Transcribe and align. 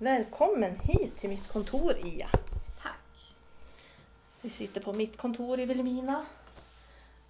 Välkommen 0.00 0.80
hit 0.82 1.16
till 1.16 1.28
mitt 1.28 1.48
kontor 1.48 1.96
Ia. 2.04 2.28
Tack. 2.82 3.34
Vi 4.40 4.50
sitter 4.50 4.80
på 4.80 4.92
mitt 4.92 5.16
kontor 5.16 5.60
i 5.60 5.66
Vilhelmina. 5.66 6.26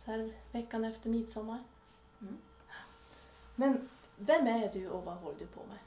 Så 0.05 0.11
här 0.11 0.33
veckan 0.53 0.85
efter 0.85 1.11
midsommar. 1.11 1.59
Mm. 2.21 2.39
Men 3.55 3.89
vem 4.17 4.47
är 4.47 4.73
du 4.73 4.89
och 4.89 5.05
vad 5.05 5.17
håller 5.17 5.39
du 5.39 5.47
på 5.47 5.61
med? 5.69 5.79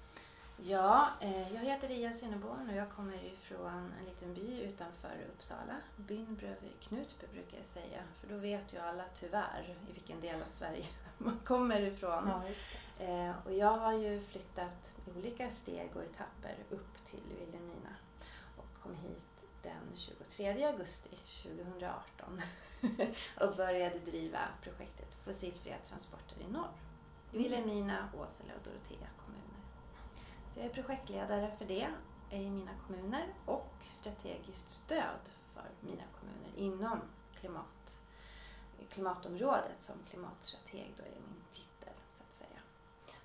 Ja, 0.64 1.10
eh, 1.22 1.54
jag 1.54 1.62
heter 1.62 1.92
Ia 1.92 2.14
Synnerborn 2.14 2.70
och 2.70 2.76
jag 2.76 2.90
kommer 2.90 3.26
ifrån 3.26 3.94
en 4.00 4.06
liten 4.06 4.34
by 4.34 4.62
utanför 4.62 5.28
Uppsala. 5.34 5.76
Byn 5.96 6.36
bredvid 6.36 6.80
Knutby 6.80 7.28
brukar 7.34 7.58
jag 7.58 7.66
säga, 7.66 8.02
för 8.20 8.28
då 8.34 8.38
vet 8.38 8.74
ju 8.74 8.78
alla 8.78 9.04
tyvärr 9.14 9.76
i 9.90 9.94
vilken 9.94 10.22
del 10.22 10.42
av 10.42 10.50
Sverige 10.50 10.86
man 11.18 11.40
kommer 11.46 11.82
ifrån. 11.82 12.28
Ja. 12.28 12.44
Eh, 13.06 13.34
och 13.46 13.54
jag 13.54 13.78
har 13.78 13.94
ju 13.94 14.22
flyttat 14.22 14.94
i 15.06 15.18
olika 15.18 15.52
steg 15.52 15.96
och 15.96 16.04
etapper 16.04 16.56
upp 16.70 17.06
till 17.06 17.24
Vilhelmina 17.40 17.96
och 18.58 18.82
kom 18.84 18.96
hit 18.96 19.46
den 19.64 19.96
23 19.96 20.64
augusti 20.64 21.18
2018 21.44 22.42
och 23.40 23.56
började 23.56 24.00
driva 24.00 24.40
projektet 24.62 25.16
Fossilfria 25.26 25.76
transporter 25.88 26.42
i 26.42 26.52
norr. 26.52 26.72
I 27.32 27.38
Vilhelmina, 27.38 28.10
Åsele 28.14 28.54
och 28.54 28.64
Dorotea 28.64 29.08
kommuner. 29.26 29.51
Så 30.52 30.60
jag 30.60 30.66
är 30.66 30.74
projektledare 30.74 31.52
för 31.58 31.66
det 31.66 31.88
i 32.30 32.50
mina 32.50 32.72
kommuner 32.88 33.28
och 33.46 33.74
strategiskt 33.90 34.70
stöd 34.70 35.30
för 35.54 35.64
mina 35.80 36.04
kommuner 36.20 36.58
inom 36.58 37.02
klimat, 37.40 38.02
klimatområdet 38.90 39.84
som 39.84 39.96
klimatstrateg 40.10 40.94
då 40.98 41.04
är 41.04 41.10
min 41.10 41.44
titel 41.54 41.94
så 42.18 42.24
att 42.24 42.36
säga. 42.36 42.60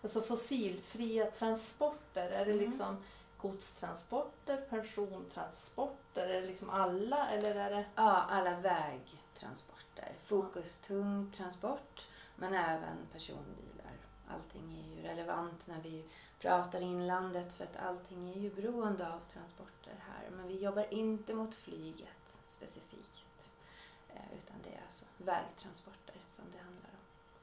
Alltså 0.03 0.21
fossilfria 0.21 1.31
transporter, 1.31 2.31
är 2.31 2.45
det 2.45 2.53
Mm. 2.53 2.65
liksom 2.67 3.05
godstransporter, 3.37 4.57
persontransporter, 4.57 6.29
är 6.29 6.41
det 6.41 6.47
liksom 6.47 6.71
alla 6.71 7.29
eller 7.31 7.55
är 7.55 7.71
det? 7.71 7.85
Ja, 7.95 8.23
alla 8.23 8.61
vägtransporter. 8.61 10.13
Fokus 10.25 10.77
tung 10.77 11.33
transport 11.37 12.09
men 12.37 12.55
även 12.55 12.97
personbilar. 13.13 13.93
Allting 14.29 14.79
är 14.79 14.97
ju 14.97 15.03
relevant 15.03 15.67
när 15.67 15.81
vi 15.83 16.05
pratar 16.39 16.81
inlandet 16.81 17.53
för 17.53 17.65
att 17.65 17.77
allting 17.77 18.31
är 18.31 18.41
ju 18.41 18.51
beroende 18.51 19.07
av 19.13 19.21
transporter 19.33 19.95
här. 20.01 20.31
Men 20.31 20.49
vi 20.49 20.59
jobbar 20.59 20.87
inte 20.95 21.35
mot 21.35 21.55
flyget 21.55 22.39
specifikt. 22.45 23.51
eh, 24.09 24.39
Utan 24.39 24.57
det 24.65 24.71
är 24.71 24.83
alltså 24.87 25.05
vägtransporter 25.17 26.15
som 26.29 26.45
det 26.53 26.59
handlar 26.59 26.91
om. 26.91 26.97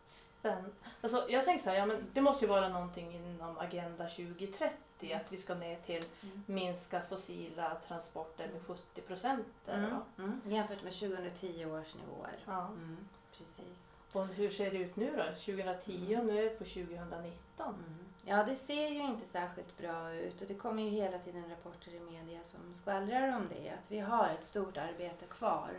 Spänn... 0.06 0.74
Alltså, 1.02 1.26
jag 1.30 1.44
tänker 1.44 1.64
så 1.64 1.70
här, 1.70 1.78
ja, 1.78 1.86
men 1.86 2.06
det 2.14 2.22
måste 2.22 2.46
ju 2.46 2.50
vara 2.50 2.68
någonting 2.70 3.14
inom 3.16 3.58
Agenda 3.58 4.08
2030 4.10 5.14
att 5.14 5.32
vi 5.32 5.38
ska 5.38 5.56
ner 5.56 5.76
till 5.82 6.06
minska 6.46 7.02
fossila 7.02 7.78
transporter 7.88 8.50
med 8.54 8.62
70 8.62 9.02
procent. 9.02 9.48
Mm. 9.68 9.96
Mm. 10.18 10.42
Jämfört 10.46 10.84
med 10.84 10.94
2010 10.94 11.66
års 11.66 11.96
nivåer. 11.96 12.40
Ja. 12.46 12.68
Mm. 12.68 12.98
Precis. 13.38 13.98
Och 14.12 14.28
hur 14.28 14.50
ser 14.50 14.72
det 14.72 14.78
ut 14.78 14.96
nu 14.96 15.16
då? 15.18 15.24
2010 15.24 16.18
och 16.20 16.26
nu 16.26 16.38
är 16.40 16.50
vi 16.50 16.50
på 16.50 16.64
2019. 16.64 18.03
Ja, 18.26 18.44
det 18.44 18.56
ser 18.56 18.90
ju 18.90 19.02
inte 19.02 19.26
särskilt 19.26 19.78
bra 19.78 20.14
ut. 20.14 20.42
Och 20.42 20.48
det 20.48 20.56
kommer 20.56 20.84
ju 20.84 20.90
hela 20.90 21.18
tiden 21.20 21.50
rapporter 21.50 21.92
i 21.92 22.00
media 22.00 22.40
som 22.44 22.74
skvallrar 22.74 23.36
om 23.36 23.48
det. 23.50 23.70
Att 23.70 23.92
vi 23.92 24.00
har 24.00 24.30
ett 24.30 24.46
stort 24.46 24.78
arbete 24.78 25.26
kvar 25.26 25.72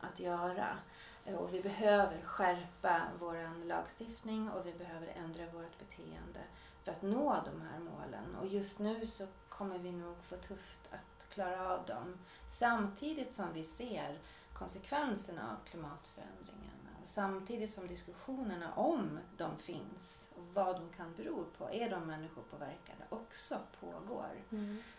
att 0.00 0.20
göra. 0.20 0.78
Och 1.38 1.54
vi 1.54 1.62
behöver 1.62 2.22
skärpa 2.22 3.02
vår 3.20 3.64
lagstiftning 3.64 4.50
och 4.50 4.66
vi 4.66 4.72
behöver 4.72 5.06
ändra 5.06 5.44
vårt 5.46 5.78
beteende 5.78 6.40
för 6.82 6.92
att 6.92 7.02
nå 7.02 7.42
de 7.44 7.60
här 7.60 7.78
målen. 7.78 8.36
Och 8.40 8.46
just 8.46 8.78
nu 8.78 9.06
så 9.06 9.26
kommer 9.48 9.78
vi 9.78 9.92
nog 9.92 10.16
få 10.22 10.36
tufft 10.36 10.88
att 10.90 11.28
klara 11.30 11.74
av 11.74 11.86
dem. 11.86 12.18
Samtidigt 12.48 13.34
som 13.34 13.52
vi 13.52 13.64
ser 13.64 14.18
konsekvenserna 14.52 15.50
av 15.52 15.68
klimatförändringarna. 15.68 16.90
Och 17.02 17.08
samtidigt 17.08 17.70
som 17.70 17.86
diskussionerna 17.86 18.74
om 18.74 19.18
de 19.36 19.58
finns 19.58 20.25
och 20.36 20.42
vad 20.54 20.76
de 20.76 20.88
kan 20.96 21.14
bero 21.16 21.44
på, 21.58 21.70
är 21.72 21.90
de 21.90 22.06
människopåverkade, 22.06 23.04
också 23.08 23.58
pågår. 23.80 24.30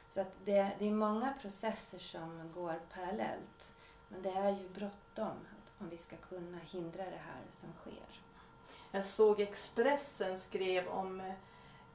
Så 0.10 0.22
att 0.22 0.34
det, 0.46 0.72
det 0.80 0.88
är 0.88 0.92
många 0.92 1.34
processer 1.42 2.00
som 2.00 2.52
går 2.54 2.80
parallellt. 2.94 3.76
Men 4.10 4.22
det 4.22 4.30
är 4.32 4.50
ju 4.50 4.70
bråttom 4.70 5.38
om 5.80 5.90
vi 5.90 5.98
ska 5.98 6.16
kunna 6.16 6.58
hindra 6.58 7.04
det 7.04 7.22
här 7.26 7.42
som 7.52 7.70
sker. 7.82 8.22
Jag 8.92 9.06
såg 9.06 9.40
Expressen 9.42 10.38
skrev 10.38 10.88
om 10.88 11.22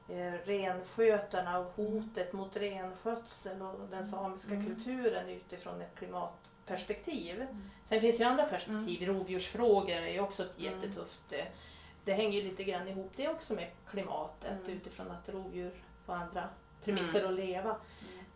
eh, 0.07 0.33
renskötarna 0.45 1.59
och 1.59 1.73
hotet 1.75 2.33
mot 2.33 2.55
renskötsel 2.55 3.61
och 3.61 3.79
den 3.89 4.03
samiska 4.05 4.53
Mm. 4.53 4.65
kulturen 4.65 5.29
utifrån 5.29 5.81
ett 5.81 5.95
klimatperspektiv. 5.95 7.47
Sen 7.85 8.01
finns 8.01 8.19
ju 8.19 8.23
andra 8.23 8.43
perspektiv. 8.45 9.07
Rovdjursfrågor 9.07 9.89
är 9.95 10.07
ju 10.13 10.19
också 10.19 10.43
ett 10.43 10.59
Mm. 10.59 10.73
jättetufft. 10.73 11.31
eh, 11.31 11.45
Det 12.05 12.13
hänger 12.13 12.41
ju 12.41 12.49
lite 12.49 12.63
grann 12.63 12.87
ihop 12.87 13.11
det 13.15 13.29
också 13.29 13.53
med 13.53 13.69
klimatet 13.91 14.59
Mm. 14.67 14.77
utifrån 14.77 15.11
att 15.11 15.29
rovdjur 15.29 15.83
får 16.05 16.13
andra 16.13 16.49
premisser 16.83 17.19
Mm. 17.19 17.31
att 17.31 17.39
leva. 17.39 17.75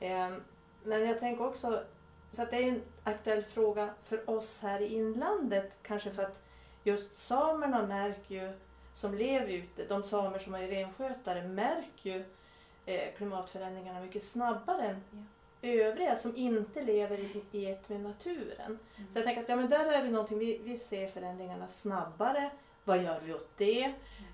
Mm. 0.01 0.33
Eh, 0.33 0.39
Men 0.83 1.07
jag 1.07 1.19
tänker 1.19 1.45
också, 1.45 1.83
så 2.31 2.41
att 2.43 2.49
det 2.49 2.57
är 2.57 2.67
en 2.67 2.81
aktuell 3.03 3.43
fråga 3.43 3.89
för 4.03 4.29
oss 4.29 4.59
här 4.61 4.81
i 4.81 4.95
inlandet 4.95 5.77
kanske 5.81 6.11
för 6.11 6.23
att 6.23 6.41
just 6.83 7.15
samerna 7.15 7.85
märker 7.87 8.35
ju, 8.35 8.53
som 8.93 9.13
lever 9.13 9.47
ute, 9.47 9.85
de 9.85 10.03
samer 10.03 10.39
som 10.39 10.55
är 10.55 10.67
renskötare 10.67 11.43
märker 11.47 12.09
ju 12.13 12.25
eh, 12.85 13.13
klimatförändringarna 13.17 13.99
mycket 14.01 14.23
snabbare 14.23 14.81
än 14.87 15.27
övriga 15.61 16.15
som 16.15 16.35
inte 16.37 16.81
lever 16.81 17.17
i, 17.19 17.43
i 17.51 17.65
ett 17.71 17.89
med 17.89 17.99
naturen. 18.01 18.65
Mm. 18.97 19.11
Så 19.11 19.17
jag 19.17 19.25
tänker 19.25 19.41
att 19.43 19.49
ja, 19.49 19.55
men 19.55 19.69
där 19.69 19.91
är 19.93 20.03
det 20.03 20.11
någonting, 20.11 20.39
vi, 20.39 20.57
vi 20.63 20.77
ser 20.77 21.07
förändringarna 21.07 21.67
snabbare. 21.67 22.49
Vad 22.87 23.03
gör 23.03 23.19
vi 23.25 23.33
åt 23.33 23.49
det? 23.57 23.93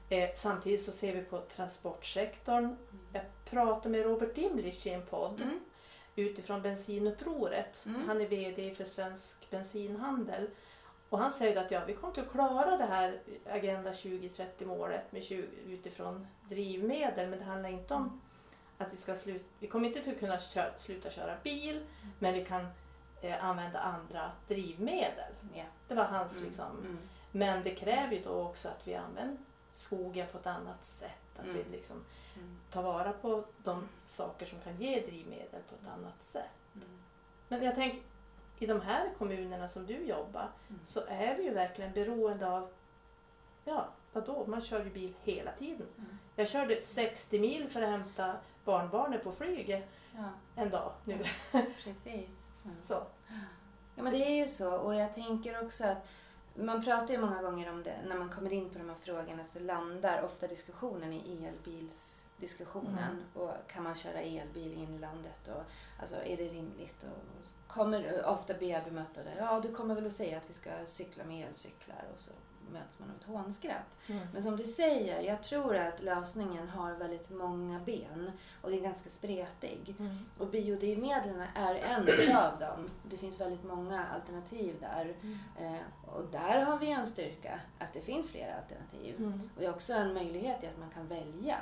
Eh, 0.10 0.30
samtidigt 0.36 0.82
så 0.84 0.92
ser 0.92 1.14
vi 1.16 1.22
på 1.22 1.42
transportsektorn. 1.42 2.76
Jag 3.14 3.24
pratade 3.46 3.90
med 3.90 4.04
Robert 4.04 4.36
Dimlich 4.36 4.88
i 4.88 4.90
en 4.90 5.06
podd 5.06 5.42
Mm. 5.42 5.60
utifrån 6.16 6.62
bensinupproret. 6.62 7.86
Mm. 7.86 8.08
Han 8.08 8.22
är 8.22 8.26
VD 8.28 8.76
för 8.76 8.86
Svensk 8.86 9.50
Bensinhandel. 9.50 10.50
Och 11.10 11.20
han 11.20 11.32
säger 11.32 11.62
att 11.66 11.72
ja, 11.72 11.82
vi 11.88 11.94
kommer 11.94 12.08
inte 12.12 12.22
att 12.22 12.32
klara 12.32 12.78
det 12.78 12.86
här 12.86 13.20
Agenda 13.50 13.94
2030 13.94 14.68
målet 14.68 15.12
med 15.12 15.24
20, 15.24 15.48
utifrån 15.68 16.28
drivmedel. 16.50 17.30
Men 17.30 17.40
det 17.40 17.46
handlar 17.46 17.70
inte 17.70 17.94
om 17.94 18.22
att 18.78 18.94
vi 18.94 18.98
ska 18.98 19.16
sluta, 19.16 19.46
vi 19.60 19.68
kommer 19.68 19.88
inte 19.98 20.12
att 20.12 20.20
kunna 20.20 20.38
kö, 20.38 20.72
sluta 20.78 21.10
köra 21.10 21.36
bil 21.44 21.86
men 22.20 22.34
vi 22.34 22.46
kan 22.46 22.68
eh, 23.22 23.46
använda 23.46 23.80
andra 23.80 24.32
drivmedel. 24.48 25.34
Ja. 25.54 25.64
Det 25.88 25.96
var 25.96 26.04
hans 26.04 26.34
Mm. 26.34 26.46
liksom. 26.46 27.00
Men 27.36 27.64
det 27.64 27.76
kräver 27.76 28.14
ju 28.16 28.24
då 28.24 28.42
också 28.42 28.70
att 28.70 28.88
vi 28.88 28.96
använder 28.96 29.38
skogen 29.72 30.28
på 30.32 30.38
ett 30.38 30.48
annat 30.48 30.86
sätt. 30.86 31.12
Att 31.40 31.44
Mm. 31.46 31.56
vi 31.58 31.64
liksom 31.78 32.04
Mm. 32.36 32.58
tar 32.72 32.84
vara 32.84 33.12
på 33.14 33.44
de 33.64 33.88
saker 34.04 34.46
som 34.46 34.60
kan 34.60 34.78
ge 34.78 35.02
drivmedel 35.06 35.62
på 35.70 35.76
ett 35.76 35.88
annat 35.94 36.24
sätt. 36.24 36.44
Mm. 36.76 36.88
Men 37.48 37.64
jag 37.64 37.76
tänker, 37.76 38.02
i 38.60 38.66
de 38.66 38.82
här 38.82 39.10
kommunerna 39.18 39.68
som 39.68 39.86
du 39.86 39.98
jobbar 40.06 40.50
Mm. 40.70 40.82
så 40.86 41.02
är 41.08 41.36
vi 41.38 41.44
ju 41.44 41.54
verkligen 41.54 41.92
beroende 41.94 42.50
av, 42.50 42.70
ja 43.66 43.88
vadå, 44.14 44.46
man 44.48 44.62
kör 44.62 44.84
ju 44.84 44.90
bil 44.90 45.14
hela 45.24 45.52
tiden. 45.52 45.88
Mm. 45.98 46.18
Jag 46.36 46.50
körde 46.50 46.82
60 46.82 47.40
mil 47.40 47.70
för 47.70 47.82
att 47.82 47.90
hämta 47.90 48.36
barnbarnet 48.66 49.24
på 49.24 49.32
flyget 49.32 49.90
Ja, 50.16 50.30
en 50.56 50.70
dag 50.70 50.92
nu. 51.06 51.24
precis. 51.84 52.50
Så. 52.84 53.04
Ja, 53.96 54.04
men 54.04 54.14
det 54.14 54.26
är 54.26 54.36
ju 54.36 54.48
så. 54.48 54.76
Och 54.78 54.96
jag 54.96 55.14
tänker 55.14 55.66
också 55.66 55.84
att 55.88 56.06
man 56.56 56.84
pratar 56.84 57.14
ju 57.14 57.20
många 57.20 57.42
gånger 57.42 57.72
om 57.72 57.84
det, 57.84 57.98
när 58.08 58.18
man 58.18 58.30
kommer 58.30 58.54
in 58.54 58.70
på 58.70 58.78
de 58.78 58.90
här 58.90 58.96
frågorna 58.96 59.44
så 59.44 59.60
landar 59.60 60.24
ofta 60.24 60.48
diskussionen 60.48 61.14
i 61.14 61.46
elbilsdiskussionen. 61.46 63.12
Mm. 63.12 63.24
Och 63.34 63.52
kan 63.68 63.84
man 63.84 63.96
köra 63.96 64.22
elbil 64.22 64.74
i 64.74 64.84
inlandet? 64.84 65.48
Och, 65.48 65.64
alltså, 66.00 66.16
är 66.16 66.38
det 66.38 66.48
rimligt? 66.48 67.04
Och 67.04 67.48
kommer, 67.68 68.26
ofta 68.26 68.54
blir 68.54 68.70
jag 68.70 68.84
bemött 68.84 69.18
av 69.18 69.24
det. 69.24 69.36
Ja, 69.38 69.60
du 69.60 69.72
kommer 69.72 69.96
väl 69.96 70.08
att 70.08 70.14
säga 70.14 70.38
att 70.38 70.50
vi 70.50 70.54
ska 70.54 70.70
cykla 70.86 71.24
med 71.24 71.48
elcyklar 71.48 72.06
och 72.16 72.22
så 72.22 72.32
möts 72.72 73.00
man 73.00 73.10
av 73.10 73.16
ett 73.16 73.24
hånskratt. 73.24 73.98
Mm. 74.08 74.28
Men 74.34 74.44
som 74.44 74.58
du 74.58 74.64
säger, 74.64 75.22
jag 75.22 75.44
tror 75.44 75.76
att 75.76 76.02
lösningen 76.02 76.70
har 76.70 76.94
väldigt 76.94 77.30
många 77.30 77.80
ben 77.80 78.32
och 78.62 78.70
det 78.70 78.78
är 78.78 78.82
ganska 78.82 79.10
spretig. 79.10 79.96
Mm. 80.00 80.18
Och 80.38 80.48
biodrivmedlen 80.48 81.44
är 81.56 81.76
en 81.76 82.36
av 82.38 82.60
dem. 82.60 82.90
Det 83.10 83.18
finns 83.18 83.42
väldigt 83.42 83.64
många 83.64 84.06
alternativ 84.08 84.76
där. 84.80 85.16
Eh, 85.60 86.14
och 86.14 86.26
där 86.32 86.66
har 86.66 86.78
vi 86.78 86.92
en 86.92 87.08
styrka, 87.08 87.60
att 87.80 87.94
det 87.94 88.02
finns 88.02 88.32
flera 88.32 88.56
alternativ. 88.56 89.16
Mm. 89.18 89.50
Och 89.56 89.60
det 89.60 89.66
är 89.66 89.70
också 89.70 89.94
en 89.94 90.14
möjlighet 90.14 90.64
i 90.64 90.68
att 90.68 90.80
man 90.80 90.90
kan 90.90 91.08
välja. 91.08 91.58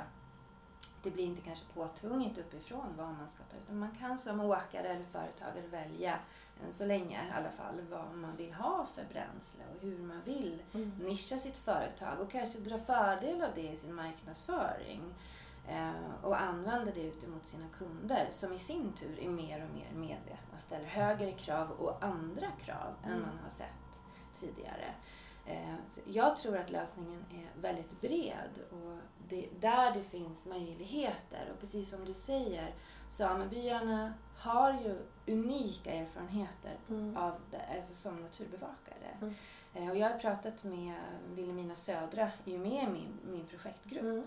Det 1.02 1.10
blir 1.10 1.24
inte 1.24 1.42
kanske 1.42 1.64
påtvunget 1.74 2.38
uppifrån 2.38 2.86
vad 2.96 3.06
man 3.06 3.28
ska 3.28 3.42
ta 3.44 3.56
utan 3.64 3.78
man 3.78 3.96
kan 3.98 4.18
som 4.18 4.40
åkare 4.40 4.88
eller 4.88 5.04
företagare 5.04 5.66
välja, 5.70 6.18
än 6.66 6.72
så 6.72 6.84
länge 6.86 7.26
i 7.28 7.30
alla 7.38 7.50
fall, 7.50 7.74
vad 7.90 8.14
man 8.16 8.36
vill 8.36 8.52
ha 8.52 8.86
för 8.94 9.04
bränsle 9.04 9.62
och 9.74 9.82
hur 9.82 9.98
man 9.98 10.20
vill 10.24 10.62
Mm. 10.74 10.92
nischa 10.98 11.36
sitt 11.38 11.58
företag 11.58 12.20
och 12.20 12.30
kanske 12.30 12.58
dra 12.58 12.78
fördel 12.78 13.42
av 13.42 13.50
det 13.54 13.68
i 13.72 13.76
sin 13.76 13.94
marknadsföring. 13.94 15.14
Eh, 15.68 15.90
och 16.22 16.40
använder 16.40 16.92
det 16.92 17.02
utemot 17.02 17.46
sina 17.46 17.66
kunder 17.78 18.28
som 18.30 18.52
i 18.52 18.58
sin 18.58 18.92
tur 18.92 19.18
är 19.20 19.28
mer 19.28 19.64
och 19.64 19.74
mer 19.74 19.90
medvetna 19.94 20.56
och 20.56 20.62
ställer 20.62 20.84
högre 20.86 21.32
krav 21.32 21.70
och 21.70 22.04
andra 22.04 22.46
krav 22.64 22.94
än 23.04 23.10
Mm. 23.10 23.20
man 23.22 23.38
har 23.42 23.50
sett 23.50 24.00
tidigare. 24.40 24.94
Eh, 25.46 25.74
så 25.86 26.00
jag 26.04 26.36
tror 26.36 26.56
att 26.58 26.70
lösningen 26.70 27.24
är 27.30 27.60
väldigt 27.60 28.00
bred 28.00 28.50
och 28.70 28.98
det, 29.28 29.48
där 29.60 29.94
det 29.94 30.02
finns 30.02 30.46
möjligheter 30.46 31.50
och 31.52 31.60
precis 31.60 31.90
som 31.90 32.04
du 32.04 32.14
säger, 32.14 32.74
samebyarna 33.08 34.14
har 34.36 34.72
ju 34.72 34.98
unika 35.26 35.90
erfarenheter 35.92 36.76
Mm. 36.90 37.16
av 37.16 37.32
det, 37.50 37.76
alltså 37.76 37.94
som 37.94 38.16
naturbevakare. 38.16 39.16
Mm. 39.22 39.34
Eh, 39.74 39.90
Och 39.90 39.96
jag 39.96 40.10
har 40.10 40.18
pratat 40.18 40.64
med 40.64 40.94
Vilhelmina 41.34 41.74
Södra, 41.76 42.30
är 42.44 42.50
ju 42.52 42.58
med 42.58 42.84
i 42.84 42.86
min, 42.90 43.18
min 43.32 43.46
projektgrupp. 43.46 44.26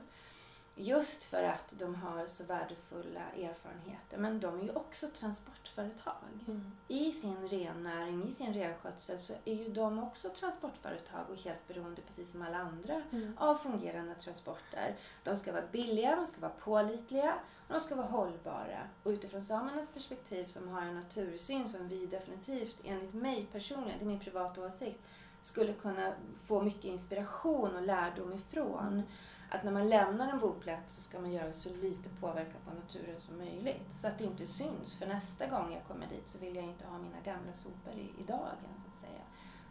Just 0.77 1.24
för 1.24 1.44
att 1.44 1.74
de 1.80 1.95
har 1.95 2.25
så 2.25 2.44
värdefulla 2.44 3.19
erfarenheter. 3.19 4.18
Men 4.18 4.39
de 4.39 4.60
är 4.60 4.63
ju 4.63 4.72
också 4.72 5.07
transportföretag. 5.19 6.13
Mm. 6.48 6.72
I 6.88 7.12
sin 7.12 7.50
rennäring, 7.50 8.27
i 8.27 8.31
sin 8.31 8.54
renskötsel 8.54 9.19
så 9.19 9.33
är 9.45 9.54
ju 9.56 9.69
de 9.69 10.04
också 10.04 10.30
transportföretag 10.30 11.30
och 11.30 11.38
helt 11.38 11.68
beroende, 11.68 12.01
precis 12.01 12.31
som 12.31 12.42
alla 12.42 12.57
andra, 12.57 13.01
Mm. 13.12 13.38
av 13.38 13.56
fungerande 13.56 14.16
transporter. 14.16 14.95
De 15.24 15.36
ska 15.36 15.51
vara 15.51 15.63
billiga, 15.72 16.16
de 16.16 16.27
ska 16.27 16.42
vara 16.42 16.51
pålitliga 16.51 17.33
och 17.68 17.74
de 17.74 17.80
ska 17.80 17.95
vara 17.95 18.07
hållbara. 18.07 18.80
Och 19.04 19.10
utifrån 19.10 19.44
samernas 19.44 19.89
perspektiv 19.94 20.45
som 20.45 20.68
har 20.68 20.81
en 20.81 20.95
natursyn 20.95 21.69
som 21.69 21.88
vi 21.88 22.06
definitivt, 22.06 22.75
enligt 22.83 23.13
mig 23.13 23.48
personligen, 23.51 24.00
det 24.00 24.06
är 24.06 24.07
min 24.07 24.19
privata 24.19 24.66
åsikt, 24.66 25.00
skulle 25.42 25.74
kunna 25.74 26.13
få 26.45 26.62
mycket 26.62 26.86
inspiration 26.86 27.75
och 27.75 27.81
lärdom 27.81 28.33
ifrån. 28.33 29.04
Att 29.50 29.63
när 29.63 29.71
man 29.71 29.89
lämnar 29.89 30.30
en 30.31 30.39
boplats 30.39 30.95
så 30.95 31.01
ska 31.01 31.19
man 31.19 31.31
göra 31.31 31.53
så 31.53 31.69
lite 31.75 32.09
påverkan 32.09 32.62
på 32.68 32.74
naturen 32.74 33.19
som 33.19 33.38
möjligt. 33.38 33.94
Så 33.94 34.07
att 34.07 34.18
det 34.18 34.24
inte 34.24 34.47
syns. 34.47 35.00
För 35.00 35.07
nästa 35.07 35.47
gång 35.47 35.74
jag 35.74 35.83
kommer 35.83 36.07
dit 36.07 36.30
så 36.30 36.38
vill 36.38 36.56
jag 36.56 36.65
inte 36.65 36.88
ha 36.88 36.97
mina 36.97 37.19
gamla 37.25 37.53
sopor 37.53 37.94
i, 37.94 38.21
i 38.21 38.24
dagen 38.24 38.74
så 38.83 38.88
att 38.95 39.00
säga. 39.00 39.21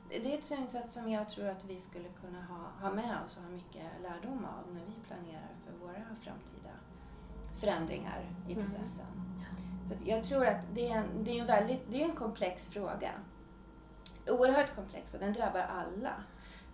Det 0.09 0.35
är 0.35 0.39
ett 0.39 0.45
synsätt 0.45 0.93
som 0.93 1.11
jag 1.11 1.29
tror 1.29 1.49
att 1.49 1.65
vi 1.65 1.81
skulle 1.81 2.09
kunna 2.09 2.43
ha, 2.45 2.89
ha 2.89 2.95
med 2.95 3.19
oss 3.27 3.37
och 3.37 3.43
ha 3.43 3.51
mycket 3.51 3.87
lärdom 4.03 4.45
av 4.45 4.75
när 4.75 4.81
vi 4.87 4.95
planerar 5.07 5.49
för 5.65 5.87
våra 5.87 5.95
framtida 6.23 6.71
förändringar 7.61 8.31
i 8.49 8.53
Mm. 8.53 8.65
processen. 8.65 9.07
Så 9.89 9.95
att 9.95 10.07
jag 10.07 10.25
tror 10.25 10.47
att 10.47 10.67
det 10.75 10.89
är 10.91 10.97
en, 10.97 11.25
det 11.25 11.31
är 11.31 11.41
en, 11.41 11.47
väldigt, 11.47 11.91
det 11.91 12.01
är 12.03 12.05
en 12.05 12.17
komplex 12.17 12.69
fråga. 12.69 13.13
Oerhört 14.29 14.75
komplex 14.75 15.15
och 15.15 15.21
den 15.21 15.33
drabbar 15.33 15.61
alla. 15.61 16.13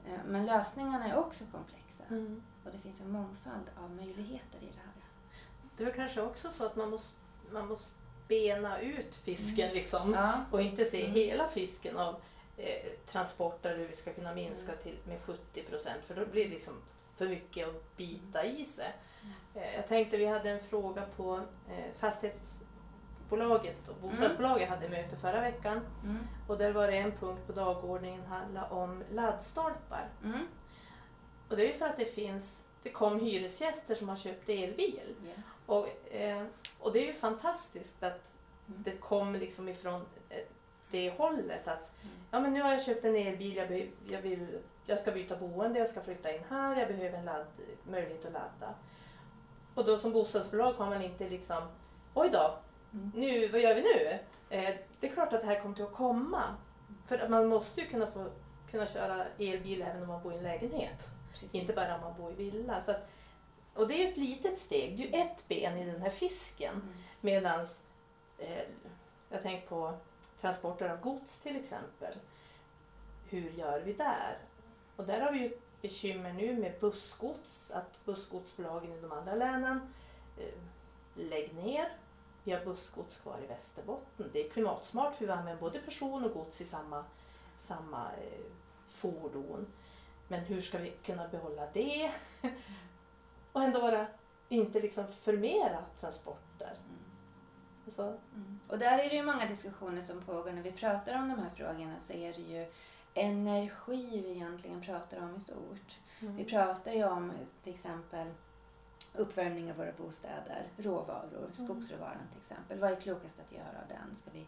Eh, 0.07 0.21
Men 0.27 0.47
lösningarna 0.47 1.09
är 1.09 1.17
också 1.17 1.45
komplexa. 1.53 2.05
Mm. 2.11 2.43
Och 2.65 2.71
det 2.73 2.79
finns 2.79 3.01
en 3.01 3.11
mångfald 3.13 3.65
av 3.85 3.91
möjligheter 3.91 4.59
i 4.59 4.67
det 4.67 4.81
här. 4.85 4.93
Det 5.77 5.85
är 5.85 5.91
kanske 5.95 6.23
också 6.23 6.51
så 6.51 6.67
att 6.67 6.77
man 6.77 6.91
måste, 6.91 7.15
man 7.53 7.69
måste 7.69 7.97
bena 8.29 8.81
ut 8.81 9.15
fisken 9.15 9.65
Mm. 9.65 9.75
liksom. 9.77 10.13
Ja. 10.15 10.33
Och 10.51 10.61
inte 10.63 10.85
se 10.85 11.01
Mm. 11.03 11.15
hela 11.15 11.49
fisken 11.49 11.97
av 11.97 12.17
eh, 12.57 12.91
transporter 13.07 13.77
hur 13.79 13.87
vi 13.89 13.93
ska 13.93 14.13
kunna 14.13 14.35
minska 14.35 14.73
Mm. 14.73 14.83
till 14.83 14.99
med 15.05 15.21
70 15.23 15.63
procent 15.63 16.05
för 16.05 16.15
då 16.15 16.27
blir 16.27 16.45
det 16.45 16.51
liksom 16.51 16.75
för 17.13 17.29
mycket 17.29 17.69
att 17.69 17.97
bita 17.97 18.45
i 18.45 18.65
sig. 18.65 18.93
Mm. 19.23 19.35
Eh, 19.55 19.75
jag 19.75 19.87
tänkte 19.89 20.17
vi 20.17 20.27
hade 20.27 20.51
en 20.51 20.63
fråga 20.63 21.03
på 21.17 21.41
eh, 21.69 21.95
fastighetsbolaget 21.97 23.89
och 23.89 23.97
bostadsbolaget 24.03 24.69
hade 24.69 24.89
möte 24.89 25.17
förra 25.17 25.41
veckan 25.41 25.81
Mm. 26.05 26.19
och 26.49 26.59
där 26.59 26.73
var 26.73 26.87
det 26.87 26.97
en 26.97 27.13
punkt 27.13 27.47
på 27.47 27.53
dagordningen 27.53 28.27
handla 28.27 28.65
om 28.65 29.05
laddstolpar. 29.13 30.09
Mm. 30.25 30.47
Och 31.51 31.57
det 31.57 31.63
är 31.63 31.67
ju 31.67 31.73
för 31.75 31.87
att 31.87 31.97
det 31.99 32.05
finns, 32.05 32.63
det 32.83 32.91
kom 32.91 33.21
hyresgäster 33.21 33.95
som 33.95 34.09
har 34.09 34.17
köpt 34.17 34.49
elbil. 34.49 35.15
Ja. 35.25 35.43
Och, 35.75 36.13
eh, 36.15 36.45
och 36.79 36.93
det 36.93 36.99
är 37.03 37.07
ju 37.07 37.13
fantastiskt 37.13 38.03
att 38.03 38.37
Mm. 38.69 38.83
det 38.83 38.91
kom 38.91 39.35
liksom 39.35 39.69
ifrån 39.69 40.07
eh, 40.29 40.39
det 40.91 41.11
hållet 41.11 41.69
att 41.69 41.93
Mm. 42.03 42.15
ja 42.31 42.41
men 42.41 42.53
nu 42.53 42.63
har 42.63 42.73
jag 42.73 42.83
köpt 42.85 43.05
en 43.05 43.17
elbil, 43.17 43.57
jag, 43.57 43.69
behöv, 43.69 43.89
jag, 44.09 44.23
vill, 44.23 44.59
jag 44.87 44.99
ska 44.99 45.11
byta 45.13 45.37
boende, 45.37 45.79
jag 45.79 45.89
ska 45.89 46.01
flytta 46.01 46.33
in 46.35 46.41
här, 46.49 46.77
jag 46.81 46.89
behöver 46.89 47.19
en 47.19 47.25
ladd, 47.25 47.47
möjlighet 47.85 48.25
att 48.27 48.33
ladda. 48.33 48.75
Och 49.75 49.85
då 49.85 49.99
som 49.99 50.13
bostadsbolag 50.13 50.73
har 50.73 50.87
man 50.87 51.03
inte 51.03 51.29
liksom, 51.29 51.63
oj 52.15 52.29
då, 52.33 52.55
Mm. 52.93 53.13
nu, 53.15 53.49
vad 53.49 53.61
gör 53.61 53.75
vi 53.75 53.83
nu? 53.83 54.19
Eh, 54.57 54.75
det 55.01 55.09
är 55.09 55.13
klart 55.15 55.33
att 55.33 55.41
det 55.41 55.47
här 55.47 55.61
kommer 55.61 55.75
till 55.75 55.85
att 55.85 55.93
komma. 55.93 56.43
För 57.07 57.29
man 57.29 57.47
måste 57.49 57.81
ju 57.81 57.87
kunna 57.87 58.07
få 58.07 58.27
kunna 58.71 58.87
köra 58.87 59.25
elbil 59.39 59.83
även 59.83 60.03
om 60.03 60.09
man 60.09 60.23
bor 60.23 60.33
i 60.33 60.37
en 60.37 60.43
lägenhet. 60.43 61.09
Precis. 61.33 61.55
Inte 61.55 61.73
bara 61.73 61.95
om 61.95 62.01
man 62.01 62.17
bor 62.17 62.33
i 62.33 62.35
villa. 62.35 62.81
Så 62.81 62.91
att, 62.91 63.09
och 63.75 63.89
det 63.89 63.95
är 63.95 63.99
ju 63.99 64.11
ett 64.11 64.17
litet 64.17 64.59
steg, 64.59 64.97
det 64.97 65.03
är 65.03 65.07
ju 65.07 65.13
ett 65.13 65.49
ben 65.49 65.79
i 65.79 65.87
den 65.87 66.03
här 66.03 66.11
fisken. 66.11 66.75
Mm. 66.75 66.89
Medans, 67.21 67.83
eh, 68.39 68.65
jag 69.31 69.43
tänker 69.43 69.67
på 69.67 69.95
transporter 70.41 70.89
av 70.89 71.01
gods 71.01 71.39
till 71.39 71.57
exempel. 71.57 72.15
Hur 73.29 73.51
gör 73.51 73.81
vi 73.81 73.93
där? 73.93 74.39
Och 74.97 75.07
där 75.07 75.21
har 75.21 75.33
vi 75.33 75.39
ju 75.39 75.59
bekymmer 75.83 76.33
nu 76.33 76.57
med 76.57 76.81
bussgods, 76.81 77.71
att 77.71 78.05
bussgodsbolagen 78.05 78.93
i 78.93 79.01
de 79.01 79.13
andra 79.13 79.35
länen 79.35 79.81
eh, 80.39 80.55
lägger 81.15 81.55
ner. 81.55 81.93
Vi 82.45 82.53
har 82.53 82.65
bussgods 82.65 83.17
kvar 83.17 83.39
i 83.45 83.47
Västerbotten. 83.47 84.31
Det 84.33 84.47
är 84.47 84.51
klimatsmart 84.51 85.15
för 85.15 85.27
vi 85.27 85.33
använder 85.33 85.61
både 85.61 85.79
person 85.79 86.25
och 86.25 86.33
gods 86.33 86.61
i 86.61 86.65
samma, 86.65 87.05
samma 87.59 88.11
eh, 88.13 88.45
fordon. 88.89 89.67
Men 90.31 90.41
hur 90.41 90.61
ska 90.61 90.79
vi 90.79 90.91
kunna 90.91 91.29
behålla 91.29 91.67
det? 91.73 92.11
och 93.53 93.63
ändå 93.63 93.81
vara, 93.81 94.07
inte 94.49 94.81
liksom 94.81 95.05
förmera 95.13 95.85
transporter. 96.01 96.73
Mm. 96.89 97.01
Alltså, 97.85 98.19
Mm. 98.35 98.61
Och 98.69 98.79
där 98.79 98.99
är 98.99 99.09
det 99.09 99.17
ju 99.17 99.23
många 99.23 99.47
diskussioner 99.47 100.01
som 100.01 100.23
pågår 100.23 100.53
när 100.53 100.63
vi 100.63 100.73
pratar 100.73 101.15
om 101.15 101.29
de 101.29 101.39
här 101.39 101.51
frågorna 101.57 101.99
så 101.99 102.13
är 102.13 102.33
det 102.33 102.41
ju 102.41 102.73
energi 103.15 104.23
vi 104.23 104.31
egentligen 104.31 104.81
pratar 104.81 105.19
om 105.23 105.37
i 105.37 105.41
stort. 105.41 105.99
Mm. 106.21 106.37
Vi 106.37 106.45
pratar 106.45 106.93
ju 106.93 107.05
om 107.05 107.33
till 107.65 107.75
exempel 107.75 108.27
uppvärmning 109.15 109.71
av 109.71 109.77
våra 109.77 109.93
bostäder, 109.93 110.69
råvaror, 110.77 111.51
skogsråvaran 111.53 112.29
till 112.31 112.41
exempel. 112.41 112.79
Vad 112.79 112.91
är 112.93 113.01
klokast 113.01 113.41
att 113.41 113.53
göra 113.53 113.81
av 113.83 113.89
den? 113.89 114.17
Ska 114.17 114.31
vi, 114.33 114.47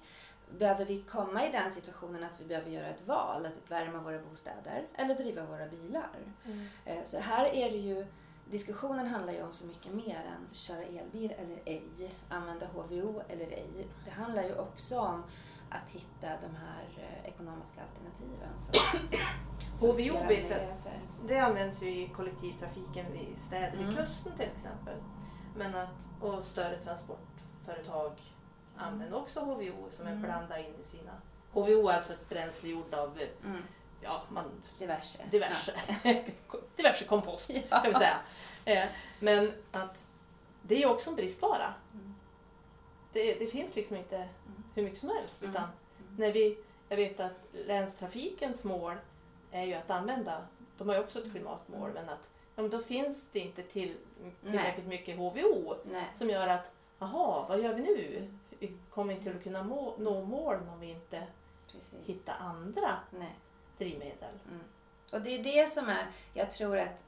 behöver 0.59 0.85
vi 0.85 1.03
komma 1.03 1.47
i 1.47 1.53
den 1.53 1.71
situationen 1.71 2.25
att 2.25 2.41
vi 2.41 2.45
behöver 2.45 2.71
göra 2.71 2.87
ett 2.87 3.07
val 3.07 3.47
att 3.47 3.57
uppvärma 3.57 3.99
våra 4.01 4.19
bostäder 4.19 4.87
eller 4.95 5.15
driva 5.15 5.45
våra 5.45 5.67
bilar? 5.69 6.09
Mm. 6.45 6.67
Eh, 6.85 7.05
Så 7.05 7.19
här 7.19 7.45
är 7.45 7.71
det 7.71 7.77
ju, 7.77 8.07
diskussionen 8.51 9.07
handlar 9.07 9.33
ju 9.33 9.43
om 9.43 9.53
så 9.53 9.67
mycket 9.67 9.93
mer 9.95 10.17
än 10.37 10.55
köra 10.55 10.83
elbil 10.83 11.31
eller 11.39 11.59
ej, 11.65 12.11
använda 12.29 12.67
HVO 12.67 13.23
eller 13.29 13.47
ej. 13.47 13.87
Det 14.05 14.11
handlar 14.11 14.43
ju 14.43 14.55
också 14.59 14.99
om 14.99 15.23
att 15.71 15.91
hitta 15.91 16.29
de 16.29 16.57
här 16.57 16.85
eh, 16.97 17.29
ekonomiska 17.29 17.81
alternativen. 17.83 18.59
Som, 18.59 18.99
HVO 19.89 20.29
vet 20.29 20.51
jag. 20.51 20.59
Det 21.27 21.39
används 21.39 21.83
ju 21.83 21.89
i 21.89 22.09
kollektivtrafiken 22.09 23.07
i 23.15 23.37
städer 23.37 23.71
vid 23.79 23.81
Mm. 23.89 23.97
kusten 23.97 24.33
till 24.37 24.49
exempel. 24.57 24.95
Men 25.57 25.75
att, 25.75 26.09
och 26.21 26.45
större 26.45 26.77
transportföretag 26.79 28.13
använder 28.77 29.19
också 29.19 29.41
HVO 29.41 29.91
som 29.91 30.07
en 30.07 30.13
Mm. 30.13 30.23
blanda 30.23 30.59
in 30.59 30.75
i 30.81 30.83
sina... 30.85 31.13
HVO 31.53 31.89
är 31.89 31.95
alltså 31.97 32.13
ett 32.13 32.29
bränsle 32.29 32.69
gjort 32.69 32.95
av 32.95 33.19
Mm, 33.45 33.63
ja, 34.01 34.23
man, 34.29 34.45
diverse. 34.79 35.19
diverse, 35.31 35.73
diverse 36.77 37.05
kompost 37.05 37.51
Ja. 37.51 37.79
kan 37.81 37.93
vi 37.93 37.95
säga. 37.95 38.17
Eh, 38.65 38.89
Men 39.19 39.53
att 39.73 40.07
det 40.63 40.83
är 40.83 40.91
också 40.91 41.11
en 41.11 41.17
bristvara. 41.17 41.75
Mm. 41.95 42.15
Det, 43.13 43.35
det 43.35 43.47
finns 43.47 43.75
liksom 43.77 43.97
inte 43.97 44.29
hur 44.75 44.83
mycket 44.83 44.99
som 44.99 45.09
helst. 45.09 45.43
Mm. 45.43 45.51
Utan 45.51 45.69
när 46.19 46.33
vi, 46.33 46.59
jag 46.89 46.97
vet 46.97 47.21
att 47.21 47.33
länstrafikens 47.53 48.65
mål 48.65 48.97
är 49.51 49.63
ju 49.65 49.75
att 49.75 49.91
använda, 49.91 50.47
de 50.79 50.89
har 50.89 50.95
ju 50.97 51.01
också 51.03 51.19
ett 51.19 51.31
klimatmål, 51.31 51.91
men 51.95 52.09
att 52.09 52.31
ja, 52.55 52.63
men 52.63 52.71
då 52.71 52.79
finns 52.79 53.29
det 53.33 53.39
inte 53.39 53.63
till, 53.63 53.97
tillräckligt 54.43 54.87
mycket 54.87 55.17
HVO 55.17 55.75
Nej. 55.85 56.11
som 56.15 56.31
gör 56.31 56.47
att, 56.49 56.73
jaha, 56.99 57.45
vad 57.49 57.61
gör 57.61 57.75
vi 57.75 57.83
nu? 57.83 58.33
Kommer 59.03 59.15
inte 59.15 59.31
att 59.31 59.43
kunna 59.43 59.63
må, 59.63 59.95
nå 59.99 60.25
målen 60.25 60.69
om 60.69 60.81
vi 60.81 60.91
inte 60.91 61.23
Precis. 61.73 61.95
hittar 62.05 62.35
andra 62.35 62.99
Nej. 63.11 63.39
drivmedel. 63.79 64.35
Mm. 64.49 64.61
Och 65.13 65.21
det 65.21 65.31
är 65.31 65.45
det 65.45 65.73
som 65.73 65.89
är, 65.89 66.07
jag 66.35 66.51
tror 66.51 66.79
att 66.79 67.05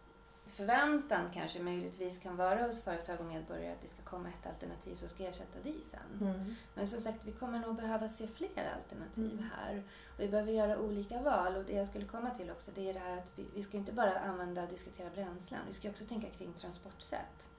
förväntan 0.47 1.31
kanske 1.35 1.63
möjligtvis 1.63 2.19
kan 2.19 2.37
vara 2.37 2.67
hos 2.67 2.85
företag 2.85 3.21
och 3.21 3.27
medborgare 3.27 3.73
att 3.73 3.83
det 3.83 3.89
ska 3.89 4.03
komma 4.03 4.29
ett 4.29 4.47
alternativ 4.47 4.95
som 4.95 5.09
ska 5.09 5.25
ersätta 5.25 5.59
dieseln. 5.63 6.57
Men 6.75 6.89
som 6.89 7.01
sagt, 7.01 7.25
vi 7.25 7.33
kommer 7.33 7.59
nog 7.59 7.77
behöva 7.77 8.09
se 8.09 8.27
fler 8.27 8.73
alternativ 8.83 9.33
Mm. 9.33 9.51
här. 9.57 9.83
Och 10.15 10.21
vi 10.21 10.29
behöver 10.29 10.53
göra 10.53 10.79
olika 10.79 11.21
val. 11.23 11.57
Och 11.57 11.65
det 11.65 11.73
jag 11.73 11.87
skulle 11.87 12.05
komma 12.07 12.31
till 12.31 12.51
också, 12.51 12.71
det 12.75 12.89
är 12.91 12.95
det 12.95 13.01
här 13.01 13.19
att 13.19 13.31
vi, 13.37 13.47
vi 13.55 13.63
ska 13.63 13.77
inte 13.77 13.93
bara 13.93 14.19
använda 14.19 14.63
och 14.63 14.69
diskutera 14.69 15.11
bränslen. 15.11 15.61
Vi 15.67 15.73
ska 15.73 15.91
också 15.91 16.05
tänka 16.05 16.31
kring 16.31 16.53
transportsätt. 16.53 17.51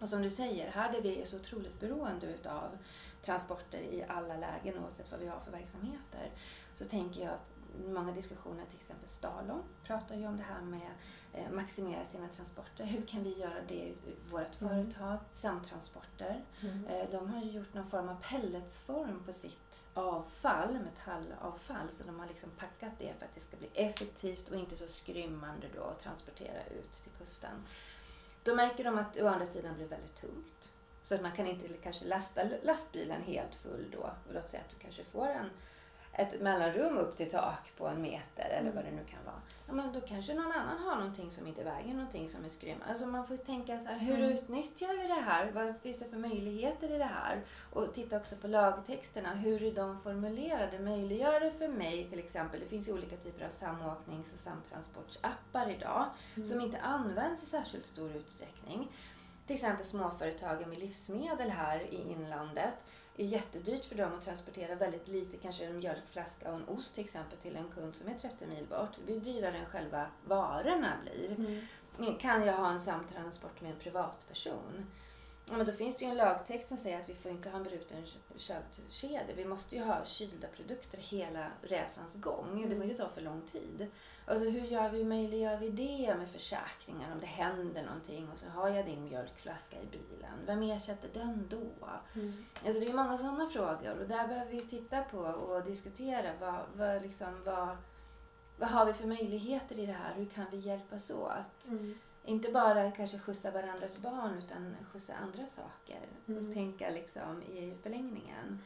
Och 0.00 0.08
som 0.08 0.22
du 0.22 0.30
säger, 0.30 0.70
här 0.70 0.92
där 0.92 1.00
vi 1.00 1.20
är 1.20 1.24
så 1.24 1.36
otroligt 1.36 1.80
beroende 1.80 2.26
utav 2.26 2.78
transporter 3.22 3.78
i 3.78 4.04
alla 4.08 4.36
lägen 4.36 4.78
oavsett 4.84 5.10
vad 5.10 5.20
vi 5.20 5.26
har 5.26 5.40
för 5.40 5.50
verksamheter. 5.50 6.30
Så 6.74 6.84
tänker 6.84 7.20
jag 7.20 7.34
att 7.34 7.50
många 7.86 8.12
diskussioner, 8.12 8.64
till 8.66 8.78
exempel 8.78 9.08
Stalon 9.08 9.62
pratar 9.84 10.16
ju 10.16 10.26
om 10.26 10.36
det 10.36 10.42
här 10.42 10.60
med 10.62 10.90
eh, 11.32 11.50
maximera 11.50 12.04
sina 12.04 12.28
transporter. 12.28 12.84
Hur 12.84 13.06
kan 13.06 13.22
vi 13.22 13.38
göra 13.38 13.60
det 13.68 13.74
i 13.74 13.96
vårt 14.30 14.60
Mm. 14.62 14.68
företag? 14.84 15.18
Samtransporter. 15.32 16.44
Mm. 16.62 16.86
Eh, 16.86 17.10
De 17.10 17.30
har 17.32 17.42
ju 17.42 17.50
gjort 17.50 17.74
någon 17.74 17.86
form 17.86 18.08
av 18.08 18.16
pelletsform 18.22 19.22
på 19.26 19.32
sitt 19.32 19.84
avfall, 19.94 20.78
metallavfall. 20.84 21.88
Så 21.98 22.04
de 22.04 22.20
har 22.20 22.26
liksom 22.26 22.50
packat 22.50 22.92
det 22.98 23.12
för 23.18 23.24
att 23.26 23.34
det 23.34 23.40
ska 23.40 23.56
bli 23.56 23.68
effektivt 23.74 24.48
och 24.48 24.56
inte 24.56 24.76
så 24.76 24.86
skrymmande 24.88 25.66
då 25.76 25.82
att 25.84 26.00
transportera 26.00 26.64
ut 26.66 26.92
till 26.92 27.12
kusten. 27.18 27.62
Då 28.44 28.54
märker 28.54 28.84
de 28.84 28.98
att 28.98 29.14
det 29.14 29.22
å 29.22 29.28
andra 29.28 29.46
sidan 29.46 29.74
blir 29.74 29.86
väldigt 29.88 30.16
tungt. 30.16 30.71
Så 31.12 31.16
att 31.16 31.22
man 31.22 31.32
kan 31.32 31.46
inte 31.46 31.68
kanske 31.68 32.04
lasta 32.04 32.42
lastbilen 32.62 33.22
helt 33.22 33.54
full 33.54 33.86
då. 33.92 33.98
Och 33.98 34.34
låt 34.34 34.48
säga 34.48 34.62
att 34.62 34.70
du 34.70 34.76
kanske 34.76 35.04
får 35.04 35.26
en, 35.28 35.50
ett 36.12 36.40
mellanrum 36.40 36.98
upp 36.98 37.16
till 37.16 37.30
tak 37.30 37.72
på 37.76 37.86
en 37.88 38.02
meter 38.02 38.44
eller 38.44 38.60
Mm. 38.60 38.74
vad 38.74 38.84
det 38.84 38.90
nu 38.90 39.04
kan 39.10 39.24
vara. 39.24 39.40
Ja, 39.66 39.72
men 39.72 39.92
då 39.92 40.00
kanske 40.00 40.34
någon 40.34 40.52
annan 40.52 40.78
har 40.78 40.96
någonting 40.96 41.30
som 41.30 41.46
inte 41.46 41.64
väger 41.64 41.94
någonting 41.94 42.28
som 42.28 42.44
är 42.44 42.48
skrymmande. 42.48 42.86
Alltså 42.88 43.06
man 43.06 43.26
får 43.26 43.36
tänka 43.36 43.78
så 43.78 43.88
här, 43.88 43.98
hur 43.98 44.18
Mm. 44.18 44.30
utnyttjar 44.32 44.96
vi 45.02 45.06
det 45.08 45.14
här? 45.14 45.50
Vad 45.52 45.76
finns 45.76 45.98
det 45.98 46.04
för 46.04 46.16
möjligheter 46.16 46.90
i 46.90 46.98
det 46.98 47.04
här? 47.04 47.40
Och 47.72 47.94
titta 47.94 48.16
också 48.16 48.36
på 48.36 48.46
lagtexterna. 48.48 49.34
Hur 49.34 49.62
är 49.62 49.74
de 49.74 50.00
formulerade? 50.00 50.78
Möjliggör 50.78 51.40
det 51.40 51.50
för 51.50 51.68
mig 51.68 52.08
till 52.10 52.18
exempel, 52.18 52.60
det 52.60 52.66
finns 52.66 52.88
ju 52.88 52.92
olika 52.92 53.16
typer 53.16 53.46
av 53.46 53.50
samåknings 53.50 54.32
och 54.32 54.38
samtransportsappar 54.38 55.70
idag 55.70 56.06
Mm. 56.36 56.48
som 56.48 56.60
inte 56.60 56.78
används 56.80 57.42
i 57.42 57.46
särskilt 57.46 57.86
stor 57.86 58.16
utsträckning. 58.16 58.88
Till 59.46 59.56
exempel 59.56 59.86
småföretagen 59.86 60.68
med 60.68 60.78
livsmedel 60.78 61.50
här 61.50 61.80
i 61.80 62.12
inlandet. 62.12 62.84
Det 63.16 63.22
är 63.22 63.26
jättedyrt 63.26 63.84
för 63.84 63.94
dem 63.94 64.14
att 64.14 64.22
transportera 64.22 64.74
väldigt 64.74 65.08
lite, 65.08 65.36
kanske 65.36 65.64
en 65.64 65.78
mjölkflaska 65.78 66.50
och 66.50 66.56
en 66.56 66.68
ost 66.68 66.94
till 66.94 67.04
exempel 67.04 67.38
till 67.38 67.56
en 67.56 67.70
kund 67.70 67.94
som 67.94 68.08
är 68.08 68.14
30 68.14 68.46
mil 68.46 68.66
bort. 68.66 68.90
Det 68.96 69.04
blir 69.04 69.20
dyrare 69.20 69.56
än 69.56 69.66
själva 69.66 70.06
varorna 70.24 70.92
blir. 71.02 71.30
Mm. 71.98 72.18
Kan 72.18 72.46
jag 72.46 72.54
ha 72.54 72.70
en 72.70 72.80
samtransport 72.80 73.60
med 73.60 73.70
en 73.70 73.78
privatperson? 73.78 74.86
Ja, 75.46 75.56
men 75.56 75.66
då 75.66 75.72
finns 75.72 75.96
det 75.96 76.04
ju 76.04 76.10
en 76.10 76.16
lagtext 76.16 76.68
som 76.68 76.76
säger 76.76 77.00
att 77.00 77.08
vi 77.08 77.14
får 77.14 77.30
inte 77.30 77.50
ha 77.50 77.56
en 77.58 77.64
bruten 77.64 78.06
köttkedja. 78.36 79.20
Vi 79.36 79.44
måste 79.44 79.76
ju 79.76 79.82
ha 79.82 80.04
kylda 80.04 80.48
produkter 80.48 80.98
hela 80.98 81.50
resans 81.62 82.14
gång. 82.14 82.66
Det 82.68 82.76
får 82.76 82.84
inte 82.84 82.96
ta 82.96 83.08
för 83.08 83.20
lång 83.20 83.42
tid. 83.52 83.86
Alltså 84.26 84.48
hur 84.48 84.60
gör 84.60 84.88
vi, 84.88 85.04
möjliggör 85.04 85.56
vi 85.56 85.68
det 85.68 86.14
med 86.18 86.28
försäkringar 86.28 87.12
om 87.12 87.20
det 87.20 87.26
händer 87.26 87.82
någonting 87.82 88.28
och 88.32 88.38
så 88.38 88.48
har 88.48 88.68
jag 88.68 88.86
din 88.86 89.04
mjölkflaska 89.04 89.76
i 89.82 89.86
bilen. 89.86 90.38
Vem 90.46 90.62
ersätter 90.62 91.08
den 91.14 91.46
då? 91.50 91.90
Mm. 92.14 92.44
Alltså 92.66 92.80
det 92.80 92.88
är 92.88 92.94
många 92.94 93.18
sådana 93.18 93.46
frågor 93.46 93.98
och 94.00 94.08
där 94.08 94.28
behöver 94.28 94.50
vi 94.50 94.60
titta 94.60 95.02
på 95.02 95.18
och 95.18 95.64
diskutera 95.64 96.32
vad, 96.40 96.60
vad, 96.74 97.02
liksom, 97.02 97.42
vad, 97.44 97.76
vad 98.58 98.68
har 98.68 98.86
vi 98.86 98.92
för 98.92 99.06
möjligheter 99.06 99.78
i 99.78 99.86
det 99.86 99.92
här? 99.92 100.14
Hur 100.14 100.26
kan 100.26 100.46
vi 100.50 100.56
hjälpas 100.56 101.10
åt? 101.10 101.68
Mm. 101.68 101.98
Inte 102.24 102.50
bara 102.52 102.90
kanske 102.90 103.18
skjutsa 103.18 103.50
varandras 103.50 103.98
barn 103.98 104.38
utan 104.38 104.76
skjutsa 104.92 105.14
andra 105.14 105.46
saker 105.46 106.00
Mm. 106.28 106.48
och 106.48 106.54
tänka 106.54 106.90
liksom 106.90 107.42
i 107.42 107.74
förlängningen. 107.82 108.62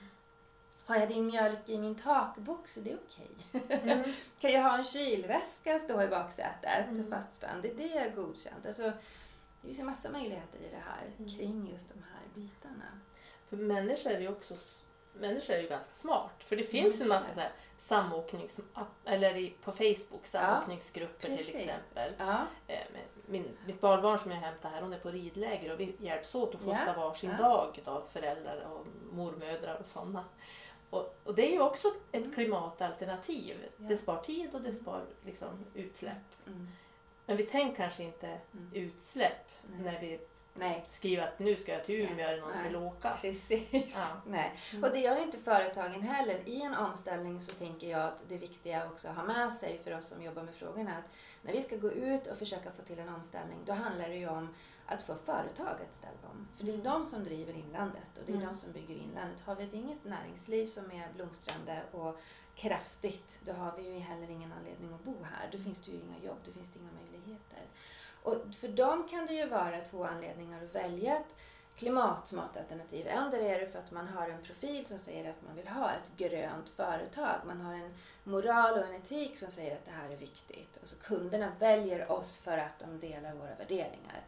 Har 0.86 0.96
jag 0.96 1.08
din 1.08 1.26
mjölk 1.26 1.68
i 1.68 1.78
min 1.78 1.94
takbox 1.94 2.76
är 2.76 2.82
det 2.82 2.96
okej. 3.06 3.62
Mm. 3.82 4.02
kan 4.40 4.52
jag 4.52 4.62
ha 4.62 4.78
en 4.78 4.84
kylväska 4.84 5.78
stå 5.78 6.02
i 6.02 6.08
baksätet 6.08 6.88
Mm. 6.88 7.10
fastspänd? 7.10 7.62
Det 7.62 7.74
det 7.76 7.96
är 7.96 8.10
godkänt. 8.10 8.66
Alltså, 8.66 8.82
det 8.82 9.66
finns 9.66 9.78
en 9.80 9.86
massa 9.86 10.10
möjligheter 10.10 10.58
i 10.58 10.68
det 10.70 10.82
här 10.86 11.02
Mm. 11.18 11.30
kring 11.30 11.70
just 11.72 11.88
de 11.88 11.94
här 12.02 12.22
bitarna. 12.34 12.84
För 13.48 13.56
människor 13.56 14.10
är 14.10 14.20
ju 14.20 14.28
också 14.28 14.54
människor 15.12 15.54
är 15.54 15.60
ju 15.62 15.68
ganska 15.68 15.94
smart. 15.94 16.32
För 16.44 16.56
det 16.56 16.64
finns 16.64 16.98
ju 17.00 17.02
en 17.02 17.08
massa 17.08 17.34
så 17.34 17.40
här 17.40 17.52
samåknings... 17.78 18.60
Eller 19.04 19.50
på 19.62 19.72
Facebook, 19.72 20.26
samåkningsgrupper 20.26 21.26
till 21.28 21.36
precis. 21.36 21.54
exempel. 21.54 22.12
Ja, 22.18 22.46
Eh, 22.66 22.84
men 22.92 23.02
Min, 23.26 23.56
mitt 23.66 23.80
barnbarn 23.80 24.18
som 24.18 24.30
jag 24.30 24.38
hämtar 24.38 24.68
här, 24.70 24.82
hon 24.82 24.92
är 24.92 24.98
på 24.98 25.10
ridläger 25.10 25.72
och 25.72 25.80
vi 25.80 25.96
hjälps 25.98 26.34
åt 26.34 26.54
att 26.54 26.60
skjutsa 26.60 26.94
Ja, 26.96 27.08
varsin 27.08 27.30
ja. 27.30 27.48
dag 27.48 27.80
av 27.84 28.06
föräldrar 28.06 28.60
och 28.72 28.86
mormödrar 29.12 29.76
och 29.80 29.86
sådana. 29.86 30.24
Och, 30.90 31.18
och 31.24 31.34
det 31.34 31.48
är 31.48 31.52
ju 31.52 31.60
också 31.62 31.88
ett 32.12 32.22
Mm. 32.24 32.32
klimatalternativ. 32.34 33.56
Ja. 33.76 33.84
Det 33.88 33.96
spar 33.96 34.16
tid 34.16 34.54
och 34.54 34.60
det 34.62 34.72
spar 34.72 35.04
liksom, 35.24 35.48
utsläpp. 35.74 36.46
mm. 36.46 36.68
Men 37.26 37.36
vi 37.36 37.46
tänker 37.46 37.76
kanske 37.76 38.02
inte 38.02 38.26
Mm. 38.52 38.70
utsläpp 38.72 39.50
Nej. 39.68 39.80
när 39.92 40.00
vi 40.00 40.20
Nej, 40.58 40.84
skriver 40.88 41.22
att 41.22 41.38
nu 41.38 41.56
ska 41.56 41.72
jag 41.72 41.84
till 41.84 41.94
Umeå, 41.94 42.26
är 42.28 42.34
det 42.34 42.40
någon 42.40 42.52
som 42.52 42.62
vill 42.62 42.76
åka? 42.76 43.16
precis. 43.20 43.94
Ja. 43.94 44.06
Nej. 44.26 44.52
Mm. 44.72 44.84
Och 44.84 44.90
det 44.90 44.98
gör 44.98 45.16
ju 45.16 45.22
inte 45.22 45.38
företagen 45.38 46.02
heller. 46.02 46.48
I 46.48 46.62
en 46.62 46.74
omställning 46.74 47.40
så 47.42 47.52
tänker 47.52 47.90
jag 47.90 48.00
att 48.02 48.28
det 48.28 48.38
viktiga 48.38 48.86
också 48.86 49.08
att 49.08 49.16
ha 49.16 49.24
med 49.24 49.52
sig 49.52 49.78
för 49.84 49.96
oss 49.96 50.06
som 50.08 50.22
jobbar 50.22 50.42
med 50.42 50.54
frågorna 50.54 50.94
är 50.94 50.98
att 50.98 51.10
när 51.42 51.52
vi 51.52 51.62
ska 51.62 51.76
gå 51.76 51.92
ut 51.92 52.26
och 52.26 52.38
försöka 52.38 52.70
få 52.70 52.82
till 52.82 52.98
en 52.98 53.08
omställning 53.08 53.58
då 53.64 53.72
handlar 53.72 54.08
det 54.08 54.16
ju 54.16 54.28
om 54.28 54.54
att 54.86 55.02
få 55.02 55.14
företag 55.14 55.76
att 55.88 55.94
ställa 55.94 56.28
om. 56.30 56.48
För 56.56 56.64
det 56.64 56.72
är 56.74 56.78
de 56.78 57.06
som 57.06 57.24
driver 57.24 57.52
inlandet 57.52 58.10
och 58.18 58.22
det 58.26 58.32
är 58.32 58.36
Mm. 58.36 58.48
de 58.48 58.54
som 58.54 58.72
bygger 58.72 58.94
inlandet. 58.94 59.40
Har 59.40 59.54
vi 59.54 59.64
ett 59.64 59.72
inget 59.72 60.04
näringsliv 60.04 60.66
som 60.66 60.90
är 60.90 61.12
blomstrande 61.14 61.82
och 61.92 62.20
kraftigt 62.54 63.40
då 63.44 63.52
har 63.52 63.72
vi 63.76 63.82
ju 63.94 63.98
heller 63.98 64.30
ingen 64.30 64.52
anledning 64.52 64.92
att 64.94 65.04
bo 65.04 65.14
här. 65.22 65.48
Då 65.52 65.58
finns 65.58 65.80
det 65.82 65.90
ju 65.90 65.96
inga 65.96 66.18
jobb, 66.18 66.38
då 66.44 66.52
finns 66.52 66.70
det 66.72 66.78
inga 66.78 66.90
möjligheter. 66.92 67.62
Och 68.26 68.54
för 68.54 68.68
dem 68.68 69.08
kan 69.10 69.26
det 69.26 69.34
ju 69.34 69.46
vara 69.46 69.80
två 69.80 70.04
anledningar 70.04 70.64
att 70.64 70.74
välja 70.74 71.16
ett 71.16 71.36
klimatsmart 71.76 72.56
alternativ. 72.56 73.06
Ändå 73.06 73.36
är 73.36 73.60
det 73.60 73.66
för 73.66 73.78
att 73.78 73.90
man 73.90 74.08
har 74.08 74.28
en 74.28 74.42
profil 74.42 74.86
som 74.86 74.98
säger 74.98 75.30
att 75.30 75.42
man 75.46 75.56
vill 75.56 75.68
ha 75.68 75.90
ett 75.90 76.16
grönt 76.16 76.68
företag. 76.68 77.40
Man 77.46 77.60
har 77.60 77.74
en 77.74 77.94
moral 78.24 78.78
och 78.78 78.84
en 78.84 78.94
etik 78.94 79.38
som 79.38 79.50
säger 79.50 79.76
att 79.76 79.84
det 79.84 79.90
här 79.90 80.10
är 80.10 80.16
viktigt. 80.16 80.76
Och 80.76 80.88
så 80.88 80.96
kunderna 80.96 81.52
väljer 81.58 82.12
oss 82.12 82.38
för 82.38 82.58
att 82.58 82.78
de 82.78 83.00
delar 83.00 83.34
våra 83.34 83.54
värderingar. 83.54 84.24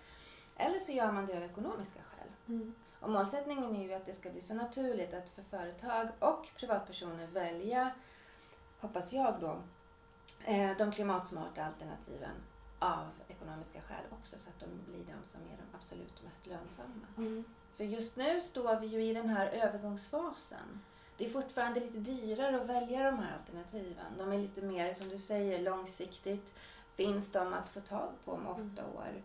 Eller 0.56 0.78
så 0.78 0.92
gör 0.92 1.12
man 1.12 1.26
det 1.26 1.36
av 1.36 1.42
ekonomiska 1.42 2.00
skäl. 2.02 2.28
Mm. 2.48 2.74
Och 3.00 3.10
målsättningen 3.10 3.76
är 3.76 3.82
ju 3.82 3.94
att 3.94 4.06
det 4.06 4.14
ska 4.14 4.30
bli 4.30 4.42
så 4.42 4.54
naturligt 4.54 5.14
att 5.14 5.28
för 5.28 5.42
företag 5.42 6.08
och 6.18 6.48
privatpersoner 6.56 7.26
välja, 7.26 7.90
hoppas 8.80 9.12
jag 9.12 9.40
då, 9.40 9.62
eh, 10.44 10.76
de 10.76 10.92
klimatsmarta 10.92 11.64
alternativen 11.64 12.34
av 12.78 13.08
ekonomiska 13.38 13.80
skäl 13.80 14.04
också 14.10 14.38
så 14.38 14.50
att 14.50 14.60
de 14.60 14.66
blir 14.92 15.04
de 15.04 15.28
som 15.28 15.40
är 15.40 15.56
de 15.56 15.76
absolut 15.76 16.24
mest 16.24 16.46
lönsamma. 16.46 17.06
Mm. 17.16 17.44
För 17.76 17.84
just 17.84 18.16
nu 18.16 18.40
står 18.40 18.80
vi 18.80 18.86
ju 18.86 19.04
i 19.04 19.14
den 19.14 19.28
här 19.28 19.46
övergångsfasen. 19.46 20.80
Det 21.16 21.26
är 21.26 21.30
fortfarande 21.30 21.80
lite 21.80 21.98
dyrare 21.98 22.60
att 22.60 22.66
välja 22.66 23.10
de 23.10 23.18
här 23.18 23.38
alternativen. 23.38 24.12
De 24.18 24.32
är 24.32 24.38
lite 24.38 24.62
mer, 24.62 24.94
som 24.94 25.08
du 25.08 25.18
säger, 25.18 25.62
långsiktigt. 25.62 26.54
Finns 26.94 27.32
de 27.32 27.52
att 27.52 27.70
få 27.70 27.80
tag 27.80 28.10
på 28.24 28.32
om 28.32 28.46
åtta 28.46 28.86
år? 28.86 29.22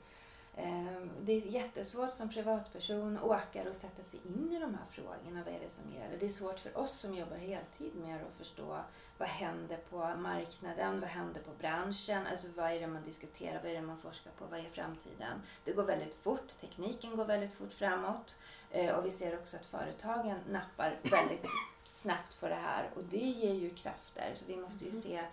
Ehm, 0.58 1.10
Det 1.22 1.32
är 1.34 1.40
jättesvårt 1.48 2.14
som 2.14 2.30
privatperson, 2.30 3.20
åkare, 3.24 3.70
att 3.70 3.76
sätta 3.76 4.04
sig 4.04 4.20
in 4.26 4.52
i 4.54 4.60
de 4.60 4.74
här 4.74 4.86
frågorna. 4.92 5.44
Vad 5.46 5.54
är 5.54 5.60
det 5.60 5.70
som 5.70 5.92
gäller? 5.92 6.18
Det 6.20 6.26
är 6.26 6.30
svårt 6.30 6.60
för 6.60 6.78
oss 6.78 7.00
som 7.00 7.14
jobbar 7.14 7.36
heltid 7.36 7.96
med 7.96 8.22
att 8.22 8.38
förstå 8.38 8.80
vad 9.18 9.28
händer 9.30 9.78
på 9.90 9.98
marknaden? 10.18 11.00
Vad 11.00 11.10
händer 11.10 11.42
på 11.42 11.52
branschen? 11.60 12.28
Alltså 12.28 12.48
vad 12.56 12.72
är 12.72 12.80
det 12.80 12.88
man 12.88 13.04
diskuterar? 13.04 13.62
Vad 13.64 13.72
är 13.72 13.76
det 13.76 13.82
man 13.82 13.98
forskar 13.98 14.32
på? 14.32 14.46
Vad 14.46 14.60
är 14.60 14.64
framtiden? 14.70 15.42
Det 15.64 15.74
går 15.74 15.84
väldigt 15.84 16.16
fort. 16.16 16.48
Tekniken 16.62 17.16
går 17.16 17.26
väldigt 17.26 17.54
fort 17.54 17.74
framåt. 17.74 18.40
Eh, 18.70 18.96
Och 18.96 19.06
vi 19.06 19.12
ser 19.12 19.40
också 19.40 19.58
att 19.58 19.66
företagen 19.66 20.38
nappar 20.50 21.00
väldigt 21.12 21.46
snabbt 21.94 22.40
på 22.40 22.48
det 22.48 22.56
här. 22.56 22.90
Och 22.96 23.04
det 23.04 23.18
ger 23.18 23.54
ju 23.54 23.70
krafter. 23.70 24.32
Så 24.36 24.46
vi 24.48 24.58
måste 24.58 24.86
ju 24.86 24.92
Mhm. 24.92 25.02
se 25.02 25.24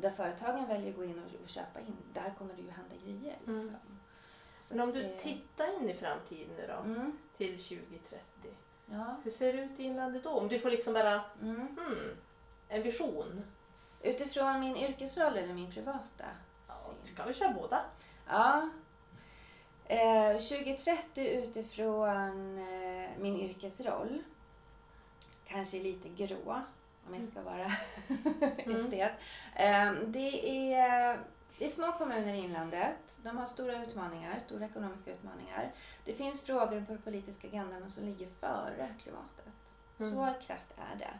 där 0.00 0.10
företagen 0.10 0.66
väljer 0.68 0.90
att 0.90 0.96
gå 0.96 1.04
in 1.04 1.22
och 1.42 1.48
köpa 1.48 1.80
in. 1.80 1.96
Där 2.12 2.34
kommer 2.38 2.54
det 2.54 2.62
ju 2.62 2.70
hända 2.70 2.94
grejer. 3.04 3.36
Mm. 3.46 3.60
Liksom. 3.60 3.76
Så 3.86 3.89
Men 4.70 4.80
om 4.80 4.92
du 4.92 5.02
det- 5.02 5.18
tittar 5.18 5.80
in 5.82 5.90
i 5.90 5.94
framtiden 5.94 6.48
nu 6.56 6.66
då, 6.66 6.72
Mm, 6.92 7.18
till 7.36 7.58
2030. 7.62 8.20
ja. 8.86 9.16
Hur 9.24 9.30
ser 9.30 9.52
det 9.52 9.62
ut 9.62 9.80
i 9.80 9.82
inlandet 9.82 10.24
då? 10.24 10.30
Om 10.30 10.48
du 10.48 10.58
får 10.58 10.70
liksom 10.70 10.94
bara, 10.94 11.20
Mm. 11.42 11.56
hmm, 11.56 12.16
en 12.68 12.82
vision. 12.82 13.42
Utifrån 14.02 14.60
min 14.60 14.76
yrkesroll 14.76 15.36
eller 15.36 15.54
min 15.54 15.70
privata 15.72 16.24
Ja, 16.68 16.74
du 17.04 17.14
kan 17.14 17.26
vi 17.28 17.34
köra 17.34 17.52
båda? 17.52 17.80
Ja. 18.28 18.70
Eh, 19.84 20.38
2030 20.38 21.28
utifrån 21.28 22.58
eh, 22.58 23.10
min 23.18 23.40
yrkesroll. 23.40 24.22
Kanske 25.46 25.78
lite 25.82 26.08
grå 26.08 26.60
om 27.06 27.14
jag 27.14 27.24
ska 27.30 27.42
vara 27.42 27.66
Mm. 28.66 28.76
estet. 28.86 29.12
Eh, 29.56 29.92
det, 30.06 30.72
är, 30.74 31.20
det 31.60 31.66
är 31.66 31.70
små 31.70 31.92
kommuner 31.92 32.34
i 32.34 32.38
inlandet. 32.38 33.18
De 33.22 33.38
har 33.38 33.46
stora 33.46 33.82
utmaningar, 33.82 34.38
stora 34.38 34.64
ekonomiska 34.64 35.12
utmaningar. 35.12 35.72
Det 36.04 36.12
finns 36.12 36.40
frågor 36.42 36.84
på 36.84 36.92
den 36.92 37.02
politiska 37.02 37.48
agendan 37.48 37.90
som 37.90 38.04
ligger 38.04 38.28
före 38.28 38.94
klimatet. 39.02 39.78
Mm. 39.98 40.12
Så 40.12 40.34
krasst 40.46 40.74
är 40.76 40.96
det. 40.98 41.14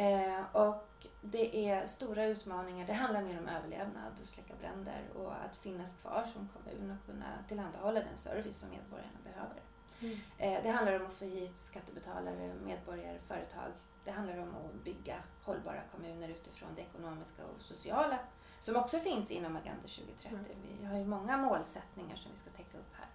Eh, 0.00 0.56
och 0.56 1.06
det 1.20 1.70
är 1.70 1.86
stora 1.86 2.24
utmaningar. 2.24 2.86
Det 2.86 2.92
handlar 2.92 3.22
mer 3.22 3.38
om 3.38 3.48
överlevnad 3.48 4.12
och 4.20 4.26
släcka 4.26 4.54
bränder 4.60 5.02
och 5.14 5.32
att 5.32 5.56
finnas 5.56 5.94
kvar 6.02 6.24
som 6.32 6.48
kommun 6.48 6.90
och 6.90 7.06
kunna 7.06 7.26
tillhandahålla 7.48 8.00
den 8.00 8.18
service 8.18 8.58
som 8.58 8.70
medborgarna 8.70 9.18
behöver. 9.24 9.60
Mm. 10.00 10.18
Eh, 10.38 10.62
det 10.62 10.70
handlar 10.70 11.00
om 11.00 11.06
att 11.06 11.14
få 11.14 11.24
hit 11.24 11.58
skattebetalare, 11.58 12.54
medborgare, 12.64 13.18
företag 13.18 13.70
Det 14.04 14.10
handlar 14.10 14.38
om 14.38 14.48
att 14.48 14.84
bygga 14.84 15.22
hållbara 15.42 15.80
kommuner 15.92 16.28
utifrån 16.28 16.68
det 16.76 16.82
ekonomiska 16.82 17.42
och 17.44 17.60
sociala 17.60 18.18
som 18.62 18.76
också 18.76 18.98
finns 18.98 19.30
inom 19.30 19.56
Agenda 19.56 19.82
2030. 19.82 20.28
Mm. 20.30 20.78
Vi 20.80 20.84
har 20.84 20.98
ju 20.98 21.04
många 21.04 21.36
målsättningar 21.36 22.16
som 22.16 22.30
vi 22.32 22.38
ska 22.38 22.50
täcka 22.50 22.78
upp 22.78 22.92
här. 22.92 23.08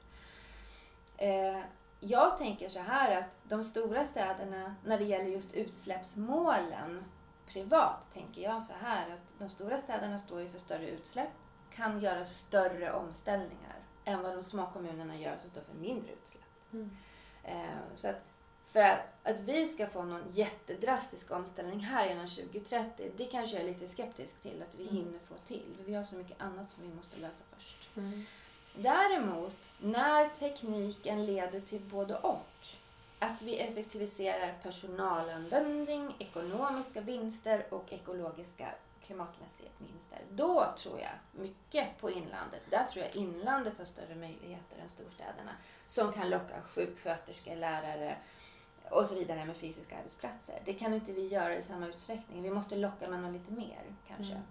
Eh, 1.27 1.63
jag 1.99 2.37
tänker 2.37 2.69
så 2.69 2.79
här 2.79 3.19
att 3.21 3.29
de 3.43 3.63
stora 3.63 4.05
städerna, 4.05 4.75
när 4.85 4.97
det 4.97 5.03
gäller 5.03 5.29
just 5.29 5.53
utsläppsmålen 5.53 7.03
privat, 7.45 8.13
tänker 8.13 8.41
jag 8.41 8.63
så 8.63 8.73
här 8.73 9.13
att 9.13 9.39
de 9.39 9.49
stora 9.49 9.77
städerna 9.77 10.17
står 10.17 10.41
ju 10.41 10.49
för 10.49 10.59
större 10.59 10.89
utsläpp, 10.89 11.31
kan 11.71 11.99
göra 11.99 12.25
större 12.25 12.93
omställningar 12.93 13.75
än 14.05 14.21
vad 14.21 14.35
de 14.35 14.43
små 14.43 14.67
kommunerna 14.73 15.17
gör 15.17 15.37
som 15.37 15.49
står 15.49 15.61
för 15.61 15.73
mindre 15.73 16.11
utsläpp. 16.11 16.43
Mm. 16.73 16.97
Eh, 17.43 17.77
så 17.95 18.09
att 18.09 18.26
för 18.71 18.79
att, 18.79 18.99
att 19.23 19.39
vi 19.39 19.67
ska 19.67 19.87
få 19.87 20.03
någon 20.03 20.31
jättedrastisk 20.31 21.31
omställning 21.31 21.79
här 21.79 22.07
genom 22.07 22.27
2030, 22.27 23.11
det 23.17 23.25
kanske 23.25 23.55
jag 23.55 23.63
är 23.63 23.67
lite 23.67 23.87
skeptisk 23.87 24.41
till 24.41 24.63
att 24.69 24.79
vi 24.79 24.83
mm. 24.83 24.95
hinner 24.95 25.19
få 25.19 25.35
till. 25.45 25.75
För 25.77 25.83
vi 25.83 25.93
har 25.93 26.03
så 26.03 26.15
mycket 26.15 26.41
annat 26.41 26.71
som 26.71 26.83
vi 26.83 26.95
måste 26.95 27.17
lösa 27.17 27.43
först. 27.55 27.89
Mm. 27.97 28.25
Däremot, 28.75 29.73
när 29.79 30.29
tekniken 30.29 31.25
leder 31.25 31.59
till 31.59 31.81
både 31.81 32.15
och, 32.15 32.67
att 33.19 33.41
vi 33.41 33.59
effektiviserar 33.59 34.53
personalanvändning, 34.63 36.15
ekonomiska 36.19 37.01
vinster 37.01 37.65
och 37.69 37.93
ekologiska 37.93 38.69
klimatmässiga 39.05 39.69
vinster. 39.77 40.19
Då 40.31 40.73
tror 40.77 40.99
jag 40.99 41.41
mycket 41.41 41.97
på 41.99 42.11
inlandet. 42.11 42.61
Där 42.69 42.85
tror 42.85 43.05
jag 43.05 43.15
inlandet 43.15 43.77
har 43.77 43.85
större 43.85 44.15
möjligheter 44.15 44.77
än 44.81 44.89
storstäderna 44.89 45.51
som 45.87 46.13
kan 46.13 46.29
locka 46.29 46.61
sjuksköterskor, 46.61 47.55
lärare 47.55 48.17
och 48.91 49.05
så 49.05 49.15
vidare 49.15 49.45
med 49.45 49.55
fysiska 49.55 49.97
arbetsplatser. 49.97 50.61
Det 50.65 50.73
kan 50.73 50.93
inte 50.93 51.11
vi 51.11 51.27
göra 51.27 51.55
i 51.55 51.63
samma 51.63 51.87
utsträckning. 51.87 52.43
Vi 52.43 52.51
måste 52.51 52.75
locka 52.75 53.09
med 53.09 53.19
något 53.19 53.33
lite 53.33 53.51
mer 53.51 53.83
kanske. 54.07 54.33
Mm. 54.33 54.45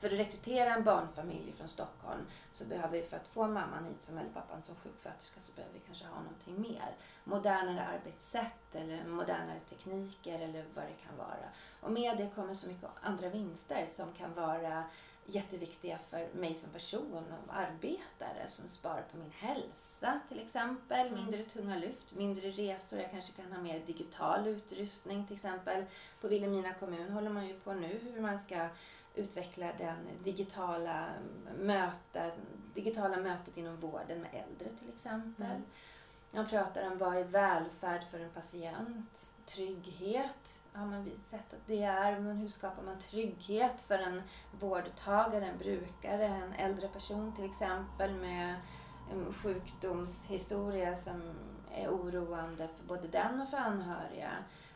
För 0.00 0.06
att 0.06 0.20
rekrytera 0.20 0.74
en 0.74 0.84
barnfamilj 0.84 1.52
från 1.52 1.68
Stockholm 1.68 2.20
så 2.52 2.68
behöver 2.68 2.98
vi 2.98 3.02
för 3.02 3.16
att 3.16 3.28
få 3.28 3.46
mamman 3.46 3.84
hit 3.84 4.02
som, 4.02 4.18
eller 4.18 4.30
pappan 4.30 4.62
som 4.62 4.76
sjuksköterska 4.76 5.40
så 5.40 5.52
behöver 5.52 5.74
vi 5.74 5.80
kanske 5.80 6.06
ha 6.06 6.20
någonting 6.22 6.60
mer. 6.60 6.96
Modernare 7.24 7.86
arbetssätt 7.86 8.74
eller 8.74 9.04
modernare 9.04 9.60
tekniker 9.68 10.40
eller 10.40 10.64
vad 10.74 10.84
det 10.84 11.06
kan 11.06 11.16
vara. 11.16 11.48
Och 11.80 11.92
med 11.92 12.16
det 12.16 12.30
kommer 12.34 12.54
så 12.54 12.68
mycket 12.68 12.90
andra 13.00 13.28
vinster 13.28 13.86
som 13.86 14.12
kan 14.12 14.34
vara 14.34 14.84
jätteviktiga 15.26 15.98
för 16.10 16.28
mig 16.34 16.54
som 16.54 16.70
person 16.70 17.14
och 17.14 17.56
arbetare 17.56 18.48
som 18.48 18.68
sparar 18.68 19.04
på 19.12 19.16
min 19.16 19.30
hälsa 19.30 20.20
till 20.28 20.40
exempel. 20.40 21.06
Mm. 21.06 21.20
Mindre 21.20 21.44
tunga 21.44 21.76
lyft, 21.76 22.14
mindre 22.14 22.50
resor. 22.50 22.98
Jag 22.98 23.10
kanske 23.10 23.32
kan 23.32 23.52
ha 23.52 23.62
mer 23.62 23.82
digital 23.86 24.46
utrustning 24.46 25.26
till 25.26 25.36
exempel. 25.36 25.84
På 26.20 26.28
Vilhelmina 26.28 26.74
kommun 26.74 27.10
håller 27.10 27.30
man 27.30 27.46
ju 27.46 27.60
på 27.60 27.72
nu 27.72 28.00
hur 28.02 28.20
man 28.20 28.38
ska 28.38 28.68
utveckla 29.14 29.72
den 29.78 29.96
digitala, 30.24 31.08
möten, 31.58 32.30
digitala 32.74 33.16
mötet 33.16 33.56
inom 33.56 33.76
vården 33.76 34.20
med 34.20 34.30
äldre 34.32 34.76
till 34.78 34.88
exempel. 34.88 35.46
Mm. 35.46 35.62
Man 36.36 36.46
pratar 36.46 36.90
om 36.90 36.98
vad 36.98 37.16
är 37.16 37.24
välfärd 37.24 38.04
för 38.10 38.20
en 38.20 38.30
patient? 38.30 39.34
Trygghet 39.46 40.62
har 40.72 40.86
man 40.86 41.10
sett 41.30 41.52
att 41.52 41.66
det 41.66 41.82
är, 41.82 42.20
men 42.20 42.36
hur 42.36 42.48
skapar 42.48 42.82
man 42.82 42.98
trygghet 42.98 43.80
för 43.80 43.98
en 43.98 44.22
vårdtagare, 44.60 45.46
en 45.46 45.58
brukare, 45.58 46.26
en 46.26 46.52
äldre 46.52 46.88
person 46.88 47.36
till 47.36 47.44
exempel 47.44 48.14
med 48.14 48.54
en 49.12 49.32
sjukdomshistoria 49.32 50.96
som 50.96 51.22
är 51.74 51.88
oroande 51.88 52.68
för 52.76 52.86
både 52.86 53.08
den 53.08 53.40
och 53.40 53.48
för 53.48 53.56
anhöriga. 53.56 54.30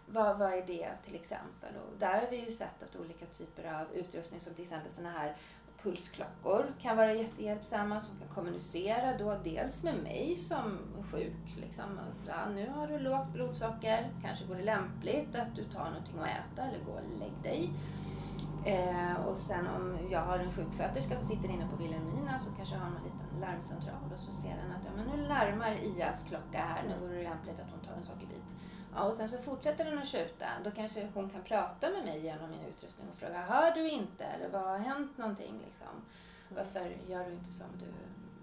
Vad, 0.07 0.39
vad 0.39 0.53
är 0.53 0.67
det 0.67 0.91
till 1.05 1.15
exempel? 1.15 1.77
Och 1.77 1.99
där 1.99 2.21
har 2.21 2.31
vi 2.31 2.37
ju 2.37 2.51
sett 2.51 2.83
att 2.83 2.97
olika 2.97 3.27
typer 3.27 3.81
av 3.81 3.93
utrustning 3.95 4.41
som 4.41 4.55
till 4.55 4.65
exempel 4.65 4.93
sådana 4.93 5.19
här 5.19 5.37
pulsklockor 5.83 6.75
kan 6.81 6.97
vara 6.97 7.15
jättehjälpsamma 7.15 8.01
som 8.01 8.19
kan 8.19 8.29
kommunicera 8.29 9.19
då 9.19 9.39
dels 9.45 9.83
med 9.83 10.03
mig 10.03 10.37
som 10.37 10.79
sjuk. 11.11 11.57
Liksom, 11.57 12.01
ja, 12.27 12.49
nu 12.55 12.69
har 12.69 12.87
du 12.87 12.99
lågt 12.99 13.33
blodsocker, 13.33 14.11
kanske 14.23 14.45
vore 14.45 14.59
det 14.59 14.65
lämpligt 14.65 15.35
att 15.35 15.57
du 15.57 15.65
tar 15.65 15.85
någonting 15.85 16.19
att 16.19 16.29
äta 16.29 16.63
eller 16.63 16.85
gå 16.85 16.93
och 16.93 17.19
lägg 17.19 17.43
dig. 17.43 17.71
Eh, 18.65 19.27
och 19.27 19.37
sen 19.37 19.67
om 19.67 19.99
jag 20.11 20.21
har 20.21 20.39
en 20.39 20.53
sjuksköterska 20.53 21.19
som 21.19 21.29
sitter 21.29 21.49
inne 21.49 21.69
på 21.71 21.77
Vilhelmina 21.77 22.39
så 22.39 22.51
kanske 22.57 22.75
jag 22.75 22.81
har 22.81 22.89
en 22.89 23.05
liten 23.05 23.41
larmcentral 23.41 24.13
och 24.13 24.19
så 24.19 24.33
ser 24.33 24.57
den 24.63 24.73
att 24.73 24.85
ja, 24.85 24.91
men 24.97 25.07
nu 25.07 25.29
larmar 25.29 25.73
Ias 25.73 26.25
klocka 26.29 26.59
här, 26.59 26.83
nu 26.89 27.07
vore 27.07 27.17
det 27.17 27.23
lämpligt 27.23 27.61
att 27.61 27.71
hon 27.71 27.81
tar 27.81 27.93
en 27.93 28.05
sockerbit. 28.05 28.57
Ja, 28.95 29.03
och 29.03 29.15
sen 29.15 29.29
så 29.29 29.39
fortsätter 29.39 29.85
den 29.85 29.99
att 29.99 30.07
tjuta. 30.09 30.47
Då 30.65 30.71
kanske 30.71 31.09
hon 31.15 31.31
kan 31.31 31.43
prata 31.43 31.91
med 31.91 32.05
mig 32.05 32.21
genom 32.21 32.51
min 32.51 32.65
utrustning 32.65 33.09
och 33.13 33.19
fråga 33.19 33.43
Hör 33.43 33.71
du 33.75 33.91
inte? 33.91 34.25
Eller 34.25 34.49
vad 34.49 34.63
har 34.63 34.79
hänt 34.79 35.19
någonting? 35.19 35.61
Liksom? 35.65 35.87
Varför 36.49 36.97
gör 37.09 37.25
du 37.25 37.33
inte 37.33 37.51
som 37.51 37.67
du, 37.79 37.87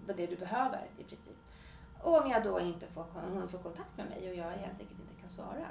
vad 0.06 0.16
det 0.16 0.26
du 0.26 0.36
behöver 0.36 0.86
i 0.98 1.04
princip? 1.04 1.36
Och 2.02 2.22
om 2.22 2.30
jag 2.30 2.42
då 2.42 2.60
inte 2.60 2.86
får, 2.86 3.04
hon 3.32 3.48
får 3.48 3.58
kontakt 3.58 3.96
med 3.96 4.06
mig 4.06 4.30
och 4.30 4.34
jag 4.34 4.44
helt 4.44 4.80
enkelt 4.80 5.00
inte 5.00 5.20
kan 5.20 5.30
svara. 5.30 5.66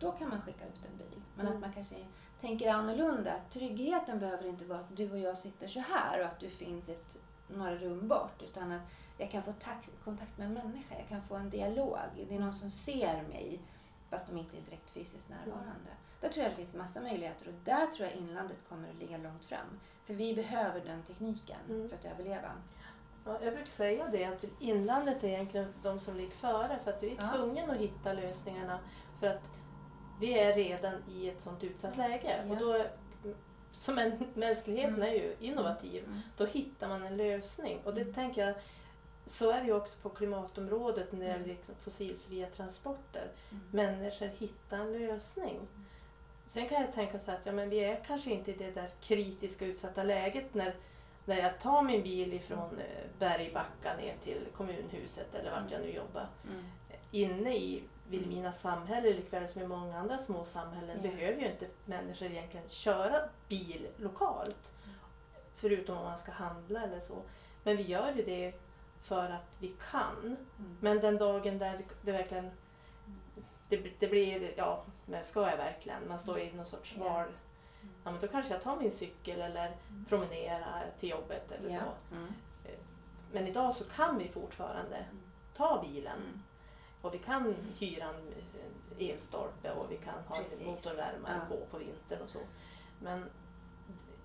Då 0.00 0.12
kan 0.12 0.28
man 0.28 0.40
skicka 0.42 0.64
ut 0.64 0.86
en 0.92 0.98
bil. 0.98 1.22
Men 1.34 1.46
mm. 1.46 1.56
att 1.56 1.60
man 1.60 1.72
kanske 1.72 1.94
tänker 2.40 2.70
annorlunda. 2.70 3.32
Tryggheten 3.50 4.18
behöver 4.18 4.46
inte 4.46 4.64
vara 4.64 4.78
att 4.78 4.96
du 4.96 5.10
och 5.10 5.18
jag 5.18 5.38
sitter 5.38 5.68
så 5.68 5.80
här 5.80 6.20
och 6.20 6.26
att 6.26 6.40
du 6.40 6.50
finns 6.50 6.88
ett, 6.88 7.16
några 7.48 7.74
rum 7.74 8.08
bort. 8.08 8.42
Utan 8.42 8.72
att 8.72 8.82
jag 9.18 9.30
kan 9.30 9.42
få 9.42 9.52
kontakt 10.04 10.38
med 10.38 10.46
en 10.46 10.54
människa. 10.54 10.94
Jag 10.98 11.08
kan 11.08 11.22
få 11.22 11.34
en 11.34 11.50
dialog. 11.50 11.98
Det 12.28 12.36
är 12.36 12.40
någon 12.40 12.54
som 12.54 12.70
ser 12.70 13.22
mig 13.22 13.60
fast 14.10 14.26
de 14.26 14.38
inte 14.38 14.56
är 14.56 14.60
direkt 14.60 14.90
fysiskt 14.90 15.28
närvarande. 15.28 15.90
Där 16.20 16.28
tror 16.28 16.42
jag 16.42 16.52
det 16.52 16.56
finns 16.56 16.74
massa 16.74 17.00
möjligheter 17.00 17.48
och 17.48 17.54
där 17.64 17.86
tror 17.86 18.08
jag 18.08 18.16
inlandet 18.16 18.68
kommer 18.68 18.90
att 18.90 18.96
ligga 18.96 19.18
långt 19.18 19.44
fram. 19.44 19.80
För 20.04 20.14
vi 20.14 20.34
behöver 20.34 20.80
den 20.80 21.02
tekniken 21.02 21.58
mm. 21.68 21.88
för 21.88 21.96
att 21.96 22.04
överleva. 22.04 22.52
Ja, 23.24 23.38
jag 23.42 23.54
brukar 23.54 23.70
säga 23.70 24.08
det 24.12 24.24
att 24.24 24.44
inlandet 24.60 25.24
är 25.24 25.28
egentligen 25.28 25.72
de 25.82 26.00
som 26.00 26.16
ligger 26.16 26.34
före 26.34 26.78
för 26.84 26.90
att 26.90 27.02
vi 27.02 27.10
är 27.10 27.16
ja. 27.18 27.32
tvungna 27.32 27.72
att 27.72 27.78
hitta 27.78 28.12
lösningarna 28.12 28.78
för 29.20 29.26
att 29.26 29.50
vi 30.20 30.38
är 30.38 30.54
redan 30.54 30.94
i 31.08 31.28
ett 31.28 31.42
sånt 31.42 31.64
utsatt 31.64 31.96
läge. 31.96 32.44
Ja. 32.46 32.52
Och 32.52 32.56
då, 32.56 32.86
som 33.72 33.98
en, 33.98 34.24
mänskligheten 34.34 34.94
mm. 34.94 35.08
är 35.08 35.14
ju 35.14 35.36
innovativ, 35.40 36.04
mm. 36.04 36.20
då 36.36 36.44
hittar 36.44 36.88
man 36.88 37.02
en 37.02 37.16
lösning. 37.16 37.80
Och 37.84 37.94
det 37.94 38.00
mm. 38.00 38.14
tänker 38.14 38.46
jag 38.46 38.54
så 39.26 39.50
är 39.50 39.60
det 39.60 39.66
ju 39.66 39.74
också 39.74 39.98
på 40.02 40.08
klimatområdet 40.08 41.12
när 41.12 41.20
det 41.20 41.26
gäller 41.26 41.46
liksom 41.46 41.74
fossilfria 41.80 42.46
transporter. 42.46 43.30
Mm. 43.50 43.62
Människor 43.70 44.26
hittar 44.26 44.78
en 44.78 44.92
lösning. 44.92 45.60
Sen 46.46 46.68
kan 46.68 46.80
jag 46.80 46.94
tänka 46.94 47.18
så 47.18 47.30
att 47.30 47.46
ja, 47.46 47.52
men 47.52 47.70
vi 47.70 47.84
är 47.84 48.04
kanske 48.06 48.30
inte 48.30 48.50
i 48.50 48.54
det 48.54 48.70
där 48.70 48.90
kritiska 49.00 49.66
utsatta 49.66 50.02
läget 50.02 50.54
när, 50.54 50.74
när 51.24 51.36
jag 51.36 51.60
tar 51.60 51.82
min 51.82 52.02
bil 52.02 52.34
ifrån 52.34 52.78
eh, 52.78 53.18
Bergbacka 53.18 53.96
ner 53.96 54.14
till 54.22 54.46
kommunhuset 54.56 55.34
eller 55.34 55.50
vart 55.50 55.70
jag 55.70 55.80
nu 55.80 55.90
jobbar. 55.90 56.28
Mm. 56.50 56.64
Inne 57.10 57.56
i 57.56 57.82
Vilhelmina 58.08 58.52
samhälle 58.52 59.14
likväl 59.14 59.48
som 59.48 59.62
i 59.62 59.66
många 59.66 59.98
andra 59.98 60.18
små 60.18 60.44
samhällen 60.44 61.00
yeah. 61.00 61.02
behöver 61.02 61.40
ju 61.40 61.50
inte 61.50 61.66
människor 61.84 62.28
egentligen 62.28 62.68
köra 62.68 63.28
bil 63.48 63.86
lokalt. 63.96 64.72
Mm. 64.84 64.96
Förutom 65.54 65.98
om 65.98 66.04
man 66.04 66.18
ska 66.18 66.32
handla 66.32 66.82
eller 66.82 67.00
så. 67.00 67.22
Men 67.62 67.76
vi 67.76 67.82
gör 67.82 68.12
ju 68.16 68.22
det 68.22 68.52
för 69.06 69.30
att 69.30 69.56
vi 69.58 69.74
kan. 69.90 70.16
Mm. 70.22 70.76
Men 70.80 71.00
den 71.00 71.16
dagen 71.16 71.58
där 71.58 71.80
det 72.02 72.12
verkligen 72.12 72.50
det, 73.68 73.90
det, 73.98 74.08
blir, 74.08 74.54
ja, 74.56 74.84
men 75.06 75.24
ska 75.24 75.50
jag 75.50 75.56
verkligen? 75.56 76.08
Man 76.08 76.18
står 76.18 76.38
i 76.38 76.52
någon 76.52 76.66
sorts 76.66 76.96
val. 76.96 77.22
Mm. 77.22 77.94
Ja, 78.04 78.10
men 78.10 78.20
då 78.20 78.28
kanske 78.28 78.52
jag 78.52 78.62
tar 78.62 78.76
min 78.76 78.90
cykel 78.90 79.40
eller 79.40 79.66
mm. 79.66 80.04
promenerar 80.08 80.90
till 81.00 81.08
jobbet 81.08 81.52
eller 81.52 81.70
yeah. 81.70 81.84
så. 81.84 82.14
Mm. 82.14 82.32
Eh, 82.64 82.78
men 83.32 83.46
idag 83.46 83.74
så 83.74 83.84
kan 83.84 84.18
vi 84.18 84.28
fortfarande 84.28 84.96
mm. 84.96 85.22
ta 85.54 85.82
bilen. 85.82 86.18
Mm. 86.18 86.42
Och 87.02 87.14
vi 87.14 87.18
kan 87.18 87.54
hyra 87.78 88.04
en 88.04 88.34
elstolpe 88.98 89.70
och 89.70 89.92
vi 89.92 89.96
kan 89.96 90.14
ha 90.28 90.36
Precis. 90.36 90.66
motorvärmare 90.66 91.40
ja. 91.50 91.56
på 91.56 91.66
på 91.70 91.78
vintern 91.78 92.22
och 92.22 92.30
så. 92.30 92.38
Men 93.00 93.30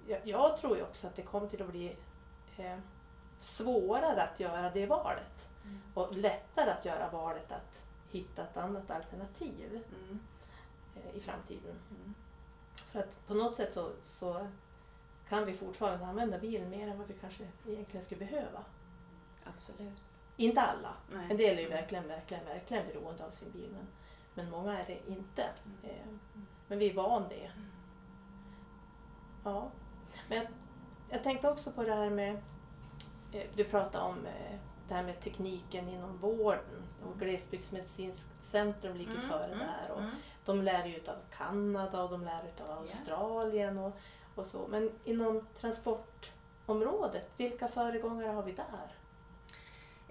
jag, 0.07 0.19
jag, 0.23 0.57
tror 0.57 0.77
ju 0.77 0.83
också 0.83 1.07
att 1.07 1.15
det 1.15 1.21
kommer 1.21 1.47
till 1.47 1.61
att 1.61 1.69
bli 1.69 1.95
eh, 2.57 2.77
svårare 3.41 4.23
att 4.23 4.39
göra 4.39 4.69
det 4.69 4.85
valet. 4.85 5.49
Mm. 5.63 5.81
Och 5.93 6.15
lättare 6.15 6.71
att 6.71 6.85
göra 6.85 7.09
valet 7.09 7.51
att 7.51 7.85
hitta 8.09 8.43
ett 8.43 8.57
annat 8.57 8.91
alternativ 8.91 9.65
mm. 9.71 10.19
eh, 10.95 11.15
i 11.15 11.19
framtiden. 11.19 11.75
Mm. 11.89 12.13
För 12.75 12.99
att 12.99 13.27
på 13.27 13.33
något 13.33 13.55
sätt 13.55 13.73
så, 13.73 13.91
så 14.01 14.47
kan 15.29 15.45
vi 15.45 15.53
fortfarande 15.53 16.05
använda 16.05 16.39
bilen 16.39 16.69
mer 16.69 16.87
än 16.87 16.97
vad 16.97 17.07
vi 17.07 17.13
kanske 17.13 17.47
egentligen 17.67 18.05
skulle 18.05 18.25
behöva. 18.25 18.63
Absolut. 19.43 20.17
Inte 20.37 20.61
alla. 20.61 20.93
Nej. 21.11 21.27
En 21.31 21.37
del 21.37 21.57
är 21.57 21.61
ju 21.61 21.69
verkligen, 21.69 22.07
verkligen, 22.07 22.45
verkligen 22.45 22.87
beroende 22.87 23.25
av 23.25 23.31
sin 23.31 23.51
bil. 23.51 23.69
Men, 23.71 23.87
men 24.33 24.49
många 24.49 24.79
är 24.79 24.85
det 24.87 25.11
inte. 25.11 25.45
Mm. 25.65 25.77
Eh, 25.83 26.39
men 26.67 26.79
vi 26.79 26.89
är 26.89 26.93
van 26.93 27.29
det. 27.29 27.45
Mm. 27.45 27.71
Ja. 29.43 29.71
Men 30.27 30.37
jag, 30.37 30.47
jag 31.09 31.23
tänkte 31.23 31.49
också 31.49 31.71
på 31.71 31.83
det 31.83 31.93
här 31.93 32.09
med 32.09 32.41
du 33.55 33.63
pratade 33.63 34.03
om 34.03 34.25
eh, 34.25 34.59
det 34.87 34.95
här 34.95 35.03
med 35.03 35.19
tekniken 35.19 35.89
inom 35.89 36.17
vården. 36.17 36.87
Och 37.05 37.19
Glesbygdsmedicinskt 37.19 38.43
centrum 38.43 38.97
ligger 38.97 39.11
Mm, 39.11 39.29
före 39.29 39.45
mm, 39.45 39.59
där. 39.59 39.91
Och 39.91 39.99
mm. 39.99 40.15
De 40.45 40.61
lär 40.61 40.85
ju 40.85 40.95
av 40.95 41.15
Kanada 41.37 42.03
och 42.03 42.09
de 42.09 42.23
lär 42.23 42.51
av 42.61 42.77
Australien 42.77 43.77
och, 43.77 43.97
och 44.35 44.45
så. 44.45 44.67
Men 44.67 44.91
inom 45.03 45.47
transportområdet, 45.59 47.29
vilka 47.37 47.67
föregångare 47.67 48.27
har 48.27 48.43
vi 48.43 48.51
där? 48.51 48.95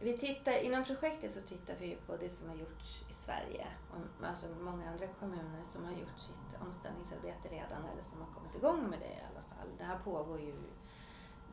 Vi 0.02 0.18
tittar, 0.18 0.52
inom 0.52 0.84
projektet 0.84 1.32
så 1.32 1.40
tittar 1.40 1.74
vi 1.80 1.98
på 2.06 2.16
det 2.16 2.28
som 2.28 2.48
har 2.48 2.56
gjorts 2.56 3.04
i 3.10 3.12
Sverige. 3.12 3.66
Och, 3.90 4.26
alltså 4.26 4.46
många 4.60 4.90
andra 4.90 5.06
kommuner 5.06 5.64
som 5.64 5.84
har 5.84 5.92
gjort 5.92 6.18
sitt 6.18 6.60
omställningsarbete 6.66 7.48
redan 7.48 7.84
eller 7.92 8.02
som 8.02 8.20
har 8.20 8.28
kommit 8.34 8.54
igång 8.54 8.90
med 8.90 8.98
det 8.98 9.14
i 9.14 9.22
alla 9.30 9.42
fall. 9.42 9.68
Det 9.78 9.84
här 9.84 9.98
pågår 9.98 10.40
ju, 10.40 10.54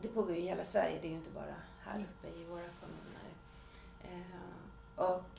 det 0.01 0.07
pågår 0.07 0.35
ju 0.35 0.41
i 0.41 0.47
hela 0.47 0.63
Sverige, 0.63 0.99
det 1.01 1.07
är 1.07 1.09
ju 1.09 1.15
inte 1.15 1.29
bara 1.29 1.55
här 1.79 1.99
uppe 2.09 2.39
i 2.39 2.45
våra 2.45 2.69
kommuner. 2.79 3.29
Eh, 4.01 5.05
och 5.05 5.29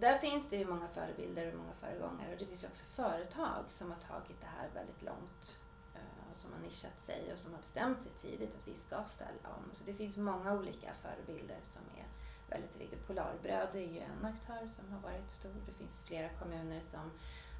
där 0.00 0.18
finns 0.18 0.50
det 0.50 0.56
ju 0.56 0.66
många 0.66 0.88
förebilder 0.88 1.52
och 1.52 1.58
många 1.58 1.72
föregångare 1.72 2.32
och 2.32 2.38
det 2.38 2.46
finns 2.46 2.64
också 2.64 2.84
företag 2.84 3.64
som 3.68 3.90
har 3.90 3.98
tagit 3.98 4.40
det 4.40 4.46
här 4.46 4.68
väldigt 4.74 5.02
långt 5.02 5.58
eh, 5.94 6.30
och 6.30 6.36
som 6.36 6.52
har 6.52 6.60
nischat 6.60 7.00
sig 7.02 7.32
och 7.32 7.38
som 7.38 7.52
har 7.52 7.60
bestämt 7.60 8.02
sig 8.02 8.12
tidigt 8.12 8.54
att 8.54 8.68
vi 8.68 8.74
ska 8.74 9.04
ställa 9.04 9.48
om. 9.56 9.64
Så 9.72 9.84
det 9.84 9.94
finns 9.94 10.16
många 10.16 10.54
olika 10.54 10.92
förebilder 11.02 11.60
som 11.64 11.82
är 11.96 12.06
väldigt 12.50 12.80
viktiga. 12.80 13.00
Polarbröd 13.06 13.74
är 13.74 13.88
ju 13.94 13.98
en 13.98 14.24
aktör 14.24 14.68
som 14.68 14.92
har 14.92 15.00
varit 15.00 15.30
stor. 15.30 15.54
Det 15.66 15.72
finns 15.72 16.02
flera 16.02 16.28
kommuner 16.28 16.80
som 16.80 17.10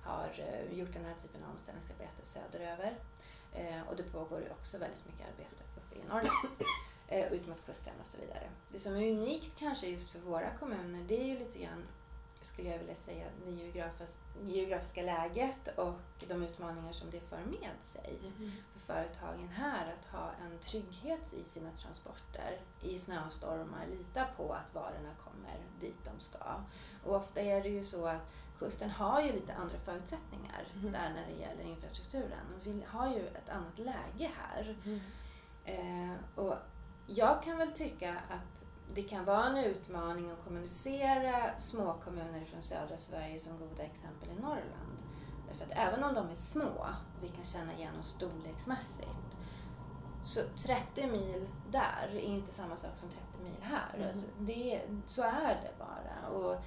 har 0.05 0.31
eh, 0.39 0.79
gjort 0.79 0.93
den 0.93 1.05
här 1.05 1.15
typen 1.15 1.45
av 1.45 1.51
omställningsarbete 1.51 2.23
söderöver. 2.23 2.99
Eh, 3.53 3.83
och 3.89 3.97
det 3.97 4.03
pågår 4.03 4.41
ju 4.41 4.51
också 4.51 4.79
väldigt 4.79 5.07
mycket 5.07 5.29
arbete 5.29 5.63
i 5.93 6.09
Norrland. 6.09 6.29
Eh, 7.13 7.33
ut 7.33 7.47
mot 7.49 7.67
kusten 7.67 7.93
och 8.01 8.07
så 8.07 8.19
vidare. 8.21 8.51
Det 8.69 8.79
som 8.79 8.97
är 8.97 9.11
unikt 9.13 9.59
kanske 9.59 9.87
just 9.87 10.11
för 10.11 10.19
våra 10.19 10.51
kommuner 10.51 11.05
det 11.09 11.21
är 11.21 11.25
ju 11.25 11.39
lite 11.39 11.59
grann 11.59 11.85
skulle 12.41 12.69
jag 12.71 12.79
vilja 12.79 12.95
säga, 12.95 13.27
det 13.45 13.51
geografis 13.51 14.15
geografiska 14.43 15.03
läget 15.03 15.69
och 15.79 15.99
de 16.29 16.43
utmaningar 16.43 16.93
som 16.93 17.11
det 17.11 17.21
för 17.21 17.37
med 17.37 17.71
sig 17.93 18.19
för 18.73 18.81
företagen 18.81 19.49
här 19.49 19.93
att 19.93 20.07
ha 20.13 20.31
en 20.45 20.59
trygghet 20.59 21.33
i 21.33 21.45
sina 21.45 21.71
transporter 21.71 22.61
i 22.83 22.99
snöstormar, 22.99 23.87
lita 23.91 24.27
på 24.37 24.53
att 24.53 24.75
varorna 24.75 25.15
kommer 25.25 25.57
dit 25.81 26.05
de 26.05 26.21
ska. 26.21 26.61
Och 27.05 27.17
ofta 27.17 27.41
är 27.41 27.63
det 27.63 27.69
ju 27.69 27.85
så 27.85 28.07
att 28.07 28.31
kusten 28.59 28.91
har 28.91 29.23
ju 29.23 29.33
lite 29.33 29.55
andra 29.55 29.79
förutsättningar 29.79 30.67
Mhm. 30.75 30.93
där 30.93 31.11
när 31.15 31.27
det 31.27 31.41
gäller 31.41 31.63
infrastrukturen. 31.65 32.47
Vi 32.65 32.85
har 32.89 33.09
ju 33.15 33.27
ett 33.27 33.49
annat 33.49 33.79
läge 33.79 34.31
här. 34.37 34.77
Eh, 34.87 34.99
och 36.35 36.55
jag 37.07 37.43
kan 37.43 37.59
väl 37.59 37.71
tycka 37.71 38.17
att 38.31 38.67
det 38.95 39.03
kan 39.03 39.25
vara 39.25 39.47
en 39.47 39.57
utmaning 39.57 40.31
att 40.31 40.45
kommunicera 40.45 41.59
små 41.59 41.95
kommuner 42.05 42.45
från 42.45 42.63
södra 42.63 42.99
Sverige 42.99 43.41
som 43.41 43.59
goda 43.59 43.83
exempel 43.83 44.29
i 44.39 44.41
Norrland. 44.41 44.99
Därför 45.49 45.65
att 45.65 45.79
även 45.79 46.05
om 46.05 46.15
de 46.15 46.31
är 46.31 46.35
små 46.35 46.87
vi 47.23 47.29
kan 47.29 47.45
känna 47.45 47.75
igen 47.75 47.99
oss 48.01 48.09
storleksmässigt 48.09 49.39
så 50.23 50.41
30 50.57 51.07
mil 51.07 51.49
där 51.71 52.09
är 52.13 52.21
inte 52.21 52.53
samma 52.53 52.77
sak 52.77 52.91
som 52.97 53.09
30 53.09 53.23
mil 53.43 53.63
här. 53.63 53.99
Mhm. 53.99 54.09
Alltså 54.09 54.27
det, 54.39 54.83
så 55.07 55.23
är 55.23 55.61
det 55.63 55.79
bara. 55.79 56.37
Och 56.37 56.65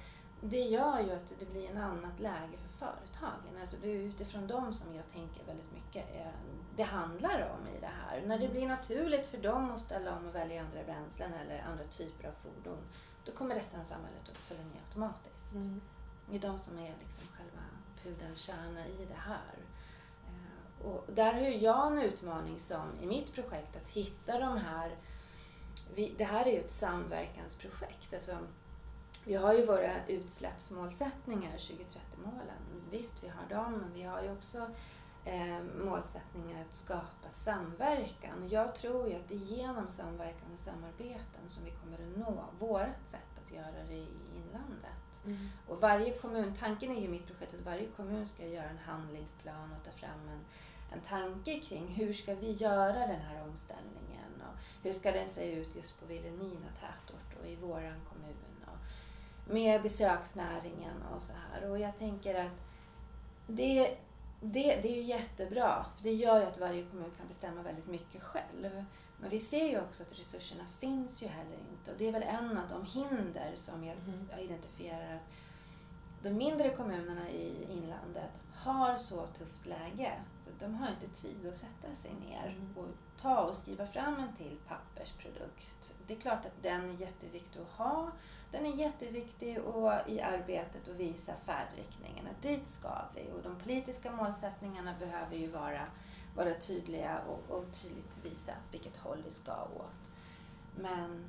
det 0.50 0.60
gör 0.60 1.00
ju 1.00 1.12
att 1.12 1.32
det 1.38 1.50
blir 1.50 1.70
en 1.70 1.76
annat 1.76 2.20
läge 2.20 2.56
för 2.62 2.86
företagen. 2.86 3.60
Alltså 3.60 3.76
det 3.82 3.88
är 3.88 3.94
utifrån 3.94 4.46
dem 4.46 4.72
som 4.72 4.94
jag 4.94 5.08
tänker 5.12 5.44
väldigt 5.44 5.72
mycket 5.72 6.10
är, 6.14 6.32
det 6.76 6.82
handlar 6.82 7.50
om 7.58 7.68
i 7.76 7.80
det 7.80 7.90
här. 8.02 8.22
När 8.26 8.38
det 8.38 8.48
blir 8.48 8.66
naturligt 8.68 9.26
för 9.26 9.38
dem 9.38 9.70
att 9.70 9.80
ställa 9.80 10.16
om 10.16 10.28
och 10.28 10.34
välja 10.34 10.62
andra 10.62 10.84
bränslen 10.84 11.32
eller 11.34 11.62
andra 11.62 11.84
typer 11.84 12.28
av 12.28 12.32
fordon, 12.32 12.78
då 13.24 13.32
kommer 13.32 13.54
resten 13.54 13.80
av 13.80 13.84
samhället 13.84 14.28
att 14.30 14.36
följa 14.38 14.64
med 14.64 14.76
automatiskt. 14.88 15.52
Mm. 15.54 15.80
Det 16.30 16.36
är 16.36 16.40
de 16.40 16.58
som 16.58 16.78
är 16.78 16.94
liksom 17.00 17.24
själva 17.36 17.62
pudelns 18.02 18.38
kärna 18.38 18.86
i 18.86 19.06
det 19.08 19.18
här. 19.18 19.54
Eh, 20.26 20.86
Och 20.86 21.04
där 21.12 21.32
har 21.32 21.40
jag 21.40 21.86
en 21.92 22.02
utmaning 22.02 22.58
som 22.58 22.86
i 23.02 23.06
mitt 23.06 23.32
projekt 23.34 23.76
att 23.76 23.88
hitta 23.88 24.38
de 24.38 24.56
här... 24.58 24.96
Det 26.16 26.24
här 26.24 26.46
är 26.46 26.52
ju 26.52 26.58
ett 26.60 26.70
samverkansprojekt. 26.70 28.14
Alltså, 28.14 28.38
vi 29.24 29.34
har 29.34 29.54
ju 29.54 29.66
våra 29.66 30.06
utsläppsmålsättningar, 30.06 31.52
2030-målen. 31.52 32.82
Visst, 32.90 33.24
vi 33.24 33.28
har 33.28 33.56
dem, 33.56 33.72
men 33.72 33.92
vi 33.94 34.02
har 34.02 34.22
ju 34.22 34.32
också 34.32 34.66
eh, 35.24 35.62
målsättningar 35.84 36.62
att 36.62 36.74
skapa 36.74 37.30
samverkan. 37.30 38.48
Jag 38.50 38.74
tror 38.74 39.08
ju 39.08 39.14
att 39.14 39.28
det 39.28 39.34
är 39.34 39.38
genom 39.38 39.88
samverkan 39.88 40.52
och 40.54 40.60
samarbeten 40.60 41.48
som 41.48 41.64
vi 41.64 41.70
kommer 41.70 41.94
att 41.94 42.16
nå 42.16 42.44
vårt 42.58 43.10
sätt 43.10 43.40
att 43.44 43.52
göra 43.52 43.84
det 43.88 43.94
i 43.94 44.08
inlandet. 44.34 45.24
Mm. 45.24 45.48
Och 45.68 45.80
varje 45.80 46.18
kommun, 46.18 46.54
tanken 46.58 46.90
är 46.90 47.00
ju 47.00 47.04
i 47.04 47.08
mitt 47.08 47.26
projekt 47.26 47.54
att 47.54 47.60
varje 47.60 47.88
kommun 47.96 48.26
ska 48.26 48.46
göra 48.46 48.68
en 48.68 48.78
handlingsplan 48.78 49.72
och 49.78 49.84
ta 49.84 49.90
fram 49.90 50.28
en, 50.28 50.44
en 50.92 51.00
tanke 51.00 51.60
kring 51.60 51.86
hur 51.86 52.12
ska 52.12 52.34
vi 52.34 52.52
göra 52.52 53.06
den 53.06 53.20
här 53.20 53.42
omställningen 53.42 54.42
och 54.48 54.58
hur 54.82 54.92
ska 54.92 55.12
den 55.12 55.28
se 55.28 55.52
ut 55.52 55.76
just 55.76 56.00
på 56.00 56.06
Vilhelmina 56.06 56.68
tätort 56.80 57.40
och 57.40 57.48
i 57.48 57.56
våran 57.56 58.00
kommun 58.08 58.53
med 59.46 59.82
besöksnäringen 59.82 61.02
och 61.14 61.22
så 61.22 61.32
här. 61.32 61.70
Och 61.70 61.78
jag 61.78 61.96
tänker 61.96 62.34
att 62.34 62.60
det, 63.46 63.96
det, 64.40 64.76
det 64.82 64.88
är 64.88 64.96
ju 64.96 65.02
jättebra, 65.02 65.86
för 65.96 66.02
det 66.02 66.12
gör 66.12 66.40
ju 66.40 66.46
att 66.46 66.60
varje 66.60 66.84
kommun 66.84 67.12
kan 67.16 67.28
bestämma 67.28 67.62
väldigt 67.62 67.86
mycket 67.86 68.22
själv. 68.22 68.84
Men 69.20 69.30
vi 69.30 69.40
ser 69.40 69.64
ju 69.64 69.80
också 69.80 70.02
att 70.02 70.18
resurserna 70.18 70.64
finns 70.78 71.22
ju 71.22 71.26
heller 71.26 71.58
inte 71.70 71.92
och 71.92 71.98
det 71.98 72.08
är 72.08 72.12
väl 72.12 72.22
en 72.22 72.58
av 72.58 72.68
de 72.68 72.86
hinder 72.86 73.52
som 73.56 73.84
jag, 73.84 73.96
jag 74.30 74.42
identifierar 74.42 75.14
att 75.14 75.30
de 76.22 76.30
mindre 76.30 76.70
kommunerna 76.70 77.30
i 77.30 77.66
inlandet 77.72 78.32
har 78.54 78.96
så 78.96 79.26
tufft 79.26 79.66
läge 79.66 80.12
så 80.40 80.50
de 80.60 80.74
har 80.74 80.88
inte 80.88 81.22
tid 81.22 81.46
att 81.46 81.56
sätta 81.56 81.94
sig 81.94 82.10
ner 82.28 82.56
Mm. 82.56 82.74
och 82.76 83.20
ta 83.20 83.40
och 83.40 83.56
skriva 83.56 83.86
fram 83.86 84.14
en 84.14 84.36
till 84.36 84.58
pappersprodukt. 84.68 85.94
Det 86.06 86.14
är 86.14 86.20
klart 86.20 86.46
att 86.46 86.62
den 86.62 86.90
är 86.90 87.00
jätteviktig 87.00 87.60
att 87.60 87.78
ha. 87.78 88.10
Den 88.54 88.66
är 88.66 88.76
jätteviktig 88.76 89.58
och 89.58 89.92
i 90.06 90.20
arbetet 90.20 90.88
att 90.88 90.96
visa 90.96 91.32
färdriktningen, 91.46 92.26
att 92.26 92.42
dit 92.42 92.68
ska 92.68 93.04
vi. 93.14 93.30
Och 93.32 93.42
de 93.42 93.56
politiska 93.56 94.12
målsättningarna 94.12 94.94
behöver 94.98 95.36
ju 95.36 95.50
vara, 95.50 95.86
vara 96.36 96.54
tydliga 96.54 97.18
och, 97.18 97.56
och 97.56 97.64
tydligt 97.82 98.24
visa 98.24 98.52
vilket 98.70 98.96
håll 98.96 99.22
vi 99.24 99.30
ska 99.30 99.62
åt. 99.62 100.12
Men 100.76 101.24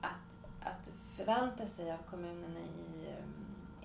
att, 0.00 0.46
att 0.60 0.92
förvänta 1.16 1.66
sig 1.66 1.92
av 1.92 1.98
kommunerna 2.10 2.60
i, 2.60 3.06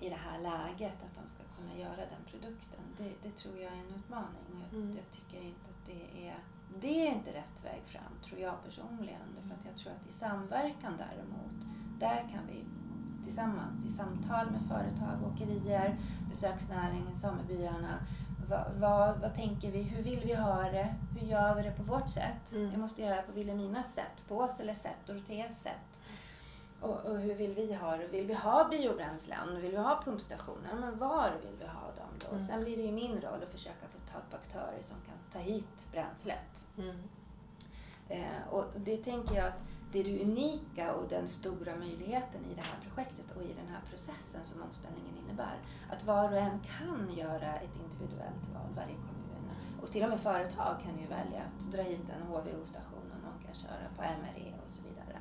i 0.06 0.08
det 0.08 0.20
här 0.28 0.38
läget 0.38 1.04
att 1.04 1.14
de 1.22 1.28
ska 1.28 1.42
kunna 1.56 1.78
göra 1.78 1.96
den 1.96 2.24
produkten, 2.30 2.80
det, 2.98 3.12
det 3.22 3.30
tror 3.30 3.54
jag 3.60 3.72
är 3.72 3.76
en 3.76 3.94
utmaning. 3.96 4.64
Jag, 4.70 4.78
Mm. 4.80 4.96
jag 4.96 5.10
tycker 5.10 5.42
inte 5.42 5.66
att 5.70 5.86
det 5.86 6.28
är, 6.28 6.38
det 6.80 7.06
är 7.06 7.10
inte 7.12 7.30
rätt 7.30 7.64
väg 7.64 7.82
fram, 7.86 8.12
tror 8.24 8.40
jag 8.40 8.64
personligen. 8.64 9.20
Därför 9.36 9.54
att 9.54 9.64
jag 9.64 9.76
tror 9.76 9.92
att 9.92 10.08
i 10.08 10.12
samverkan 10.12 10.94
däremot, 10.98 11.58
där 12.02 12.28
kan 12.32 12.46
vi 12.46 12.64
tillsammans 13.24 13.84
i 13.84 13.88
samtal 13.88 14.50
med 14.50 14.60
företag, 14.68 15.32
åkerier, 15.32 15.96
besöksnäringen, 16.28 17.16
samebyarna. 17.16 17.98
Vad, 18.48 18.66
vad, 18.78 19.20
vad 19.20 19.34
tänker 19.34 19.70
vi? 19.70 19.82
Hur 19.82 20.02
vill 20.02 20.20
vi 20.24 20.34
ha 20.34 20.62
det? 20.62 20.94
Hur 21.18 21.26
gör 21.26 21.54
vi 21.54 21.62
det 21.62 21.70
på 21.70 21.82
vårt 21.82 22.10
sätt? 22.10 22.52
Mm. 22.52 22.70
Vi 22.70 22.76
måste 22.76 23.02
göra 23.02 23.16
det 23.16 23.22
på 23.22 23.32
Vilhelminas 23.32 23.94
sätt, 23.94 24.24
på 24.28 24.36
Åseles 24.36 24.82
sätt, 24.82 25.06
Doroteas 25.06 25.62
sätt. 25.62 26.02
Och, 26.80 27.06
och 27.06 27.18
hur 27.18 27.34
vill 27.34 27.54
vi 27.54 27.74
ha 27.74 27.96
det? 27.96 28.06
Vill 28.06 28.26
vi 28.26 28.34
ha 28.34 28.68
biobränslen? 28.68 29.60
Vill 29.60 29.70
vi 29.70 29.76
ha 29.76 30.02
pumpstationer? 30.04 30.74
Men 30.80 30.98
var 30.98 31.30
vill 31.42 31.56
vi 31.58 31.66
ha 31.66 31.86
dem 31.86 32.12
då? 32.18 32.36
Mm. 32.36 32.46
Sen 32.46 32.64
blir 32.64 32.76
det 32.76 32.82
ju 32.82 32.92
min 32.92 33.20
roll 33.20 33.42
att 33.42 33.52
försöka 33.52 33.86
få 33.88 34.12
tag 34.12 34.22
på 34.30 34.36
aktörer 34.36 34.80
som 34.80 34.96
kan 35.06 35.16
ta 35.32 35.38
hit 35.38 35.88
bränslet. 35.92 36.66
Mm. 36.78 36.96
Eh, 38.08 38.48
och 38.50 38.64
det 38.76 38.96
tänker 38.96 39.34
jag 39.34 39.46
att 39.46 39.60
det 39.92 40.00
är 40.00 40.04
det 40.04 40.22
unika 40.22 40.94
och 40.94 41.08
den 41.08 41.28
stora 41.28 41.76
möjligheten 41.76 42.44
i 42.50 42.54
det 42.54 42.60
här 42.60 42.78
projektet 42.82 43.36
och 43.36 43.42
i 43.42 43.52
den 43.52 43.68
här 43.68 43.80
processen 43.90 44.44
som 44.44 44.62
omställningen 44.62 45.14
innebär. 45.24 45.58
Att 45.90 46.04
var 46.04 46.32
och 46.32 46.38
en 46.38 46.60
kan 46.60 47.16
göra 47.16 47.54
ett 47.56 47.76
individuellt 47.84 48.48
val, 48.54 48.70
varje 48.76 48.94
kommun. 48.94 49.22
Och 49.82 49.90
till 49.90 50.02
och 50.04 50.08
med 50.08 50.20
företag 50.20 50.76
kan 50.82 50.98
ju 50.98 51.06
välja 51.06 51.42
att 51.46 51.72
dra 51.72 51.82
hit 51.82 52.08
en 52.16 52.26
HVO-station 52.26 53.12
och 53.12 53.22
någon 53.24 53.42
kan 53.46 53.54
köra 53.54 53.88
på 53.96 54.02
MRE 54.02 54.52
och 54.64 54.70
så 54.70 54.82
vidare. 54.82 55.18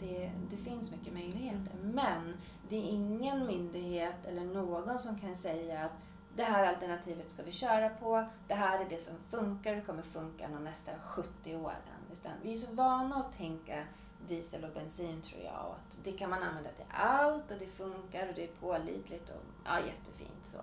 Det, 0.00 0.32
det 0.50 0.56
finns 0.56 0.90
mycket 0.90 1.12
möjligheter. 1.12 1.74
Men 1.82 2.34
det 2.68 2.76
är 2.76 2.82
ingen 2.82 3.46
myndighet 3.46 4.26
eller 4.26 4.44
någon 4.44 4.98
som 4.98 5.18
kan 5.18 5.36
säga 5.36 5.84
att 5.84 5.92
det 6.36 6.42
här 6.42 6.66
alternativet 6.66 7.30
ska 7.30 7.42
vi 7.42 7.52
köra 7.52 7.88
på, 7.88 8.26
det 8.48 8.54
här 8.54 8.80
är 8.80 8.88
det 8.88 9.02
som 9.02 9.14
funkar 9.30 9.70
och 9.70 9.76
det 9.76 9.82
kommer 9.86 10.02
funka 10.02 10.48
de 10.48 10.64
nästa 10.64 10.90
70 10.98 11.56
åren. 11.56 11.95
Utan 12.20 12.32
vi 12.42 12.52
är 12.52 12.56
så 12.56 12.74
vana 12.74 13.16
att 13.16 13.38
tänka 13.38 13.84
diesel 14.28 14.64
och 14.64 14.74
bensin 14.74 15.22
tror 15.22 15.42
jag. 15.42 15.66
Och 15.68 15.74
att 15.74 15.98
det 16.04 16.12
kan 16.12 16.30
man 16.30 16.42
använda 16.42 16.70
till 16.70 16.84
allt 16.90 17.50
och 17.50 17.58
det 17.58 17.66
funkar 17.66 18.28
och 18.28 18.34
det 18.34 18.44
är 18.44 18.52
pålitligt 18.60 19.30
och 19.30 19.42
ja, 19.64 19.80
jättefint 19.80 20.44
så. 20.44 20.58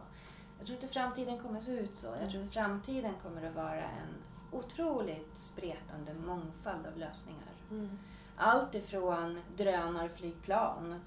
Jag 0.57 0.67
tror 0.67 0.75
inte 0.75 0.93
framtiden 0.93 1.39
kommer 1.39 1.59
se 1.59 1.71
ut 1.71 1.95
så. 1.95 2.07
Jag 2.21 2.31
tror 2.31 2.43
att 2.43 2.53
framtiden 2.53 3.13
kommer 3.23 3.47
att 3.47 3.55
vara 3.55 3.83
en 3.83 4.13
otroligt 4.51 5.37
spretande 5.37 6.13
mångfald 6.13 6.85
av 6.87 6.97
lösningar. 6.97 7.53
Mm. 7.71 7.99
allt 8.37 8.75
ifrån 8.75 9.41
drönarflygplan 9.57 11.01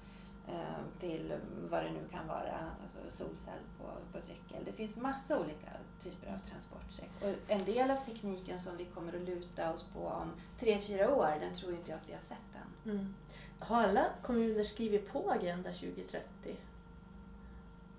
till 0.99 1.33
vad 1.69 1.83
det 1.83 1.91
nu 1.91 2.07
kan 2.11 2.27
vara, 2.27 2.71
alltså 2.83 2.97
solcell 3.09 3.59
på, 3.77 4.17
på 4.17 4.21
cykel. 4.21 4.65
Det 4.65 4.71
finns 4.71 4.95
massa 4.95 5.39
olika 5.39 5.71
typer 5.99 6.33
av 6.33 6.37
transportsätt. 6.37 7.09
Och 7.21 7.51
en 7.51 7.65
del 7.65 7.91
av 7.91 7.95
tekniken 7.95 8.59
som 8.59 8.77
vi 8.77 8.85
kommer 8.85 9.13
att 9.13 9.21
luta 9.21 9.73
oss 9.73 9.83
på 9.93 9.99
om 9.99 10.31
tre, 10.59 10.79
fyra 10.79 11.15
år, 11.15 11.33
den 11.39 11.55
tror 11.55 11.71
inte 11.71 11.91
jag 11.91 11.97
att 11.97 12.09
vi 12.09 12.13
har 12.13 12.21
sett 12.21 12.37
än. 12.55 12.91
Mm. 12.91 13.13
Har 13.59 13.83
alla 13.83 14.05
kommuner 14.21 14.63
skrivit 14.63 15.11
på 15.11 15.31
Agenda 15.31 15.69
2030? 15.71 16.55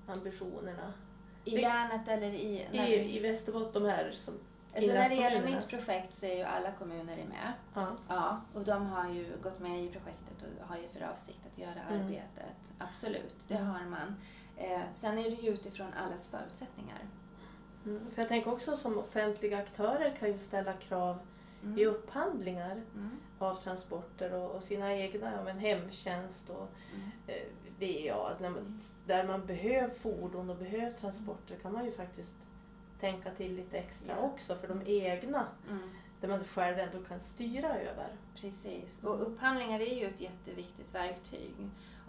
Ambitionerna? 0.07 0.93
I 1.45 1.57
länet 1.57 2.09
eller 2.09 2.33
i... 2.33 2.69
I, 2.73 3.17
I 3.17 3.21
Västerbotten, 3.21 3.83
de 3.83 3.89
här 3.89 4.11
som... 4.13 4.35
alltså 4.79 4.95
när 4.95 5.09
det 5.09 5.15
gäller 5.15 5.45
mitt 5.57 5.69
projekt 5.69 6.15
så 6.19 6.27
är 6.27 6.37
ju 6.37 6.43
alla 6.43 6.73
kommuner 6.73 7.17
med. 7.17 7.53
Ja. 7.75 7.87
Ja, 8.09 8.41
och 8.55 8.65
de 8.65 8.87
har 8.87 9.09
ju 9.11 9.37
gått 9.43 9.59
med 9.59 9.85
i 9.85 9.89
projektet 9.91 10.43
och 10.61 10.69
har 10.69 10.77
ju 10.77 10.89
för 10.89 11.01
avsikt 11.13 11.41
att 11.53 11.59
göra 11.59 11.81
Mm. 11.91 12.07
arbetet. 12.07 12.73
Absolut, 12.79 13.35
det 13.49 13.55
Mm. 13.55 13.67
har 13.67 13.85
man. 13.85 14.15
Eh, 14.57 14.81
sen 14.93 15.19
är 15.19 15.23
det 15.23 15.37
ju 15.37 15.51
utifrån 15.53 15.93
allas 16.07 16.29
förutsättningar. 16.29 16.99
Mm. 17.85 18.11
För 18.11 18.23
jag 18.23 18.29
tänker 18.29 18.53
också 18.53 18.77
som 18.77 18.99
offentliga 18.99 19.59
aktörer 19.59 20.11
kan 20.19 20.29
ju 20.33 20.39
ställa 20.39 20.73
krav 20.73 21.19
Mm. 21.63 21.79
i 21.79 21.85
upphandlingar 21.87 22.73
Mm. 22.95 23.11
av 23.39 23.55
transporter 23.55 24.35
och, 24.35 24.51
och 24.51 24.63
sina 24.63 24.95
egna, 24.95 25.33
ja, 25.37 25.45
men 25.45 25.59
hemtjänst 25.59 26.51
och 26.51 26.69
Mm. 26.95 27.11
eh, 27.27 27.45
VA. 27.81 28.35
Där 29.07 29.27
man 29.27 29.47
behöver 29.47 29.89
fordon 29.95 30.51
och 30.51 30.57
behöver 30.57 30.93
transporter 30.93 31.57
kan 31.63 31.73
man 31.73 31.85
ju 31.85 31.91
faktiskt 31.93 32.37
tänka 33.01 33.31
till 33.31 33.55
lite 33.55 33.79
extra 33.79 34.15
Ja. 34.17 34.23
också 34.23 34.55
för 34.57 34.69
de 34.69 34.83
egna, 34.87 35.47
Mm. 35.69 35.91
där 36.21 36.29
man 36.29 36.45
själv 36.45 36.79
ändå 36.79 37.05
kan 37.05 37.21
styra 37.21 37.79
över. 37.79 38.09
Precis. 38.37 39.05
Och 39.05 39.23
upphandlingar 39.23 39.81
är 39.81 39.95
ju 40.01 40.07
ett 40.07 40.21
jätteviktigt 40.21 40.95
verktyg. 40.95 41.55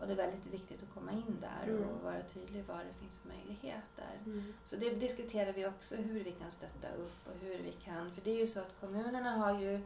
Och 0.02 0.08
det 0.08 0.13
är 0.13 0.17
väldigt 0.17 0.54
viktigt 0.54 0.84
att 0.84 0.93
komma 0.93 1.12
in 1.12 1.38
där 1.41 1.73
Mm. 1.73 1.89
och 1.89 2.04
vara 2.04 2.21
tydlig 2.23 2.63
var 2.65 2.78
det 2.78 2.93
finns 2.99 3.21
möjligheter. 3.25 4.19
Så 4.65 4.75
det 4.75 4.89
diskuterar 4.89 5.54
vi 5.54 5.65
också 5.65 5.95
hur 5.95 6.23
vi 6.23 6.32
kan 6.32 6.52
stötta 6.52 6.88
upp 6.89 7.28
och 7.28 7.34
hur 7.41 7.58
vi 7.58 7.71
kan, 7.71 8.12
för 8.12 8.21
det 8.21 8.32
är 8.32 8.38
ju 8.39 8.45
så 8.47 8.60
att 8.60 8.75
kommunerna 8.80 9.32
har 9.32 9.60
ju 9.62 9.82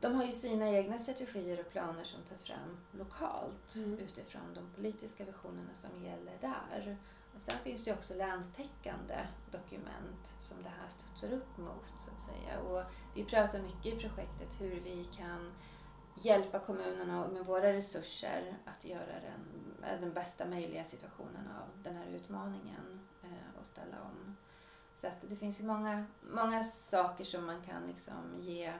de 0.00 0.14
har 0.14 0.24
ju 0.24 0.32
sina 0.32 0.70
egna 0.70 0.98
strategier 0.98 1.60
och 1.60 1.70
planer 1.72 2.04
som 2.04 2.20
tas 2.22 2.42
fram 2.44 2.76
lokalt 2.92 3.74
Mm. 3.76 3.98
utifrån 3.98 4.54
de 4.54 4.70
politiska 4.76 5.24
visionerna 5.24 5.74
som 5.74 6.04
gäller 6.04 6.32
där. 6.40 6.96
Sen 7.40 7.58
finns 7.58 7.84
det 7.84 7.92
också 7.92 8.14
länstäckande 8.14 9.26
dokument 9.50 10.34
som 10.40 10.62
det 10.62 10.68
här 10.68 10.88
studsar 10.88 11.32
upp 11.32 11.56
mot 11.58 11.86
så 12.00 12.10
att 12.10 12.20
säga. 12.20 12.60
Och 12.60 12.82
vi 13.14 13.24
pratar 13.24 13.62
mycket 13.62 13.86
i 13.86 14.00
projektet 14.00 14.60
hur 14.60 14.80
vi 14.80 15.04
kan 15.04 15.52
hjälpa 16.22 16.58
kommunerna 16.58 17.28
med 17.28 17.46
våra 17.46 17.72
resurser 17.72 18.56
att 18.64 18.84
göra 18.84 19.20
den, 19.20 20.00
den 20.00 20.12
bästa 20.12 20.46
möjliga 20.46 20.84
situationen 20.84 21.48
av 21.62 21.82
den 21.82 21.96
här 21.96 22.06
utmaningen 22.06 23.00
eh, 23.22 23.58
och 23.60 23.66
ställa 23.66 23.96
om. 24.02 24.36
Så 24.96 25.06
att 25.06 25.20
det 25.28 25.36
finns 25.36 25.60
ju 25.60 25.64
många, 25.64 26.04
många 26.20 26.62
saker 26.62 27.24
som 27.24 27.46
man 27.46 27.62
kan 27.62 27.86
liksom 27.86 28.36
ge 28.40 28.72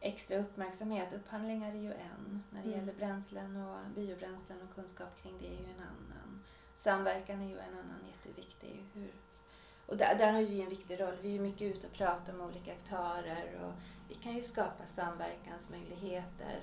extra 0.00 0.38
uppmärksamhet. 0.38 1.14
Upphandlingar 1.14 1.70
är 1.74 1.78
ju 1.80 1.92
en. 1.92 2.42
När 2.50 2.62
det 2.62 2.68
Mm. 2.68 2.80
gäller 2.80 2.94
bränslen 2.94 3.56
och 3.56 3.78
biobränslen 3.94 4.62
och 4.62 4.74
kunskap 4.74 5.22
kring 5.22 5.38
det 5.38 5.46
är 5.46 5.60
ju 5.60 5.64
en 5.72 5.80
annan. 5.80 6.44
Samverkan 6.84 7.42
är 7.42 7.48
ju 7.48 7.58
en 7.58 7.78
annan 7.78 8.06
jätteviktig. 8.08 8.84
Hur, 8.94 9.12
och 9.86 9.96
där, 9.96 10.14
där 10.14 10.32
har 10.32 10.40
ju 10.40 10.46
vi 10.46 10.62
en 10.62 10.68
viktig 10.68 11.00
roll. 11.00 11.14
Vi 11.22 11.28
är 11.28 11.32
ju 11.32 11.40
mycket 11.40 11.76
ute 11.76 11.86
och 11.86 11.92
pratar 11.92 12.32
med 12.32 12.46
olika 12.46 12.72
aktörer 12.72 13.60
och 13.64 13.72
vi 14.08 14.14
kan 14.14 14.34
ju 14.34 14.42
skapa 14.42 14.86
samverkansmöjligheter 14.86 16.60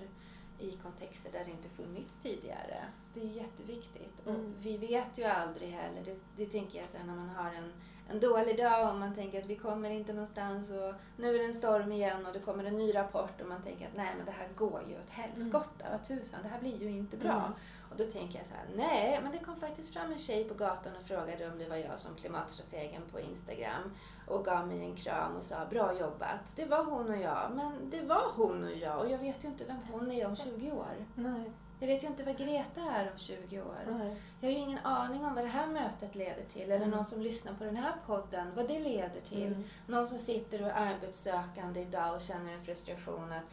i 0.59 0.71
kontexter 0.71 1.31
där 1.31 1.45
det 1.45 1.51
inte 1.51 1.69
funnits 1.69 2.17
tidigare. 2.23 2.83
Det 3.13 3.21
är 3.21 3.25
ju 3.25 3.31
jätteviktigt. 3.31 4.25
Mm. 4.25 4.35
Och 4.35 4.65
vi 4.65 4.77
vet 4.77 5.17
ju 5.17 5.23
aldrig 5.23 5.69
heller, 5.69 6.03
det, 6.05 6.19
det 6.37 6.45
tänker 6.45 6.79
jag 6.79 6.89
sen 6.89 7.07
när 7.07 7.15
man 7.15 7.29
har 7.29 7.53
en, 7.53 7.73
en 8.09 8.19
dålig 8.19 8.57
dag 8.57 8.89
och 8.89 8.99
man 8.99 9.15
tänker 9.15 9.39
att 9.39 9.49
vi 9.49 9.55
kommer 9.55 9.89
inte 9.89 10.13
någonstans 10.13 10.71
och 10.71 10.93
nu 11.17 11.35
är 11.35 11.39
det 11.39 11.45
en 11.45 11.53
storm 11.53 11.91
igen 11.91 12.25
och 12.25 12.33
det 12.33 12.39
kommer 12.39 12.63
en 12.63 12.77
ny 12.77 12.95
rapport 12.95 13.41
och 13.41 13.47
man 13.47 13.61
tänker 13.61 13.87
att 13.87 13.95
nej 13.95 14.13
men 14.17 14.25
det 14.25 14.31
här 14.31 14.49
går 14.55 14.81
ju 14.89 14.99
åt 14.99 15.09
helskotta, 15.09 15.85
vad 15.91 16.03
tusan, 16.03 16.39
det 16.43 16.49
här 16.49 16.59
blir 16.59 16.81
ju 16.81 16.89
inte 16.89 17.17
bra. 17.17 17.39
Mm. 17.39 17.53
Och 17.91 17.97
då 17.97 18.05
tänker 18.05 18.37
jag 18.39 18.47
så 18.47 18.53
här, 18.53 18.65
nej, 18.75 19.19
men 19.23 19.31
det 19.31 19.37
kom 19.37 19.55
faktiskt 19.55 19.93
fram 19.93 20.11
en 20.11 20.17
tjej 20.17 20.43
på 20.43 20.53
gatan 20.53 20.93
och 20.99 21.03
frågade 21.07 21.51
om 21.51 21.57
det 21.59 21.69
var 21.69 21.75
jag 21.75 21.99
som 21.99 22.15
klimatstrategen 22.15 23.01
på 23.11 23.19
Instagram 23.19 23.91
och 24.27 24.45
gav 24.45 24.67
mig 24.67 24.79
en 24.85 24.95
kram 24.95 25.35
och 25.35 25.43
sa 25.43 25.65
bra 25.65 25.99
jobbat. 25.99 26.53
Det 26.55 26.65
var 26.65 26.83
hon 26.83 27.09
och 27.09 27.17
jag, 27.17 27.51
men 27.55 27.89
det 27.89 28.01
var 28.01 28.31
hon 28.35 28.63
och 28.63 28.71
jag 28.77 28.99
och 28.99 29.09
jag 29.11 29.17
vet 29.17 29.43
ju 29.43 29.47
inte 29.47 29.65
vem 29.65 29.77
hon 29.91 30.11
är 30.11 30.27
om 30.27 30.35
20 30.35 30.71
år. 30.71 31.05
Nej, 31.15 31.51
Jag 31.79 31.87
vet 31.87 32.03
ju 32.03 32.07
inte 32.07 32.23
vad 32.23 32.37
Greta 32.37 32.81
är 32.81 33.11
om 33.11 33.17
20 33.19 33.61
år. 33.61 33.75
nej. 33.87 34.15
Jag 34.39 34.49
har 34.49 34.53
ju 34.53 34.59
ingen 34.59 34.79
aning 34.79 35.25
om 35.25 35.35
vad 35.35 35.43
det 35.43 35.49
här 35.49 35.67
mötet 35.67 36.15
leder 36.15 36.43
till 36.43 36.61
eller 36.61 36.75
Mm. 36.75 36.89
någon 36.89 37.05
som 37.05 37.21
lyssnar 37.21 37.53
på 37.53 37.63
den 37.63 37.75
här 37.77 37.93
podden, 38.05 38.51
vad 38.55 38.67
det 38.67 38.79
leder 38.79 39.21
till. 39.29 39.47
Mm. 39.47 39.63
Någon 39.87 40.07
som 40.07 40.17
sitter 40.17 40.61
och 40.61 40.67
är 40.69 40.73
arbetssökande 40.73 41.81
idag 41.81 42.15
och 42.15 42.21
känner 42.21 42.53
en 42.53 42.61
frustration 42.61 43.31
att 43.31 43.43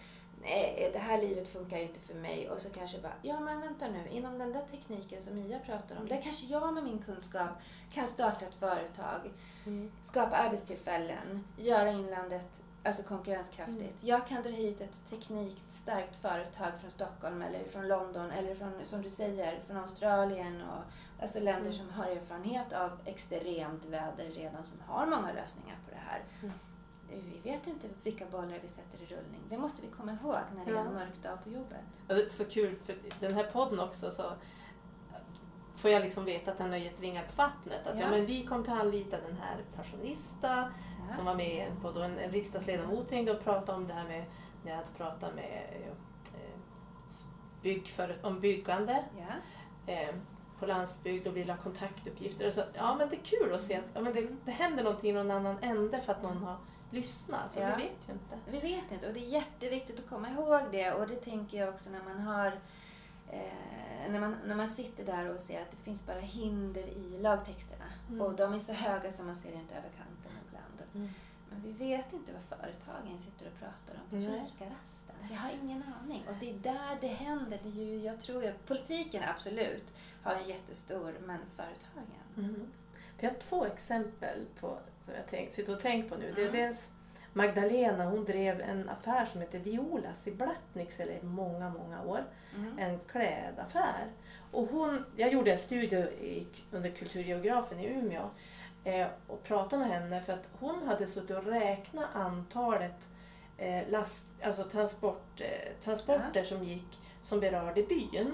nej, 0.43 0.91
det 0.93 0.99
här 0.99 1.19
livet 1.23 1.49
funkar 1.49 1.77
inte 1.77 2.01
för 2.01 2.15
mig. 2.15 2.51
Och 2.51 2.59
så 2.59 2.71
kanske 2.71 2.99
bara, 2.99 3.13
ja 3.23 3.41
men 3.41 3.61
vänta 3.61 3.89
nu, 3.89 4.09
inom 4.11 4.39
den 4.39 4.53
där 4.53 4.63
tekniken 4.71 5.23
som 5.23 5.35
Mia 5.35 5.59
pratar 5.59 5.97
om, 5.97 6.09
där 6.09 6.23
kanske 6.23 6.47
jag 6.47 6.75
med 6.75 6.85
min 6.85 6.99
kunskap 6.99 7.49
kan 7.93 8.07
starta 8.07 8.45
ett 8.47 8.55
företag, 8.55 9.21
Mm. 9.67 9.91
skapa 10.11 10.37
arbetstillfällen, 10.37 11.45
göra 11.57 11.91
inlandet 11.91 12.63
alltså 12.85 13.03
konkurrenskraftigt. 13.03 13.79
Mm. 13.81 13.95
Jag 14.01 14.27
kan 14.27 14.43
dra 14.43 14.51
hit 14.51 14.81
ett 14.81 15.11
teknikt 15.11 15.73
starkt 15.73 16.17
företag 16.17 16.73
från 16.81 16.91
Stockholm 16.91 17.43
eller 17.43 17.65
från 17.65 17.89
London 17.89 18.31
eller 18.31 18.55
från, 18.55 18.73
som 18.85 19.03
du 19.03 19.11
säger, 19.11 19.59
från 19.67 19.77
Australien 19.77 20.63
och 20.63 20.83
alltså 21.23 21.39
länder 21.41 21.61
Mm. 21.61 21.73
som 21.73 21.91
har 21.91 22.05
erfarenhet 22.07 22.73
av 22.73 22.91
extremt 23.05 23.85
väder 23.85 24.25
redan, 24.25 24.67
som 24.67 24.81
har 24.87 25.07
många 25.07 25.33
lösningar 25.33 25.77
på 25.85 25.91
det 25.91 26.01
här. 26.07 26.23
Mm. 26.43 26.53
Vi 27.11 27.51
vet 27.51 27.67
inte 27.67 27.89
vilka 28.03 28.27
bollar 28.27 28.59
vi 28.63 28.69
sätter 28.69 29.03
i 29.03 29.07
rullning. 29.07 29.41
Det 29.49 29.59
måste 29.59 29.83
vi 29.83 29.89
komma 29.89 30.13
ihåg 30.13 30.37
när 30.57 30.65
det 30.65 30.79
är 30.79 30.85
en 30.85 30.95
mörk 30.95 31.23
dag 31.23 31.45
på 31.45 31.51
jobbet. 31.51 32.03
Ja, 32.09 32.15
det 32.15 32.23
är 32.23 32.29
så 32.29 32.45
kul 32.45 32.77
för 32.85 32.97
den 33.21 33.35
här 33.35 33.45
podden 33.45 33.81
också 33.81 34.11
så 34.11 34.23
får 35.77 35.91
jag 35.91 36.03
liksom 36.03 36.25
veta 36.25 36.51
att 36.53 36.59
den 36.59 36.71
har 36.71 36.77
gett 36.77 37.01
ringar 37.01 37.23
på 37.23 37.37
vattnet. 37.37 37.87
Att 37.87 37.95
ja. 37.95 38.01
Ja. 38.01 38.11
men 38.11 38.27
vi 38.27 38.47
kommer 38.47 38.63
att 38.63 38.69
anlita 38.69 39.21
den 39.21 39.37
här 39.37 39.65
passionista 39.77 40.73
Ja. 41.09 41.15
som 41.17 41.25
var 41.25 41.35
med 41.35 41.73
podd 41.83 41.97
och 41.97 42.05
en, 42.05 42.19
en 42.19 42.31
riksdagsledamot 42.31 43.13
ringde 43.13 43.33
och 43.37 43.45
pratade 43.45 43.79
om 43.79 43.87
det 43.87 43.95
här 43.95 44.09
med 44.09 44.25
när 44.65 44.71
jag 44.71 44.77
hade 44.77 44.91
pratat 44.97 45.35
med 45.35 45.67
eh, 45.85 45.93
bygg 47.63 47.89
för, 47.89 48.19
om 48.23 48.41
byggande 48.41 49.05
eh, 49.87 50.15
på 50.59 50.67
landsbygd 50.67 51.27
och 51.27 51.37
vill 51.37 51.51
ha 51.51 51.57
kontaktuppgifter. 51.57 52.47
Och 52.47 52.53
så, 52.53 52.63
ja 52.75 52.95
men 52.95 53.09
det 53.09 53.17
är 53.17 53.25
kul 53.25 53.55
att 53.55 53.61
se 53.61 53.75
att 53.77 53.85
ja, 53.95 54.01
men 54.01 54.13
det, 54.13 54.29
det 54.45 54.51
händer 54.51 54.85
någonting 54.85 55.11
i 55.11 55.13
någon 55.13 55.31
annan 55.31 55.57
ände 55.61 56.01
för 56.01 56.13
att 56.13 56.23
någon 56.23 56.37
har 56.37 56.57
lyssnat. 56.91 57.53
Så 57.53 57.61
Ja. 57.61 57.75
vi 57.77 57.83
vet 57.83 58.09
ju 58.09 58.13
inte. 58.13 58.37
Vi 58.51 58.61
vet 58.75 58.93
inte 58.93 59.09
och 59.09 59.15
det 59.15 59.21
är 59.21 59.29
jätteviktigt 59.31 59.99
att 59.99 60.09
komma 60.09 60.31
ihåg 60.31 60.61
det 60.73 60.93
och 60.93 61.09
det 61.09 61.17
tänker 61.17 61.59
jag 61.59 61.69
också 61.69 61.91
när 61.91 62.03
man 62.03 62.21
har 62.21 62.47
eh, 63.31 64.11
när, 64.11 64.21
man, 64.21 64.37
när 64.47 64.55
man 64.55 64.69
sitter 64.69 65.05
där 65.07 65.35
och 65.35 65.41
ser 65.41 65.63
att 65.63 65.71
det 65.71 65.77
finns 65.77 66.07
bara 66.07 66.21
hinder 66.21 66.83
i 66.83 67.19
lagtexterna 67.21 67.85
Mm. 68.09 68.21
och 68.21 68.35
de 68.35 68.53
är 68.55 68.59
så 68.59 68.73
höga 68.73 69.13
så 69.13 69.23
man 69.23 69.37
ser 69.37 69.53
inte 69.53 69.75
över 69.75 69.89
kanten 69.89 70.33
ibland. 70.49 70.83
Mm. 70.95 71.09
Men 71.51 71.63
vi 71.63 71.73
vet 71.73 72.13
inte 72.13 72.33
vad 72.33 72.59
företagen 72.59 73.19
sitter 73.19 73.47
och 73.47 73.59
pratar 73.59 73.95
om 74.03 74.11
på 74.11 74.17
fikarasten. 74.49 75.17
Vi 75.29 75.35
har 75.35 75.51
ingen 75.63 75.83
aning 76.03 76.25
och 76.29 76.35
det 76.41 76.51
är 76.51 76.55
där 76.59 76.99
det 77.01 77.07
händer. 77.09 77.61
Det 77.63 77.69
är 77.69 77.85
ju, 77.85 77.99
jag 78.01 78.21
tror 78.21 78.45
ju, 78.45 78.53
politiken 78.67 79.23
absolut 79.35 79.95
har 80.23 80.35
en 80.35 80.49
jättestor, 80.49 81.15
men 81.27 81.39
företagen. 81.57 82.23
Mm. 82.37 82.73
Vi 83.21 83.27
har 83.27 83.35
två 83.35 83.65
exempel 83.65 84.47
på, 84.61 84.79
som 85.05 85.15
jag 85.15 85.25
tänk, 85.31 85.53
sitter 85.53 85.73
och 85.75 85.81
tänker 85.81 86.09
på 86.09 86.17
nu. 86.17 86.33
Det 86.37 86.43
är 86.43 86.49
Mm. 86.49 86.61
dels 86.61 86.89
Magdalena, 87.33 88.05
hon 88.05 88.25
drev 88.25 88.61
en 88.61 88.89
affär 88.89 89.27
som 89.27 89.41
heter 89.41 89.59
Violas 89.59 90.27
i 90.27 90.31
Blattnicksele 90.35 91.13
i 91.13 91.23
många, 91.23 91.69
många 91.71 92.03
år. 92.03 92.25
Mm. 92.57 92.79
En 92.79 92.99
klädaffär. 92.99 94.07
Och 94.51 94.67
hon, 94.67 95.05
jag 95.17 95.33
gjorde 95.33 95.53
en 95.53 95.59
studie 95.59 95.97
i, 96.21 96.47
under 96.71 96.91
kulturgeografen 96.91 97.81
i 97.81 97.87
Umeå 97.87 98.31
eh, 98.85 99.07
och 99.27 99.43
pratade 99.43 99.83
med 99.83 99.89
henne 99.93 100.23
för 100.23 100.33
att 100.33 100.49
hon 100.61 100.87
hade 100.89 101.07
suttit 101.07 101.37
och 101.37 101.45
räknat 101.45 102.07
antalet 102.15 103.09
eh, 103.59 103.89
last, 103.89 104.25
alltså 104.43 104.65
transport, 104.65 105.41
eh, 105.41 105.83
transporter 105.85 106.43
som 106.43 106.65
gick 106.65 107.01
som 107.23 107.41
berörde 107.41 107.83
byn. 107.83 108.33